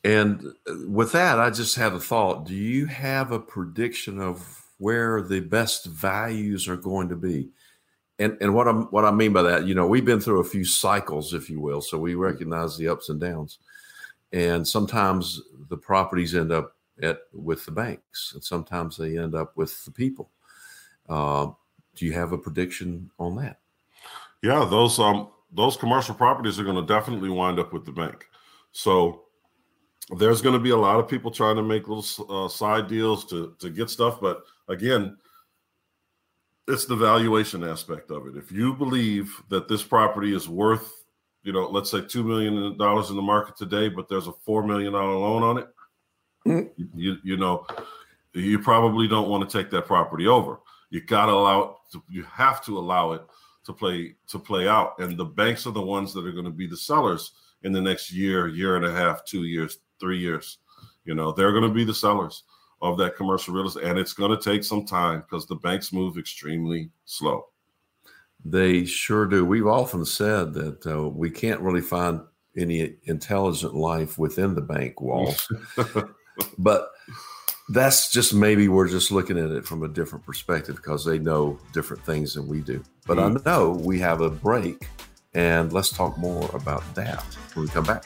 And 0.04 0.46
uh, 0.68 0.74
with 0.88 1.12
that 1.12 1.40
i 1.40 1.50
just 1.50 1.76
had 1.76 1.94
a 1.94 2.00
thought. 2.00 2.46
Do 2.46 2.56
you 2.56 2.88
have 2.88 3.32
a 3.32 3.40
prediction 3.40 4.20
of 4.20 4.66
where 4.82 5.22
the 5.22 5.40
best 5.40 5.86
values 5.86 6.68
are 6.68 6.76
going 6.76 7.08
to 7.08 7.16
be. 7.16 7.50
and 8.18 8.38
and 8.42 8.54
what 8.54 8.68
I'm 8.68 8.84
what 8.86 9.06
I 9.06 9.12
mean 9.12 9.32
by 9.32 9.44
that, 9.44 9.68
you 9.68 9.76
know, 9.76 9.88
we've 9.88 10.06
been 10.06 10.20
through 10.20 10.42
a 10.42 10.52
few 10.56 10.66
cycles, 10.66 11.34
if 11.34 11.50
you 11.50 11.60
will, 11.60 11.82
so 11.82 11.98
we 12.00 12.16
recognize 12.16 12.78
the 12.78 12.88
ups 12.88 13.10
and 13.10 13.20
downs, 13.20 13.60
and 14.32 14.68
sometimes 14.68 15.42
the 15.70 15.78
properties 15.78 16.36
end 16.36 16.52
up 16.52 16.76
at 17.02 17.20
with 17.32 17.64
the 17.66 17.72
banks, 17.72 18.32
and 18.34 18.44
sometimes 18.44 18.98
they 18.98 19.18
end 19.18 19.36
up 19.36 19.56
with 19.56 19.86
the 19.86 19.92
people. 19.92 20.30
Uh, 21.08 21.48
do 21.96 22.06
you 22.06 22.14
have 22.14 22.32
a 22.32 22.38
prediction 22.38 23.10
on 23.20 23.36
that? 23.36 23.60
Yeah, 24.42 24.66
those 24.70 24.98
um 25.00 25.30
those 25.52 25.78
commercial 25.78 26.16
properties 26.16 26.60
are 26.60 26.64
going 26.64 26.86
to 26.88 26.94
definitely 26.94 27.30
wind 27.30 27.60
up 27.60 27.72
with 27.72 27.86
the 27.86 27.92
bank. 27.92 28.26
So 28.72 29.24
there's 30.18 30.42
going 30.42 30.58
to 30.58 30.64
be 30.64 30.72
a 30.72 30.78
lot 30.78 31.00
of 31.00 31.08
people 31.08 31.32
trying 31.32 31.56
to 31.58 31.64
make 31.64 31.88
little 31.88 32.46
uh, 32.46 32.50
side 32.50 32.88
deals 32.88 33.26
to 33.26 33.56
to 33.60 33.70
get 33.70 33.90
stuff, 33.90 34.20
but 34.22 34.44
again, 34.68 35.18
it's 36.68 36.86
the 36.86 36.96
valuation 36.96 37.64
aspect 37.64 38.12
of 38.12 38.28
it. 38.28 38.38
If 38.38 38.52
you 38.52 38.74
believe 38.74 39.42
that 39.50 39.68
this 39.68 39.84
property 39.84 40.34
is 40.36 40.48
worth, 40.48 41.06
you 41.44 41.52
know, 41.52 41.68
let's 41.70 41.90
say 41.90 42.02
two 42.02 42.24
million 42.24 42.78
dollars 42.78 43.10
in 43.10 43.16
the 43.16 43.22
market 43.22 43.58
today, 43.58 43.90
but 43.90 44.08
there's 44.08 44.28
a 44.28 44.34
four 44.46 44.64
million 44.64 44.94
dollar 44.94 45.16
loan 45.16 45.44
on 45.44 45.58
it, 45.58 45.68
mm-hmm. 46.48 46.84
you 46.96 47.18
you 47.24 47.38
know, 47.38 47.66
you 48.34 48.60
probably 48.60 49.08
don't 49.08 49.30
want 49.30 49.48
to 49.48 49.58
take 49.58 49.72
that 49.72 49.88
property 49.88 50.28
over. 50.28 50.60
You 50.90 51.02
got 51.02 51.26
to 51.26 51.34
allow 51.34 51.62
it. 51.62 51.72
To, 51.94 52.04
you 52.10 52.24
have 52.24 52.64
to 52.66 52.78
allow 52.78 53.14
it 53.14 53.24
to 53.66 53.74
play 53.74 54.16
to 54.28 54.40
play 54.40 54.68
out, 54.68 55.00
and 55.00 55.18
the 55.18 55.26
banks 55.26 55.66
are 55.66 55.72
the 55.72 55.82
ones 55.82 56.14
that 56.14 56.26
are 56.26 56.32
going 56.32 56.46
to 56.46 56.52
be 56.52 56.68
the 56.68 56.78
sellers 56.78 57.32
in 57.64 57.72
the 57.72 57.82
next 57.82 58.12
year, 58.12 58.48
year 58.48 58.76
and 58.76 58.86
a 58.86 58.92
half, 58.92 59.26
two 59.26 59.44
years, 59.44 59.80
three 60.00 60.20
years. 60.20 60.60
You 61.06 61.16
know, 61.16 61.32
they're 61.32 61.52
going 61.52 61.68
to 61.68 61.74
be 61.74 61.84
the 61.84 61.94
sellers 61.94 62.44
of 62.82 62.98
that 62.98 63.16
commercial 63.16 63.54
real 63.54 63.68
estate. 63.68 63.84
And 63.84 64.00
it's 64.00 64.14
going 64.14 64.32
to 64.32 64.42
take 64.42 64.64
some 64.64 64.86
time 64.86 65.22
because 65.22 65.46
the 65.46 65.56
banks 65.56 65.94
move 65.94 66.18
extremely 66.18 66.90
slow. 67.06 67.46
They 68.44 68.86
sure 68.86 69.26
do. 69.26 69.46
We've 69.46 69.68
often 69.68 70.06
said 70.06 70.54
that 70.54 70.86
uh, 70.86 71.08
we 71.08 71.30
can't 71.30 71.62
really 71.62 71.82
find 71.82 72.22
any 72.58 72.96
intelligent 73.04 73.76
life 73.76 74.18
within 74.18 74.56
the 74.56 74.62
bank 74.62 75.00
walls. 75.00 75.52
but 76.58 76.90
that's 77.70 78.12
just 78.12 78.34
maybe 78.34 78.68
we're 78.68 78.88
just 78.88 79.12
looking 79.12 79.38
at 79.38 79.52
it 79.52 79.66
from 79.66 79.84
a 79.84 79.88
different 79.88 80.26
perspective 80.26 80.76
because 80.76 81.06
they 81.06 81.20
know 81.20 81.60
different 81.74 82.04
things 82.04 82.34
than 82.34 82.48
we 82.48 82.62
do. 82.62 82.84
But 83.06 83.18
mm. 83.18 83.40
I 83.40 83.50
know 83.50 83.72
we 83.72 84.00
have 84.00 84.22
a 84.22 84.30
break, 84.30 84.88
and 85.34 85.72
let's 85.72 85.90
talk 85.90 86.18
more 86.18 86.50
about 86.54 86.84
that 86.96 87.24
when 87.54 87.66
we 87.66 87.72
come 87.72 87.86
back. 87.86 88.06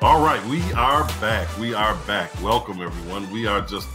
All 0.00 0.24
right, 0.24 0.40
we 0.46 0.62
are 0.74 1.02
back. 1.20 1.48
We 1.58 1.74
are 1.74 1.96
back. 2.06 2.30
Welcome, 2.40 2.80
everyone. 2.80 3.28
We 3.32 3.48
are 3.48 3.60
just 3.60 3.88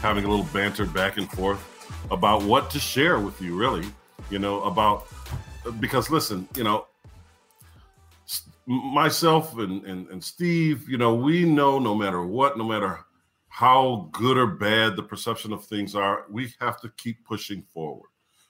having 0.00 0.24
a 0.24 0.28
little 0.28 0.46
banter 0.52 0.86
back 0.86 1.16
and 1.16 1.28
forth 1.28 1.60
about 2.12 2.44
what 2.44 2.70
to 2.70 2.78
share 2.78 3.18
with 3.18 3.42
you, 3.42 3.56
really. 3.56 3.84
You 4.30 4.38
know, 4.38 4.62
about 4.62 5.08
because 5.80 6.08
listen, 6.08 6.46
you 6.54 6.62
know, 6.62 6.86
myself 8.66 9.58
and, 9.58 9.84
and, 9.84 10.08
and 10.08 10.22
Steve, 10.22 10.88
you 10.88 10.98
know, 10.98 11.14
we 11.14 11.44
know 11.44 11.78
no 11.78 11.94
matter 11.94 12.24
what, 12.24 12.56
no 12.56 12.64
matter 12.64 13.00
how 13.48 14.08
good 14.12 14.38
or 14.38 14.46
bad 14.46 14.96
the 14.96 15.02
perception 15.02 15.52
of 15.52 15.64
things 15.64 15.94
are, 15.94 16.24
we 16.30 16.52
have 16.60 16.80
to 16.80 16.88
keep 16.96 17.24
pushing 17.24 17.62
forward. 17.74 18.08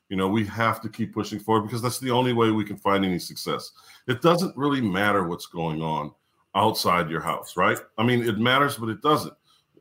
You 0.09 0.17
know, 0.17 0.29
we 0.29 0.45
have 0.47 0.81
to 0.83 0.89
keep 0.89 1.15
pushing 1.15 1.39
forward 1.39 1.63
because 1.63 1.81
that's 1.81 1.99
the 1.99 2.11
only 2.11 2.33
way 2.33 2.51
we 2.51 2.65
can 2.65 2.77
find 2.77 3.05
any 3.05 3.19
success. 3.19 3.73
It 4.07 4.21
doesn't 4.21 4.57
really 4.57 4.81
matter 4.81 5.25
what's 5.25 5.47
going 5.47 5.81
on 5.81 6.13
outside 6.55 7.09
your 7.09 7.23
house, 7.23 7.57
right? 7.57 7.79
I 7.97 8.05
mean, 8.05 8.23
it 8.29 8.39
matters, 8.39 8.77
but 8.77 8.91
it 8.91 9.01
doesn't. 9.01 9.35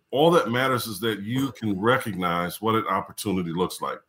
All 0.10 0.32
that 0.32 0.50
matters 0.50 0.88
is 0.88 1.00
that 1.02 1.22
you 1.22 1.52
can 1.52 1.80
recognize 1.80 2.62
what 2.62 2.76
an 2.76 2.88
opportunity 2.88 3.52
looks 3.52 3.82
like 3.82 4.00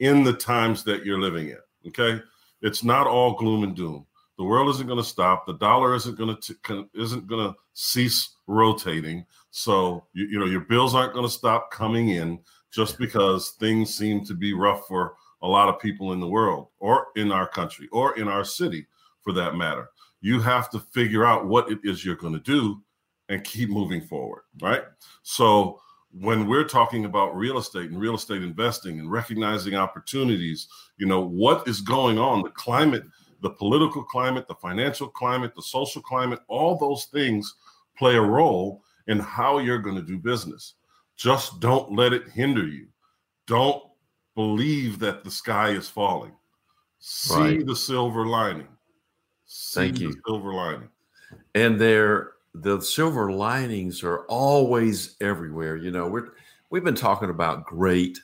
in 0.00 0.24
the 0.24 0.32
times 0.32 0.82
that 0.84 1.04
you're 1.04 1.20
living 1.20 1.50
in. 1.50 1.58
Okay. 1.88 2.22
It's 2.62 2.82
not 2.82 3.06
all 3.06 3.34
gloom 3.34 3.62
and 3.62 3.76
doom. 3.76 4.06
The 4.38 4.44
world 4.44 4.68
isn't 4.70 4.86
going 4.86 4.98
to 4.98 5.04
stop. 5.04 5.46
The 5.46 5.54
dollar 5.54 5.94
isn't 5.94 6.18
going 6.18 6.36
to 6.36 6.88
isn't 6.94 7.26
going 7.26 7.48
to 7.48 7.56
cease 7.72 8.36
rotating. 8.46 9.24
So 9.50 10.06
you, 10.12 10.26
you 10.26 10.38
know 10.38 10.46
your 10.46 10.60
bills 10.60 10.94
aren't 10.94 11.14
going 11.14 11.26
to 11.26 11.32
stop 11.32 11.70
coming 11.70 12.10
in 12.10 12.38
just 12.70 12.98
because 12.98 13.50
things 13.58 13.94
seem 13.94 14.24
to 14.26 14.34
be 14.34 14.52
rough 14.52 14.86
for 14.86 15.14
a 15.42 15.48
lot 15.48 15.68
of 15.68 15.80
people 15.80 16.12
in 16.12 16.20
the 16.20 16.28
world 16.28 16.68
or 16.78 17.08
in 17.16 17.32
our 17.32 17.48
country 17.48 17.88
or 17.92 18.18
in 18.18 18.28
our 18.28 18.44
city 18.44 18.86
for 19.22 19.32
that 19.32 19.54
matter. 19.54 19.88
You 20.20 20.40
have 20.40 20.70
to 20.70 20.80
figure 20.80 21.24
out 21.24 21.46
what 21.46 21.70
it 21.70 21.78
is 21.84 22.04
you're 22.04 22.16
going 22.16 22.32
to 22.32 22.40
do 22.40 22.82
and 23.28 23.44
keep 23.44 23.70
moving 23.70 24.00
forward, 24.00 24.42
right? 24.60 24.82
So 25.22 25.80
when 26.12 26.46
we're 26.46 26.64
talking 26.64 27.04
about 27.04 27.36
real 27.36 27.58
estate 27.58 27.90
and 27.90 28.00
real 28.00 28.14
estate 28.14 28.42
investing 28.42 28.98
and 28.98 29.10
recognizing 29.10 29.74
opportunities, 29.74 30.68
you 30.96 31.06
know, 31.06 31.20
what 31.20 31.66
is 31.68 31.80
going 31.80 32.18
on? 32.18 32.42
The 32.42 32.50
climate 32.50 33.04
the 33.46 33.54
political 33.54 34.02
climate, 34.02 34.48
the 34.48 34.56
financial 34.56 35.06
climate, 35.06 35.54
the 35.54 35.62
social 35.62 36.02
climate, 36.02 36.40
all 36.48 36.76
those 36.76 37.04
things 37.04 37.54
play 37.96 38.16
a 38.16 38.20
role 38.20 38.82
in 39.06 39.20
how 39.20 39.58
you're 39.58 39.78
going 39.78 39.94
to 39.94 40.02
do 40.02 40.18
business. 40.18 40.74
Just 41.16 41.60
don't 41.60 41.92
let 41.92 42.12
it 42.12 42.28
hinder 42.28 42.66
you. 42.66 42.88
Don't 43.46 43.84
believe 44.34 44.98
that 44.98 45.22
the 45.22 45.30
sky 45.30 45.68
is 45.68 45.88
falling. 45.88 46.32
See 46.98 47.34
right. 47.36 47.64
the 47.64 47.76
silver 47.76 48.26
lining. 48.26 48.66
See 49.44 49.80
Thank 49.80 50.00
you. 50.00 50.12
silver 50.26 50.52
lining. 50.52 50.88
And 51.54 51.80
there, 51.80 52.32
the 52.52 52.80
silver 52.80 53.30
linings 53.30 54.02
are 54.02 54.24
always 54.26 55.14
everywhere. 55.20 55.76
You 55.76 55.92
know, 55.92 56.08
we're 56.08 56.32
we've 56.70 56.82
been 56.82 56.96
talking 56.96 57.30
about 57.30 57.64
great 57.64 58.18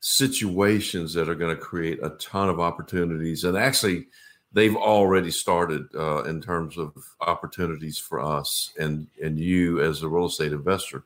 situations 0.00 1.14
that 1.14 1.30
are 1.30 1.34
going 1.34 1.56
to 1.56 1.62
create 1.62 2.00
a 2.02 2.10
ton 2.10 2.50
of 2.50 2.60
opportunities. 2.60 3.44
And 3.44 3.56
actually, 3.56 4.08
they've 4.52 4.76
already 4.76 5.30
started 5.30 5.86
uh, 5.94 6.22
in 6.24 6.40
terms 6.40 6.76
of 6.76 6.92
opportunities 7.20 7.98
for 7.98 8.20
us 8.20 8.72
and 8.78 9.06
and 9.22 9.38
you 9.38 9.80
as 9.80 10.02
a 10.02 10.08
real 10.08 10.26
estate 10.26 10.52
investor. 10.52 11.04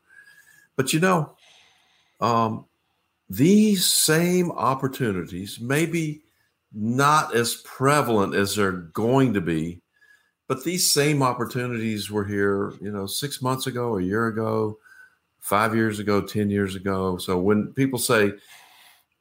But 0.77 0.93
you 0.93 1.01
know, 1.01 1.37
um, 2.21 2.67
these 3.29 3.85
same 3.85 4.53
opportunities 4.53 5.59
maybe 5.61 6.23
not 6.73 7.35
as 7.35 7.57
prevalent 7.65 8.35
as 8.35 8.57
they're 8.57 8.73
going 8.73 9.35
to 9.35 9.41
be, 9.41 9.81
but 10.49 10.65
these 10.65 10.91
same 10.91 11.23
opportunities 11.23 12.11
were 12.11 12.25
here, 12.25 12.73
you 12.81 12.91
know, 12.91 13.07
six 13.07 13.41
months 13.41 13.67
ago, 13.67 13.97
a 13.97 14.03
year 14.03 14.27
ago, 14.27 14.79
five 15.41 15.75
years 15.75 15.99
ago, 15.99 16.21
ten 16.21 16.51
years 16.51 16.75
ago. 16.75 17.17
So 17.17 17.39
when 17.39 17.73
people 17.73 17.99
say, 17.99 18.33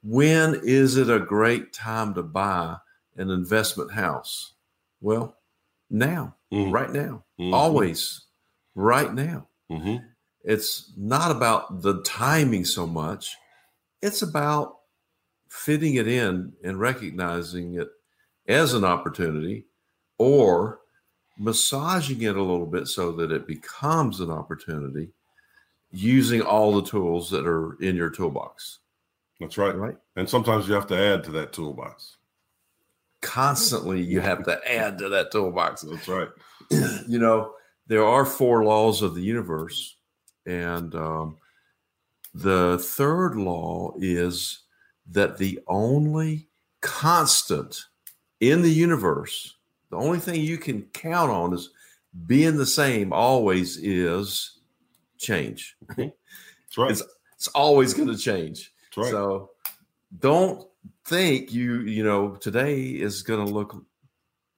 "When 0.02 0.60
is 0.62 0.96
it 0.96 1.08
a 1.08 1.20
great 1.20 1.72
time 1.72 2.14
to 2.14 2.22
buy?" 2.22 2.76
An 3.16 3.30
investment 3.30 3.92
house? 3.92 4.54
Well, 5.00 5.36
now, 5.90 6.36
mm-hmm. 6.52 6.70
right 6.70 6.92
now, 6.92 7.24
mm-hmm. 7.38 7.54
always 7.54 8.22
right 8.74 9.12
now. 9.12 9.48
Mm-hmm. 9.70 10.04
It's 10.44 10.92
not 10.96 11.30
about 11.30 11.82
the 11.82 12.02
timing 12.02 12.64
so 12.64 12.86
much, 12.86 13.36
it's 14.02 14.22
about 14.22 14.76
fitting 15.48 15.94
it 15.94 16.06
in 16.06 16.52
and 16.62 16.78
recognizing 16.78 17.74
it 17.74 17.88
as 18.46 18.74
an 18.74 18.84
opportunity 18.84 19.64
or 20.18 20.80
massaging 21.38 22.22
it 22.22 22.36
a 22.36 22.42
little 22.42 22.66
bit 22.66 22.86
so 22.86 23.12
that 23.12 23.32
it 23.32 23.46
becomes 23.46 24.20
an 24.20 24.30
opportunity 24.30 25.10
using 25.90 26.42
all 26.42 26.74
the 26.74 26.88
tools 26.88 27.30
that 27.30 27.46
are 27.46 27.74
in 27.80 27.96
your 27.96 28.10
toolbox. 28.10 28.80
That's 29.40 29.58
right. 29.58 29.74
Right. 29.74 29.96
And 30.14 30.28
sometimes 30.28 30.68
you 30.68 30.74
have 30.74 30.86
to 30.88 30.98
add 30.98 31.24
to 31.24 31.30
that 31.32 31.52
toolbox 31.52 32.15
constantly 33.22 34.02
you 34.02 34.20
have 34.20 34.44
to 34.44 34.60
add 34.70 34.98
to 34.98 35.08
that 35.10 35.32
toolbox. 35.32 35.82
That's 35.82 36.08
right. 36.08 36.28
you 36.70 37.18
know, 37.18 37.52
there 37.86 38.04
are 38.04 38.24
four 38.24 38.64
laws 38.64 39.02
of 39.02 39.14
the 39.14 39.22
universe, 39.22 39.96
and 40.44 40.94
um, 40.94 41.36
the 42.34 42.78
third 42.78 43.36
law 43.36 43.94
is 43.98 44.60
that 45.10 45.38
the 45.38 45.60
only 45.68 46.48
constant 46.80 47.84
in 48.40 48.62
the 48.62 48.70
universe, 48.70 49.54
the 49.90 49.96
only 49.96 50.18
thing 50.18 50.40
you 50.40 50.58
can 50.58 50.82
count 50.92 51.30
on 51.30 51.54
is 51.54 51.70
being 52.26 52.56
the 52.56 52.66
same 52.66 53.12
always 53.12 53.76
is 53.76 54.58
change. 55.18 55.76
That's 55.96 56.78
right. 56.78 56.90
It's, 56.90 57.02
it's 57.34 57.48
always 57.48 57.94
going 57.94 58.08
to 58.08 58.16
change. 58.16 58.72
Right. 58.96 59.10
So 59.10 59.50
don't 60.18 60.66
think 61.04 61.52
you, 61.52 61.80
you 61.80 62.04
know, 62.04 62.36
today 62.36 62.82
is 62.82 63.22
going 63.22 63.44
to 63.44 63.52
look 63.52 63.84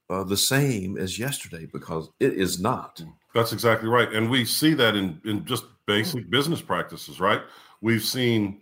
uh, 0.09 0.23
the 0.23 0.37
same 0.37 0.97
as 0.97 1.19
yesterday 1.19 1.67
because 1.71 2.09
it 2.19 2.33
is 2.33 2.59
not. 2.59 3.01
That's 3.35 3.53
exactly 3.53 3.89
right. 3.89 4.11
And 4.11 4.29
we 4.29 4.45
see 4.45 4.73
that 4.73 4.95
in, 4.95 5.21
in 5.25 5.45
just 5.45 5.65
basic 5.85 6.29
business 6.29 6.61
practices, 6.61 7.19
right? 7.19 7.41
We've 7.81 8.03
seen 8.03 8.61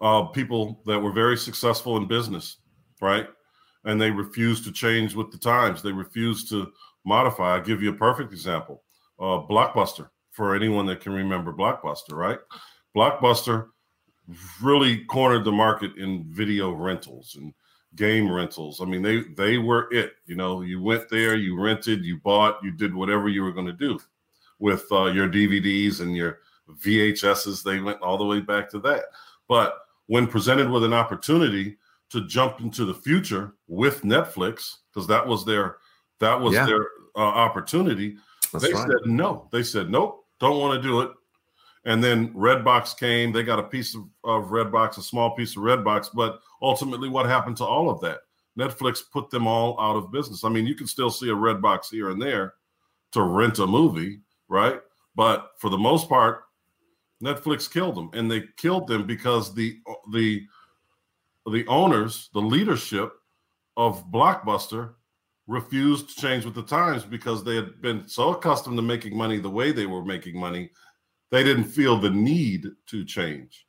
uh, 0.00 0.24
people 0.24 0.82
that 0.86 0.98
were 0.98 1.12
very 1.12 1.36
successful 1.36 1.96
in 1.96 2.08
business, 2.08 2.56
right? 3.00 3.28
And 3.84 4.00
they 4.00 4.10
refuse 4.10 4.62
to 4.64 4.72
change 4.72 5.14
with 5.14 5.30
the 5.30 5.38
times. 5.38 5.82
They 5.82 5.92
refuse 5.92 6.48
to 6.50 6.72
modify. 7.04 7.54
I'll 7.54 7.62
give 7.62 7.82
you 7.82 7.90
a 7.90 7.96
perfect 7.96 8.32
example. 8.32 8.82
Uh, 9.18 9.46
Blockbuster, 9.48 10.08
for 10.32 10.54
anyone 10.54 10.86
that 10.86 11.00
can 11.00 11.12
remember 11.12 11.52
Blockbuster, 11.52 12.12
right? 12.12 12.38
Blockbuster 12.96 13.68
really 14.62 15.04
cornered 15.04 15.44
the 15.44 15.52
market 15.52 15.96
in 15.96 16.24
video 16.28 16.70
rentals 16.72 17.36
and 17.36 17.52
game 17.96 18.30
rentals. 18.30 18.80
I 18.80 18.84
mean, 18.84 19.02
they 19.02 19.22
they 19.36 19.58
were 19.58 19.88
it. 19.92 20.14
You 20.26 20.36
know, 20.36 20.62
you 20.62 20.80
went 20.82 21.08
there, 21.08 21.34
you 21.36 21.60
rented, 21.60 22.04
you 22.04 22.18
bought, 22.18 22.62
you 22.62 22.70
did 22.70 22.94
whatever 22.94 23.28
you 23.28 23.42
were 23.42 23.52
going 23.52 23.66
to 23.66 23.72
do 23.72 23.98
with 24.58 24.84
uh, 24.92 25.06
your 25.06 25.28
DVDs 25.28 26.00
and 26.00 26.14
your 26.16 26.38
VHSs. 26.84 27.62
They 27.62 27.80
went 27.80 28.00
all 28.02 28.18
the 28.18 28.24
way 28.24 28.40
back 28.40 28.70
to 28.70 28.78
that. 28.80 29.04
But 29.48 29.78
when 30.06 30.26
presented 30.26 30.70
with 30.70 30.84
an 30.84 30.92
opportunity 30.92 31.76
to 32.10 32.26
jump 32.26 32.60
into 32.60 32.84
the 32.84 32.94
future 32.94 33.54
with 33.68 34.02
Netflix, 34.02 34.76
because 34.92 35.06
that 35.08 35.26
was 35.26 35.44
their 35.44 35.76
that 36.18 36.38
was 36.40 36.54
Yeah. 36.54 36.66
their 36.66 36.86
uh, 37.16 37.20
opportunity, 37.20 38.16
That's 38.52 38.64
they 38.64 38.72
right. 38.72 38.86
said 38.88 39.10
no. 39.10 39.48
They 39.50 39.62
said 39.62 39.90
nope, 39.90 40.24
don't 40.38 40.58
want 40.60 40.80
to 40.80 40.88
do 40.88 41.00
it. 41.00 41.10
And 41.84 42.04
then 42.04 42.34
Redbox 42.34 42.98
came. 42.98 43.32
They 43.32 43.42
got 43.42 43.58
a 43.58 43.64
piece 43.64 43.94
of, 43.94 44.02
of 44.24 44.50
Redbox, 44.50 44.98
a 44.98 45.02
small 45.02 45.30
piece 45.34 45.56
of 45.56 45.62
Redbox. 45.62 46.08
But 46.14 46.40
ultimately, 46.60 47.08
what 47.08 47.26
happened 47.26 47.56
to 47.58 47.64
all 47.64 47.88
of 47.88 48.00
that? 48.00 48.20
Netflix 48.58 49.00
put 49.10 49.30
them 49.30 49.46
all 49.46 49.80
out 49.80 49.96
of 49.96 50.12
business. 50.12 50.44
I 50.44 50.50
mean, 50.50 50.66
you 50.66 50.74
can 50.74 50.86
still 50.86 51.10
see 51.10 51.30
a 51.30 51.34
Redbox 51.34 51.90
here 51.90 52.10
and 52.10 52.20
there 52.20 52.54
to 53.12 53.22
rent 53.22 53.58
a 53.58 53.66
movie, 53.66 54.20
right? 54.48 54.80
But 55.14 55.52
for 55.58 55.70
the 55.70 55.78
most 55.78 56.08
part, 56.08 56.42
Netflix 57.22 57.70
killed 57.70 57.96
them, 57.96 58.10
and 58.12 58.30
they 58.30 58.44
killed 58.56 58.86
them 58.86 59.06
because 59.06 59.54
the 59.54 59.78
the 60.12 60.42
the 61.50 61.66
owners, 61.66 62.30
the 62.32 62.40
leadership 62.40 63.12
of 63.76 64.10
Blockbuster 64.10 64.94
refused 65.46 66.08
to 66.08 66.20
change 66.20 66.44
with 66.44 66.54
the 66.54 66.62
times 66.62 67.04
because 67.04 67.42
they 67.42 67.56
had 67.56 67.80
been 67.82 68.06
so 68.06 68.32
accustomed 68.34 68.76
to 68.76 68.82
making 68.82 69.16
money 69.16 69.38
the 69.38 69.50
way 69.50 69.72
they 69.72 69.86
were 69.86 70.04
making 70.04 70.38
money, 70.38 70.70
they 71.30 71.44
didn't 71.44 71.64
feel 71.64 71.98
the 71.98 72.10
need 72.10 72.66
to 72.86 73.04
change. 73.04 73.66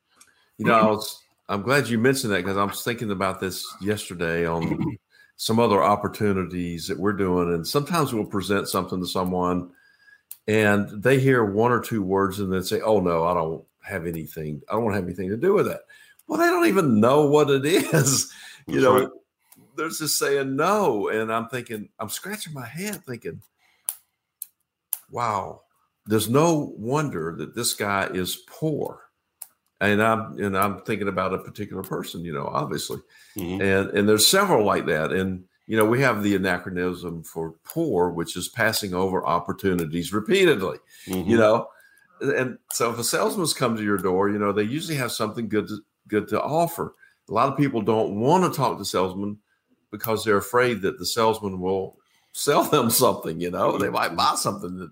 You 0.58 0.66
know, 0.66 0.74
I 0.74 0.86
was, 0.86 1.22
I'm 1.48 1.62
glad 1.62 1.88
you 1.88 1.98
mentioned 1.98 2.32
that 2.32 2.44
because 2.44 2.56
I 2.56 2.64
was 2.64 2.82
thinking 2.82 3.10
about 3.10 3.40
this 3.40 3.66
yesterday 3.80 4.46
on 4.46 4.98
some 5.36 5.58
other 5.58 5.82
opportunities 5.82 6.86
that 6.88 6.98
we're 6.98 7.12
doing. 7.12 7.54
And 7.54 7.66
sometimes 7.66 8.12
we'll 8.12 8.24
present 8.24 8.68
something 8.68 9.00
to 9.00 9.06
someone 9.06 9.70
and 10.46 11.02
they 11.02 11.20
hear 11.20 11.44
one 11.44 11.72
or 11.72 11.80
two 11.80 12.02
words 12.02 12.40
and 12.40 12.52
then 12.52 12.62
say, 12.62 12.80
Oh, 12.80 13.00
no, 13.00 13.24
I 13.24 13.34
don't 13.34 13.64
have 13.82 14.06
anything. 14.06 14.62
I 14.68 14.74
don't 14.74 14.84
want 14.84 14.94
to 14.94 14.96
have 14.96 15.04
anything 15.04 15.30
to 15.30 15.36
do 15.36 15.54
with 15.54 15.66
that. 15.66 15.82
Well, 16.26 16.38
they 16.38 16.46
don't 16.46 16.66
even 16.66 17.00
know 17.00 17.26
what 17.26 17.50
it 17.50 17.64
is. 17.64 18.32
You 18.68 18.80
That's 18.80 18.84
know, 18.84 19.00
right. 19.00 19.08
they're 19.76 19.88
just 19.88 20.20
saying 20.20 20.54
no. 20.54 21.08
And 21.08 21.32
I'm 21.32 21.48
thinking, 21.48 21.88
I'm 21.98 22.08
scratching 22.08 22.54
my 22.54 22.64
head 22.64 23.04
thinking, 23.04 23.42
wow, 25.10 25.62
there's 26.06 26.28
no 26.28 26.74
wonder 26.76 27.34
that 27.38 27.54
this 27.54 27.74
guy 27.74 28.08
is 28.12 28.36
poor. 28.48 29.00
And 29.80 30.02
I'm 30.02 30.38
and 30.38 30.56
I'm 30.56 30.80
thinking 30.82 31.08
about 31.08 31.34
a 31.34 31.38
particular 31.38 31.82
person, 31.82 32.24
you 32.24 32.32
know, 32.32 32.46
obviously. 32.46 32.98
Mhm. 33.36 33.60
And 33.60 33.90
and 33.98 34.08
there's 34.08 34.26
several 34.26 34.64
like 34.64 34.86
that. 34.86 35.12
And 35.12 35.44
you 35.66 35.76
know, 35.76 35.84
we 35.84 36.00
have 36.00 36.22
the 36.22 36.34
anachronism 36.36 37.22
for 37.22 37.54
poor, 37.64 38.10
which 38.10 38.36
is 38.36 38.48
passing 38.48 38.94
over 38.94 39.24
opportunities 39.24 40.12
repeatedly 40.12 40.78
Mhm. 41.06 41.26
you 41.28 41.36
know 41.36 41.68
and 42.20 42.58
so 42.72 42.92
if 42.92 42.98
a 43.00 43.04
salesman's 43.04 43.52
come 43.54 43.76
to 43.76 43.82
your 43.82 43.96
door 43.96 44.28
you 44.30 44.38
know 44.38 44.52
they 44.52 44.62
usually 44.62 44.96
have 44.96 45.10
something 45.10 45.48
good 45.48 45.66
to 45.66 45.78
good 46.06 46.28
to 46.28 46.40
offer 46.40 46.94
a 47.28 47.32
lot 47.32 47.48
of 47.48 47.56
people 47.58 47.80
don't 47.82 48.14
want 48.20 48.44
to 48.44 48.56
talk 48.56 48.78
to 48.78 48.84
salesmen 48.84 49.36
because 49.90 50.22
they're 50.24 50.36
afraid 50.36 50.82
that 50.82 50.98
the 51.00 51.06
salesman 51.06 51.58
will 51.58 51.96
sell 52.32 52.62
them 52.62 52.88
something 53.04 53.40
you 53.40 53.50
know 53.50 53.76
they 53.76 53.90
might 53.90 54.14
buy 54.14 54.34
something 54.36 54.76
that, 54.76 54.90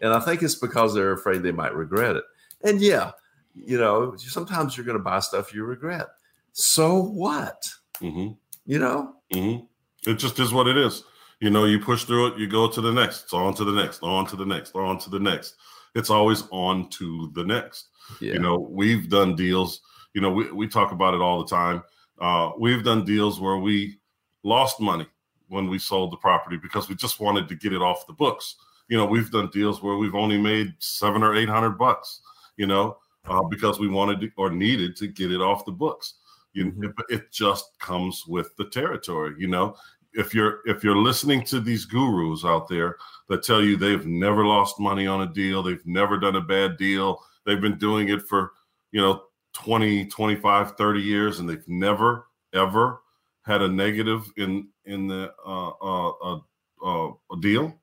and 0.00 0.12
i 0.12 0.20
think 0.20 0.42
it's 0.42 0.54
because 0.54 0.94
they're 0.94 1.12
afraid 1.12 1.42
they 1.42 1.52
might 1.52 1.74
regret 1.74 2.16
it 2.16 2.24
and 2.64 2.80
yeah 2.80 3.10
you 3.54 3.78
know 3.78 4.14
sometimes 4.16 4.76
you're 4.76 4.86
going 4.86 4.96
to 4.98 5.02
buy 5.02 5.18
stuff 5.18 5.52
you 5.54 5.64
regret 5.64 6.08
so 6.52 7.00
what 7.02 7.68
Mhm. 8.00 8.36
you 8.66 8.78
know 8.78 9.14
Mhm. 9.34 9.66
It 10.06 10.14
just 10.14 10.38
is 10.40 10.52
what 10.52 10.66
it 10.66 10.76
is. 10.78 11.04
You 11.40 11.50
know, 11.50 11.66
you 11.66 11.78
push 11.78 12.04
through 12.04 12.28
it, 12.28 12.38
you 12.38 12.48
go 12.48 12.66
to 12.68 12.80
the 12.80 12.90
next, 12.90 13.24
it's 13.24 13.32
on 13.34 13.52
to 13.54 13.64
the 13.64 13.72
next, 13.72 14.02
on 14.02 14.26
to 14.26 14.34
the 14.36 14.46
next, 14.46 14.74
on 14.74 14.98
to 14.98 15.10
the 15.10 15.20
next. 15.20 15.56
It's 15.94 16.08
always 16.10 16.44
on 16.50 16.88
to 16.90 17.30
the 17.34 17.44
next. 17.44 17.88
yeah 18.20 18.32
You 18.32 18.38
know, 18.40 18.58
we've 18.58 19.08
done 19.10 19.36
deals, 19.36 19.82
you 20.14 20.20
know, 20.22 20.30
we, 20.32 20.50
we 20.52 20.66
talk 20.66 20.92
about 20.92 21.12
it 21.14 21.20
all 21.20 21.44
the 21.44 21.50
time. 21.54 21.82
Uh, 22.18 22.52
we've 22.58 22.82
done 22.82 23.04
deals 23.04 23.40
where 23.40 23.58
we 23.58 24.00
lost 24.42 24.80
money 24.80 25.06
when 25.48 25.68
we 25.68 25.78
sold 25.78 26.12
the 26.12 26.16
property 26.16 26.56
because 26.56 26.88
we 26.88 26.94
just 26.94 27.20
wanted 27.20 27.46
to 27.48 27.54
get 27.54 27.72
it 27.74 27.82
off 27.82 28.06
the 28.06 28.12
books. 28.14 28.56
You 28.90 28.98
know, 28.98 29.06
we've 29.06 29.30
done 29.30 29.48
deals 29.52 29.82
where 29.82 29.96
we've 29.96 30.14
only 30.16 30.36
made 30.36 30.74
seven 30.80 31.22
or 31.22 31.34
eight 31.36 31.48
hundred 31.48 31.78
bucks, 31.78 32.20
you 32.58 32.66
know, 32.66 32.98
uh, 33.26 33.42
because 33.44 33.78
we 33.78 33.88
wanted 33.88 34.20
to, 34.20 34.30
or 34.36 34.50
needed 34.50 34.96
to 34.96 35.06
get 35.06 35.30
it 35.32 35.40
off 35.40 35.64
the 35.64 35.72
books. 35.72 36.14
You 36.52 36.66
Mhm. 36.72 36.84
it, 36.84 36.94
it 37.08 37.32
just 37.32 37.78
comes 37.78 38.26
with 38.26 38.54
the 38.56 38.64
territory, 38.66 39.34
you 39.38 39.46
know. 39.48 39.76
If 40.12 40.34
you're 40.34 40.60
if 40.66 40.82
you're 40.82 40.96
listening 40.96 41.44
to 41.46 41.60
these 41.60 41.84
gurus 41.86 42.44
out 42.44 42.66
there 42.68 42.96
that 43.28 43.44
tell 43.44 43.62
you 43.62 43.76
they've 43.76 44.04
never 44.06 44.44
lost 44.44 44.80
money 44.80 45.06
on 45.06 45.22
a 45.22 45.32
deal, 45.32 45.62
they've 45.62 45.86
never 45.86 46.18
done 46.18 46.34
a 46.36 46.40
bad 46.40 46.76
deal, 46.76 47.20
they've 47.46 47.60
been 47.60 47.78
doing 47.78 48.08
it 48.08 48.22
for, 48.28 48.52
you 48.90 49.00
know, 49.00 49.22
20, 49.52 50.06
25, 50.06 50.76
30 50.76 51.00
years 51.00 51.38
and 51.38 51.48
they've 51.48 51.68
never 51.68 52.26
ever 52.54 53.02
had 53.42 53.62
a 53.62 53.68
negative 53.68 54.24
in 54.36 54.68
in 54.84 55.06
the 55.06 55.32
uh 55.46 55.70
uh 55.80 56.08
uh, 56.24 56.40
uh 56.84 57.12
a 57.32 57.36
deal, 57.40 57.79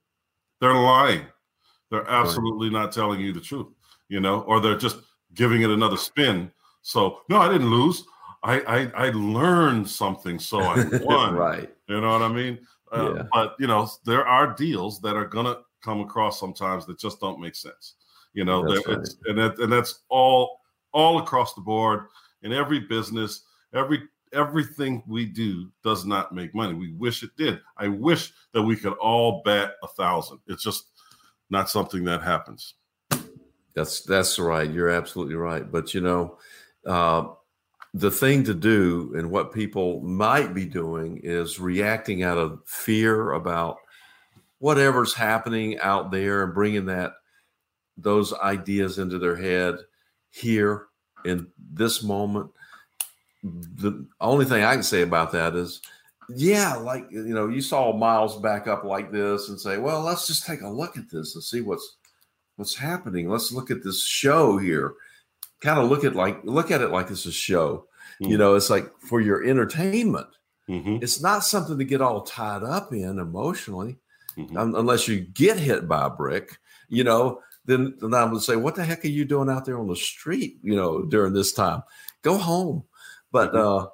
they're 0.60 0.74
lying. 0.74 1.22
They're 1.90 2.10
absolutely 2.10 2.70
not 2.70 2.92
telling 2.92 3.20
you 3.20 3.32
the 3.32 3.40
truth, 3.40 3.68
you 4.10 4.20
know, 4.20 4.42
or 4.42 4.60
they're 4.60 4.78
just 4.78 4.98
giving 5.34 5.62
it 5.62 5.70
another 5.70 5.98
spin. 5.98 6.52
So, 6.82 7.22
no, 7.30 7.38
I 7.38 7.52
didn't 7.52 7.70
lose. 7.70 8.04
I 8.44 8.60
I, 8.62 9.08
I 9.08 9.10
learned 9.12 9.90
something, 9.90 10.40
so 10.40 10.60
I 10.62 10.84
won. 11.02 11.36
right 11.36 11.70
You 11.88 12.02
know 12.02 12.12
what 12.12 12.22
I 12.22 12.30
mean? 12.30 12.60
Uh, 12.92 13.14
Yeah. 13.16 13.24
But 13.34 13.56
you 13.60 13.68
know, 13.68 13.90
there 14.06 14.26
are 14.26 14.54
deals 14.54 15.02
that 15.02 15.16
are 15.16 15.26
gonna 15.26 15.58
come 15.84 16.02
across 16.02 16.40
sometimes 16.40 16.86
that 16.86 17.00
just 17.00 17.20
don't 17.20 17.40
make 17.40 17.56
sense. 17.56 17.96
You 18.34 18.46
know, 18.46 18.68
That's 18.68 18.86
that 18.86 19.00
it's, 19.00 19.18
and 19.26 19.38
that 19.38 19.60
and 19.60 19.72
that's 19.72 20.04
all 20.10 20.60
all 20.92 21.20
across 21.20 21.54
the 21.54 21.62
board 21.62 22.08
in 22.42 22.54
every 22.54 22.80
business, 22.80 23.44
every 23.74 24.04
everything 24.38 25.04
we 25.08 25.26
do 25.26 25.70
does 25.84 26.06
not 26.06 26.34
make 26.34 26.54
money. 26.54 26.74
We 26.74 26.94
wish 26.94 27.24
it 27.24 27.32
did. 27.36 27.60
I 27.78 27.88
wish 27.88 28.32
that 28.54 28.62
we 28.62 28.76
could 28.76 28.94
all 28.94 29.42
bet 29.44 29.76
a 29.84 29.88
thousand. 29.88 30.40
It's 30.48 30.64
just 30.64 30.86
not 31.50 31.70
something 31.70 32.04
that 32.06 32.22
happens. 32.22 32.76
That's 33.74 34.02
that's 34.02 34.40
right. 34.40 34.70
You're 34.70 34.90
absolutely 34.90 35.36
right. 35.36 35.70
But 35.70 35.94
you 35.94 36.02
know, 36.02 36.38
uh, 36.86 37.30
the 37.94 38.12
thing 38.12 38.44
to 38.44 38.54
do 38.54 39.14
and 39.18 39.32
what 39.32 39.54
people 39.54 40.02
might 40.02 40.54
be 40.54 40.66
doing 40.66 41.20
is 41.24 41.60
reacting 41.60 42.24
out 42.24 42.38
of 42.38 42.62
fear 42.66 43.32
about 43.32 43.78
whatever's 44.60 45.14
happening 45.14 45.80
out 45.80 46.12
there 46.12 46.44
and 46.44 46.54
bringing 46.54 46.86
that 46.86 47.14
those 47.98 48.34
ideas 48.34 49.00
into 49.00 49.18
their 49.18 49.36
head 49.36 49.78
here 50.30 50.88
in 51.26 51.48
this 51.74 52.04
moment. 52.04 52.50
The 53.44 54.06
only 54.20 54.46
thing 54.46 54.64
I 54.64 54.74
can 54.74 54.84
say 54.84 55.02
about 55.02 55.32
that 55.32 55.56
is, 55.56 55.82
yeah, 56.30 56.76
like 56.76 57.06
you 57.12 57.24
know, 57.34 57.48
you 57.48 57.62
saw 57.62 57.96
Miles 57.96 58.40
back 58.42 58.68
up 58.68 58.84
like 58.84 59.12
this 59.12 59.50
and 59.50 59.60
say, 59.60 59.78
well, 59.78 60.02
let's 60.02 60.28
just 60.28 60.46
take 60.46 60.62
a 60.62 60.70
look 60.70 60.98
at 60.98 61.10
this 61.10 61.36
and 61.36 61.44
see 61.44 61.62
what's 61.62 61.98
what's 62.58 62.76
happening. 62.76 63.30
Let's 63.30 63.52
look 63.52 63.70
at 63.72 63.84
this 63.84 64.04
show 64.06 64.58
here. 64.58 64.96
Kind 65.62 65.80
of 65.80 65.90
look 65.90 66.04
at 66.04 66.16
like 66.16 66.40
look 66.44 66.72
at 66.72 66.82
it 66.82 66.90
like 66.92 67.10
it's 67.12 67.26
a 67.26 67.32
show. 67.32 67.86
You 68.20 68.36
Mhm. 68.36 68.40
know, 68.40 68.56
it's 68.56 68.70
like 68.70 68.92
for 69.00 69.22
your 69.22 69.44
entertainment. 69.44 70.28
Mhm. 70.68 71.02
It's 71.04 71.22
not 71.22 71.44
something 71.44 71.78
to 71.78 71.86
get 71.86 72.02
all 72.02 72.22
tied 72.22 72.64
up 72.64 72.92
in 72.92 73.20
emotionally, 73.20 73.98
Mhm. 74.36 74.58
un- 74.58 74.76
unless 74.76 75.08
you 75.08 75.20
get 75.22 75.60
hit 75.60 75.88
by 75.88 76.08
a 76.08 76.10
brick. 76.10 76.58
You 76.90 77.04
know, 77.04 77.42
then 77.66 77.96
then 78.02 78.14
I 78.14 78.26
would 78.26 78.42
say, 78.42 78.56
what 78.56 78.76
the 78.76 78.84
heck 78.84 79.06
are 79.06 79.10
you 79.10 79.24
doing 79.24 79.50
out 79.50 79.66
there 79.66 79.78
on 79.80 79.88
the 79.88 79.96
street? 79.96 80.58
You 80.64 80.76
know, 80.76 81.04
during 81.06 81.34
this 81.34 81.54
time, 81.54 81.84
go 82.24 82.38
home. 82.38 82.84
But 83.32 83.56
uh, 83.56 83.88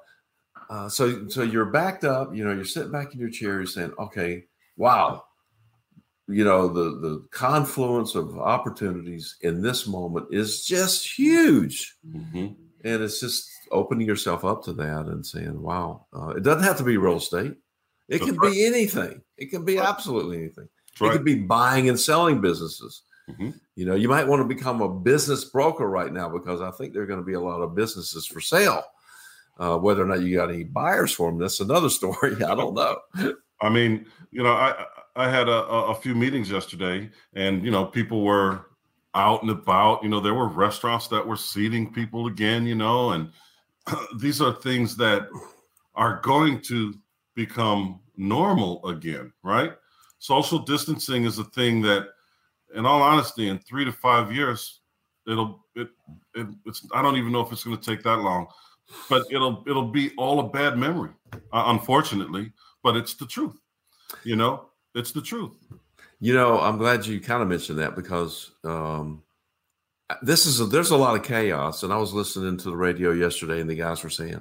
Uh, 0.70 0.88
so 0.88 1.28
so 1.28 1.42
you're 1.42 1.66
backed 1.66 2.04
up. 2.04 2.34
You 2.34 2.42
know, 2.44 2.52
you're 2.52 2.64
sitting 2.64 2.90
back 2.92 3.12
in 3.12 3.20
your 3.20 3.28
chair. 3.30 3.54
You're 3.56 3.66
saying, 3.66 3.92
"Okay, 3.98 4.44
wow." 4.76 5.24
You 6.26 6.42
know, 6.44 6.68
the 6.68 6.98
the 7.00 7.26
confluence 7.30 8.14
of 8.14 8.38
opportunities 8.38 9.36
in 9.42 9.60
this 9.60 9.86
moment 9.86 10.26
is 10.30 10.64
just 10.64 11.06
huge, 11.18 11.94
Mm-hmm. 12.08 12.46
and 12.84 13.02
it's 13.02 13.20
just 13.20 13.50
opening 13.70 14.06
yourself 14.06 14.42
up 14.44 14.62
to 14.64 14.72
that 14.74 15.06
and 15.06 15.24
saying, 15.26 15.60
"Wow." 15.60 16.06
Uh, 16.16 16.28
it 16.30 16.42
doesn't 16.42 16.62
have 16.64 16.78
to 16.78 16.84
be 16.84 16.96
real 16.96 17.16
estate. 17.18 17.52
It 18.08 18.18
That's 18.20 18.30
can 18.30 18.36
right. 18.38 18.52
be 18.52 18.64
anything. 18.64 19.20
It 19.36 19.50
can 19.50 19.64
be 19.66 19.78
absolutely 19.78 20.38
anything. 20.38 20.68
That's 20.88 21.00
It 21.00 21.04
right. 21.04 21.12
could 21.12 21.24
be 21.24 21.42
buying 21.42 21.88
and 21.90 22.00
selling 22.00 22.40
businesses. 22.40 23.02
Mhm. 23.28 23.52
You 23.76 23.84
know, 23.86 23.94
you 23.94 24.08
might 24.08 24.26
want 24.28 24.40
to 24.40 24.48
become 24.56 24.80
a 24.80 24.88
business 24.88 25.44
broker 25.44 25.86
right 25.88 26.12
now 26.12 26.28
because 26.30 26.60
I 26.62 26.70
think 26.70 26.92
there 26.94 27.02
are 27.02 27.06
going 27.06 27.20
to 27.20 27.24
be 27.32 27.34
a 27.34 27.40
lot 27.40 27.60
of 27.60 27.74
businesses 27.74 28.26
for 28.26 28.40
sale. 28.40 28.82
Uh, 29.56 29.78
whether 29.78 30.02
or 30.02 30.06
not 30.06 30.20
you 30.20 30.36
got 30.36 30.50
any 30.50 30.64
buyers 30.64 31.12
for 31.12 31.30
them, 31.30 31.38
that's 31.38 31.60
another 31.60 31.88
story. 32.00 32.34
I 32.42 32.54
don't 32.54 32.74
know. 32.74 32.96
I 33.60 33.68
mean, 33.68 34.06
you 34.30 34.42
know, 34.42 34.52
I 34.52 34.84
I 35.16 35.28
had 35.28 35.48
a, 35.48 35.64
a 35.64 35.94
few 35.94 36.14
meetings 36.14 36.50
yesterday, 36.50 37.10
and 37.34 37.64
you 37.64 37.70
know, 37.70 37.84
people 37.84 38.24
were 38.24 38.66
out 39.14 39.42
and 39.42 39.50
about. 39.50 40.02
You 40.02 40.08
know, 40.08 40.20
there 40.20 40.34
were 40.34 40.48
restaurants 40.48 41.08
that 41.08 41.26
were 41.26 41.36
seating 41.36 41.92
people 41.92 42.26
again. 42.26 42.66
You 42.66 42.74
know, 42.74 43.10
and 43.10 43.30
these 44.18 44.40
are 44.40 44.52
things 44.52 44.96
that 44.96 45.28
are 45.94 46.20
going 46.22 46.60
to 46.62 46.94
become 47.34 48.00
normal 48.16 48.84
again, 48.86 49.32
right? 49.42 49.72
Social 50.18 50.58
distancing 50.58 51.24
is 51.24 51.38
a 51.38 51.44
thing 51.44 51.80
that, 51.82 52.08
in 52.74 52.86
all 52.86 53.02
honesty, 53.02 53.48
in 53.48 53.58
three 53.58 53.84
to 53.84 53.92
five 53.92 54.32
years, 54.32 54.80
it'll 55.28 55.64
it, 55.76 55.88
it 56.34 56.46
it's 56.66 56.86
I 56.92 57.02
don't 57.02 57.16
even 57.16 57.32
know 57.32 57.40
if 57.40 57.52
it's 57.52 57.64
going 57.64 57.76
to 57.76 57.84
take 57.84 58.02
that 58.04 58.18
long, 58.18 58.46
but 59.08 59.24
it'll 59.30 59.64
it'll 59.66 59.88
be 59.88 60.12
all 60.16 60.40
a 60.40 60.48
bad 60.48 60.78
memory, 60.78 61.10
uh, 61.32 61.64
unfortunately. 61.66 62.52
But 62.82 62.96
it's 62.96 63.14
the 63.14 63.26
truth, 63.26 63.58
you 64.24 64.36
know. 64.36 64.66
It's 64.94 65.12
the 65.12 65.22
truth. 65.22 65.52
You 66.20 66.34
know, 66.34 66.60
I'm 66.60 66.78
glad 66.78 67.06
you 67.06 67.20
kind 67.20 67.42
of 67.42 67.48
mentioned 67.48 67.80
that 67.80 67.96
because 67.96 68.52
um, 68.62 69.22
this 70.22 70.46
is 70.46 70.60
a, 70.60 70.66
there's 70.66 70.90
a 70.90 70.96
lot 70.96 71.16
of 71.16 71.22
chaos, 71.22 71.82
and 71.82 71.92
I 71.92 71.96
was 71.96 72.12
listening 72.12 72.56
to 72.58 72.70
the 72.70 72.76
radio 72.76 73.10
yesterday, 73.10 73.60
and 73.60 73.68
the 73.68 73.74
guys 73.74 74.02
were 74.02 74.10
saying, 74.10 74.40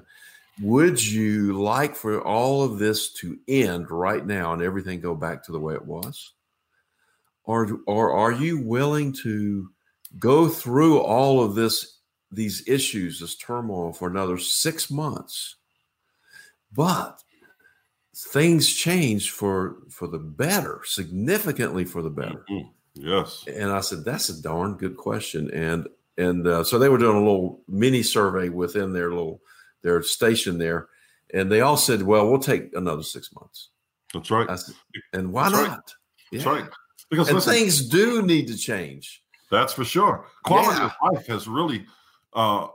"Would 0.61 1.05
you 1.05 1.61
like 1.61 1.95
for 1.95 2.21
all 2.21 2.63
of 2.63 2.79
this 2.79 3.11
to 3.13 3.37
end 3.47 3.89
right 3.89 4.25
now 4.25 4.53
and 4.53 4.61
everything 4.61 4.99
go 4.99 5.15
back 5.15 5.43
to 5.45 5.51
the 5.51 5.59
way 5.59 5.73
it 5.73 5.85
was, 5.85 6.33
or 7.43 7.79
or 7.87 8.11
are 8.11 8.31
you 8.31 8.59
willing 8.59 9.13
to 9.23 9.69
go 10.19 10.47
through 10.47 10.99
all 10.99 11.43
of 11.43 11.55
this 11.55 11.92
these 12.35 12.67
issues, 12.67 13.19
this 13.19 13.35
turmoil 13.35 13.93
for 13.93 14.07
another 14.07 14.37
six 14.37 14.89
months, 14.91 15.55
but 16.73 17.23
things 18.15 18.71
change 18.73 19.31
for 19.31 19.77
for 19.89 20.07
the 20.07 20.19
better, 20.19 20.81
significantly 20.85 21.85
for 21.85 22.01
the 22.01 22.09
better. 22.09 22.45
Mhm. 22.49 22.69
Yes. 22.95 23.43
And 23.47 23.71
I 23.71 23.79
said, 23.81 24.05
that's 24.05 24.29
a 24.29 24.41
darn 24.41 24.75
good 24.75 24.97
question. 24.97 25.49
And 25.51 25.87
and 26.17 26.45
uh, 26.47 26.63
so 26.63 26.77
they 26.77 26.89
were 26.89 26.99
doing 26.99 27.15
a 27.17 27.19
little 27.25 27.61
mini 27.67 28.03
survey 28.03 28.49
within 28.49 28.93
their 28.93 29.09
little 29.09 29.41
their 29.81 30.01
station 30.03 30.57
there, 30.57 30.87
and 31.33 31.51
they 31.51 31.61
all 31.61 31.75
said, 31.77 32.03
well, 32.03 32.29
we'll 32.29 32.39
take 32.39 32.73
another 32.75 33.03
six 33.03 33.33
months. 33.33 33.69
That's 34.13 34.29
right. 34.29 34.47
I 34.49 34.55
said, 34.55 34.75
and 35.11 35.33
why 35.33 35.49
That's 35.49 35.61
right. 35.61 35.67
not? 35.71 35.93
That's 36.31 36.45
Yeah. 36.45 36.51
right. 36.51 36.69
Because 37.09 37.31
listen, 37.31 37.53
things 37.53 37.87
do 37.89 38.21
need 38.21 38.47
to 38.47 38.57
change. 38.57 39.23
That's 39.51 39.73
for 39.73 39.83
sure. 39.83 40.27
Quality 40.45 40.79
Yeah. 40.79 40.85
of 40.85 41.13
life 41.13 41.27
has 41.27 41.47
really 41.47 41.85
uh, 42.35 42.67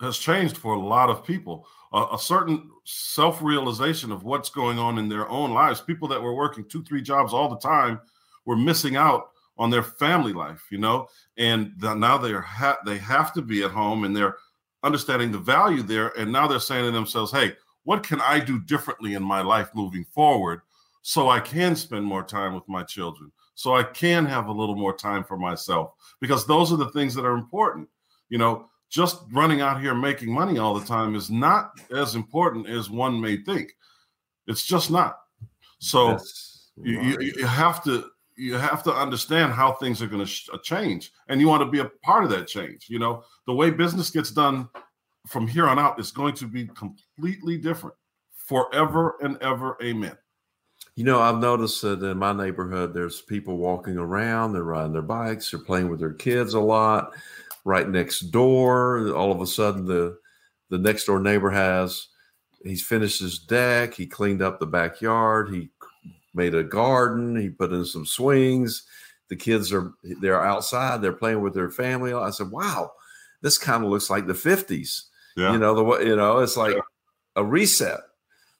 has 0.00 0.18
changed 0.18 0.56
for 0.56 0.74
a 0.74 0.80
lot 0.80 1.10
of 1.10 1.24
people. 1.24 1.66
Uh, 1.92 2.08
a 2.12 2.18
certain 2.18 2.70
self 2.84 3.40
realization 3.40 4.10
of 4.10 4.24
what's 4.24 4.50
going 4.50 4.78
on 4.78 4.98
in 4.98 5.08
their 5.08 5.28
own 5.28 5.52
lives. 5.52 5.80
People 5.80 6.08
that 6.08 6.20
were 6.20 6.34
working 6.34 6.64
two, 6.64 6.82
three 6.82 7.02
jobs 7.02 7.32
all 7.32 7.48
the 7.48 7.58
time 7.58 8.00
were 8.44 8.56
missing 8.56 8.96
out 8.96 9.30
on 9.56 9.70
their 9.70 9.82
family 9.82 10.32
life. 10.32 10.66
You 10.70 10.78
know, 10.78 11.06
and 11.38 11.72
the, 11.78 11.94
now 11.94 12.18
they're 12.18 12.40
ha- 12.40 12.78
they 12.84 12.98
have 12.98 13.32
to 13.34 13.42
be 13.42 13.62
at 13.62 13.70
home, 13.70 14.04
and 14.04 14.16
they're 14.16 14.36
understanding 14.82 15.30
the 15.30 15.38
value 15.38 15.82
there. 15.82 16.08
And 16.18 16.32
now 16.32 16.48
they're 16.48 16.58
saying 16.58 16.84
to 16.84 16.90
themselves, 16.90 17.30
"Hey, 17.30 17.54
what 17.84 18.02
can 18.02 18.20
I 18.20 18.40
do 18.40 18.58
differently 18.58 19.14
in 19.14 19.22
my 19.22 19.40
life 19.42 19.70
moving 19.74 20.04
forward?" 20.12 20.62
So 21.02 21.28
I 21.28 21.38
can 21.38 21.76
spend 21.76 22.04
more 22.04 22.24
time 22.24 22.54
with 22.54 22.68
my 22.68 22.82
children, 22.82 23.30
so 23.54 23.76
I 23.76 23.84
can 23.84 24.26
have 24.26 24.48
a 24.48 24.52
little 24.52 24.74
more 24.74 24.96
time 24.96 25.22
for 25.22 25.36
myself 25.36 25.92
because 26.20 26.44
those 26.44 26.72
are 26.72 26.76
the 26.76 26.90
things 26.90 27.14
that 27.14 27.24
are 27.24 27.36
important. 27.36 27.88
You 28.30 28.38
know, 28.38 28.68
just 28.94 29.18
running 29.32 29.60
out 29.60 29.80
here 29.80 29.92
making 29.92 30.32
money 30.32 30.58
all 30.58 30.78
the 30.78 30.86
time 30.86 31.16
is 31.16 31.28
not 31.28 31.72
as 31.90 32.14
important 32.14 32.68
as 32.68 32.88
one 32.88 33.20
may 33.20 33.36
think. 33.36 33.72
It's 34.46 34.64
just 34.64 34.88
not. 34.88 35.18
So 35.78 36.18
you, 36.80 37.18
you 37.20 37.46
have 37.46 37.82
to 37.84 38.06
you 38.36 38.54
have 38.54 38.82
to 38.84 38.92
understand 38.92 39.52
how 39.52 39.72
things 39.72 40.00
are 40.00 40.06
going 40.06 40.24
to 40.24 40.26
sh- 40.26 40.48
uh, 40.52 40.58
change, 40.58 41.12
and 41.28 41.40
you 41.40 41.48
want 41.48 41.62
to 41.62 41.68
be 41.68 41.80
a 41.80 41.90
part 42.02 42.24
of 42.24 42.30
that 42.30 42.46
change. 42.46 42.86
You 42.88 43.00
know, 43.00 43.24
the 43.46 43.54
way 43.54 43.70
business 43.70 44.10
gets 44.10 44.30
done 44.30 44.68
from 45.26 45.46
here 45.46 45.66
on 45.66 45.78
out 45.78 45.98
is 45.98 46.12
going 46.12 46.34
to 46.34 46.46
be 46.46 46.66
completely 46.68 47.58
different 47.58 47.96
forever 48.32 49.16
and 49.22 49.40
ever. 49.42 49.76
Amen. 49.82 50.16
You 50.96 51.04
know, 51.04 51.20
I've 51.20 51.38
noticed 51.38 51.82
that 51.82 52.02
in 52.02 52.18
my 52.18 52.32
neighborhood, 52.32 52.94
there's 52.94 53.20
people 53.22 53.56
walking 53.56 53.96
around, 53.96 54.52
they're 54.52 54.62
riding 54.62 54.92
their 54.92 55.02
bikes, 55.02 55.50
they're 55.50 55.60
playing 55.60 55.88
with 55.88 55.98
their 55.98 56.12
kids 56.12 56.54
a 56.54 56.60
lot. 56.60 57.12
Right 57.64 57.88
next 57.88 58.20
door, 58.30 59.08
all 59.14 59.32
of 59.32 59.40
a 59.40 59.46
sudden, 59.46 59.86
the 59.86 60.18
the 60.70 60.78
next 60.78 61.04
door 61.06 61.18
neighbor 61.20 61.50
has 61.50 62.08
he's 62.62 62.82
finished 62.84 63.20
his 63.20 63.38
deck, 63.38 63.94
he 63.94 64.06
cleaned 64.06 64.42
up 64.42 64.58
the 64.60 64.66
backyard, 64.66 65.48
he 65.54 65.70
made 66.34 66.54
a 66.54 66.62
garden, 66.64 67.36
he 67.36 67.48
put 67.50 67.72
in 67.72 67.84
some 67.84 68.04
swings. 68.06 68.84
The 69.28 69.36
kids 69.36 69.72
are 69.72 69.92
they're 70.02 70.44
outside, 70.44 71.00
they're 71.00 71.12
playing 71.12 71.40
with 71.40 71.54
their 71.54 71.70
family. 71.70 72.12
I 72.12 72.30
said, 72.30 72.50
"Wow, 72.50 72.92
this 73.40 73.56
kind 73.56 73.82
of 73.82 73.90
looks 73.90 74.10
like 74.10 74.26
the 74.26 74.34
'50s." 74.34 75.04
Yeah. 75.36 75.52
You 75.52 75.58
know 75.58 75.74
the 75.74 75.82
way 75.84 76.06
you 76.06 76.16
know 76.16 76.38
it's 76.40 76.56
like 76.56 76.76
a 77.36 77.42
reset 77.44 78.00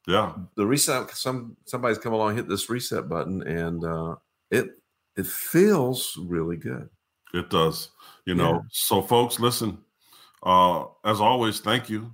Yeah. 0.09 0.33
the 0.57 0.67
reset 0.67 1.11
some 1.11 1.57
somebody's 1.67 1.99
come 1.99 2.13
along 2.15 2.35
hit 2.37 2.49
this 2.49 2.69
reset 2.69 3.09
button 3.09 3.43
and 3.47 3.85
uh 3.85 4.17
it 4.51 4.71
it 5.17 5.27
feels 5.27 6.19
really 6.21 6.57
good 6.57 6.89
It 7.35 7.51
does. 7.51 7.91
You 8.27 8.35
know, 8.35 8.53
Yeah. 8.55 8.61
so 8.71 9.03
folks, 9.03 9.39
listen. 9.39 9.79
Uh, 10.43 10.85
as 11.05 11.21
always, 11.21 11.61
thank 11.61 11.91
you. 11.91 12.13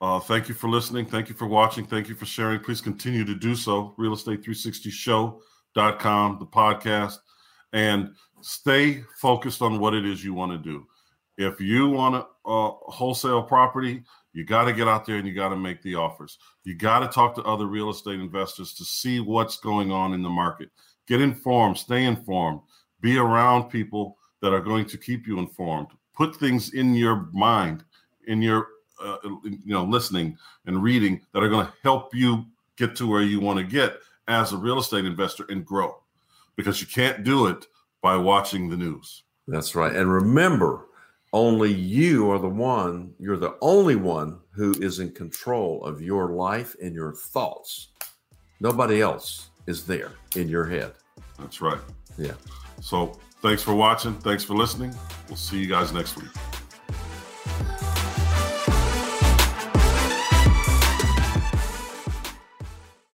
Uh, 0.00 0.20
thank 0.20 0.48
you 0.48 0.54
for 0.54 0.68
listening. 0.68 1.06
Thank 1.06 1.28
you 1.28 1.34
for 1.34 1.46
watching. 1.46 1.84
Thank 1.86 2.08
you 2.08 2.14
for 2.14 2.26
sharing. 2.26 2.60
Please 2.60 2.80
continue 2.80 3.24
to 3.24 3.34
do 3.34 3.56
so. 3.56 3.94
Real 3.96 4.12
Estate 4.12 4.42
360show.com, 4.44 6.38
the 6.38 6.46
podcast, 6.46 7.18
and 7.72 8.14
stay 8.42 9.02
focused 9.20 9.62
on 9.62 9.80
what 9.80 9.94
it 9.94 10.04
is 10.06 10.24
you 10.24 10.34
want 10.34 10.52
to 10.52 10.58
do. 10.58 10.86
If 11.36 11.60
you 11.60 11.88
want 11.88 12.14
to 12.14 12.20
uh, 12.50 12.72
wholesale 12.90 13.42
property, 13.42 14.02
you 14.32 14.44
got 14.44 14.64
to 14.64 14.72
get 14.72 14.86
out 14.88 15.06
there 15.06 15.16
and 15.16 15.26
you 15.26 15.34
got 15.34 15.48
to 15.50 15.56
make 15.56 15.82
the 15.82 15.94
offers. 15.94 16.38
You 16.64 16.74
got 16.74 17.00
to 17.00 17.08
talk 17.08 17.34
to 17.36 17.42
other 17.42 17.66
real 17.66 17.90
estate 17.90 18.20
investors 18.20 18.74
to 18.74 18.84
see 18.84 19.20
what's 19.20 19.56
going 19.58 19.90
on 19.92 20.14
in 20.14 20.22
the 20.22 20.28
market. 20.28 20.70
Get 21.06 21.20
informed, 21.20 21.78
stay 21.78 22.04
informed, 22.04 22.60
be 23.00 23.16
around 23.18 23.64
people 23.70 24.17
that 24.40 24.52
are 24.52 24.60
going 24.60 24.86
to 24.86 24.98
keep 24.98 25.26
you 25.26 25.38
informed. 25.38 25.88
Put 26.14 26.36
things 26.36 26.74
in 26.74 26.94
your 26.94 27.28
mind, 27.32 27.84
in 28.26 28.40
your 28.42 28.68
uh, 29.02 29.16
you 29.44 29.58
know 29.66 29.84
listening 29.84 30.36
and 30.66 30.82
reading 30.82 31.20
that 31.32 31.42
are 31.42 31.48
going 31.48 31.66
to 31.66 31.72
help 31.82 32.14
you 32.14 32.44
get 32.76 32.96
to 32.96 33.06
where 33.08 33.22
you 33.22 33.40
want 33.40 33.58
to 33.58 33.64
get 33.64 33.98
as 34.26 34.52
a 34.52 34.56
real 34.56 34.78
estate 34.78 35.04
investor 35.04 35.44
and 35.48 35.64
grow. 35.64 35.96
Because 36.56 36.80
you 36.80 36.86
can't 36.88 37.22
do 37.24 37.46
it 37.46 37.66
by 38.02 38.16
watching 38.16 38.68
the 38.68 38.76
news. 38.76 39.22
that's 39.48 39.74
right 39.74 39.94
and 39.96 40.12
remember 40.12 40.86
only 41.32 41.72
you 41.72 42.30
are 42.30 42.38
the 42.38 42.48
one 42.48 43.12
you're 43.18 43.36
the 43.36 43.56
only 43.60 43.96
one 43.96 44.38
who 44.50 44.72
is 44.80 44.98
in 44.98 45.10
control 45.12 45.84
of 45.84 46.00
your 46.00 46.30
life 46.30 46.74
and 46.82 46.94
your 46.94 47.12
thoughts 47.12 47.88
nobody 48.60 49.00
else 49.02 49.50
is 49.66 49.84
there 49.84 50.12
in 50.36 50.48
your 50.48 50.64
head 50.64 50.92
That's 51.38 51.60
right. 51.60 51.80
yeah 52.18 52.34
So 52.80 53.18
thanks 53.40 53.62
for 53.62 53.74
watching. 53.74 54.14
Thanks 54.14 54.44
for 54.44 54.54
listening. 54.54 54.94
We'll 55.28 55.36
see 55.36 55.58
you 55.58 55.66
guys 55.66 55.92
next 55.92 56.16
week. 56.16 56.30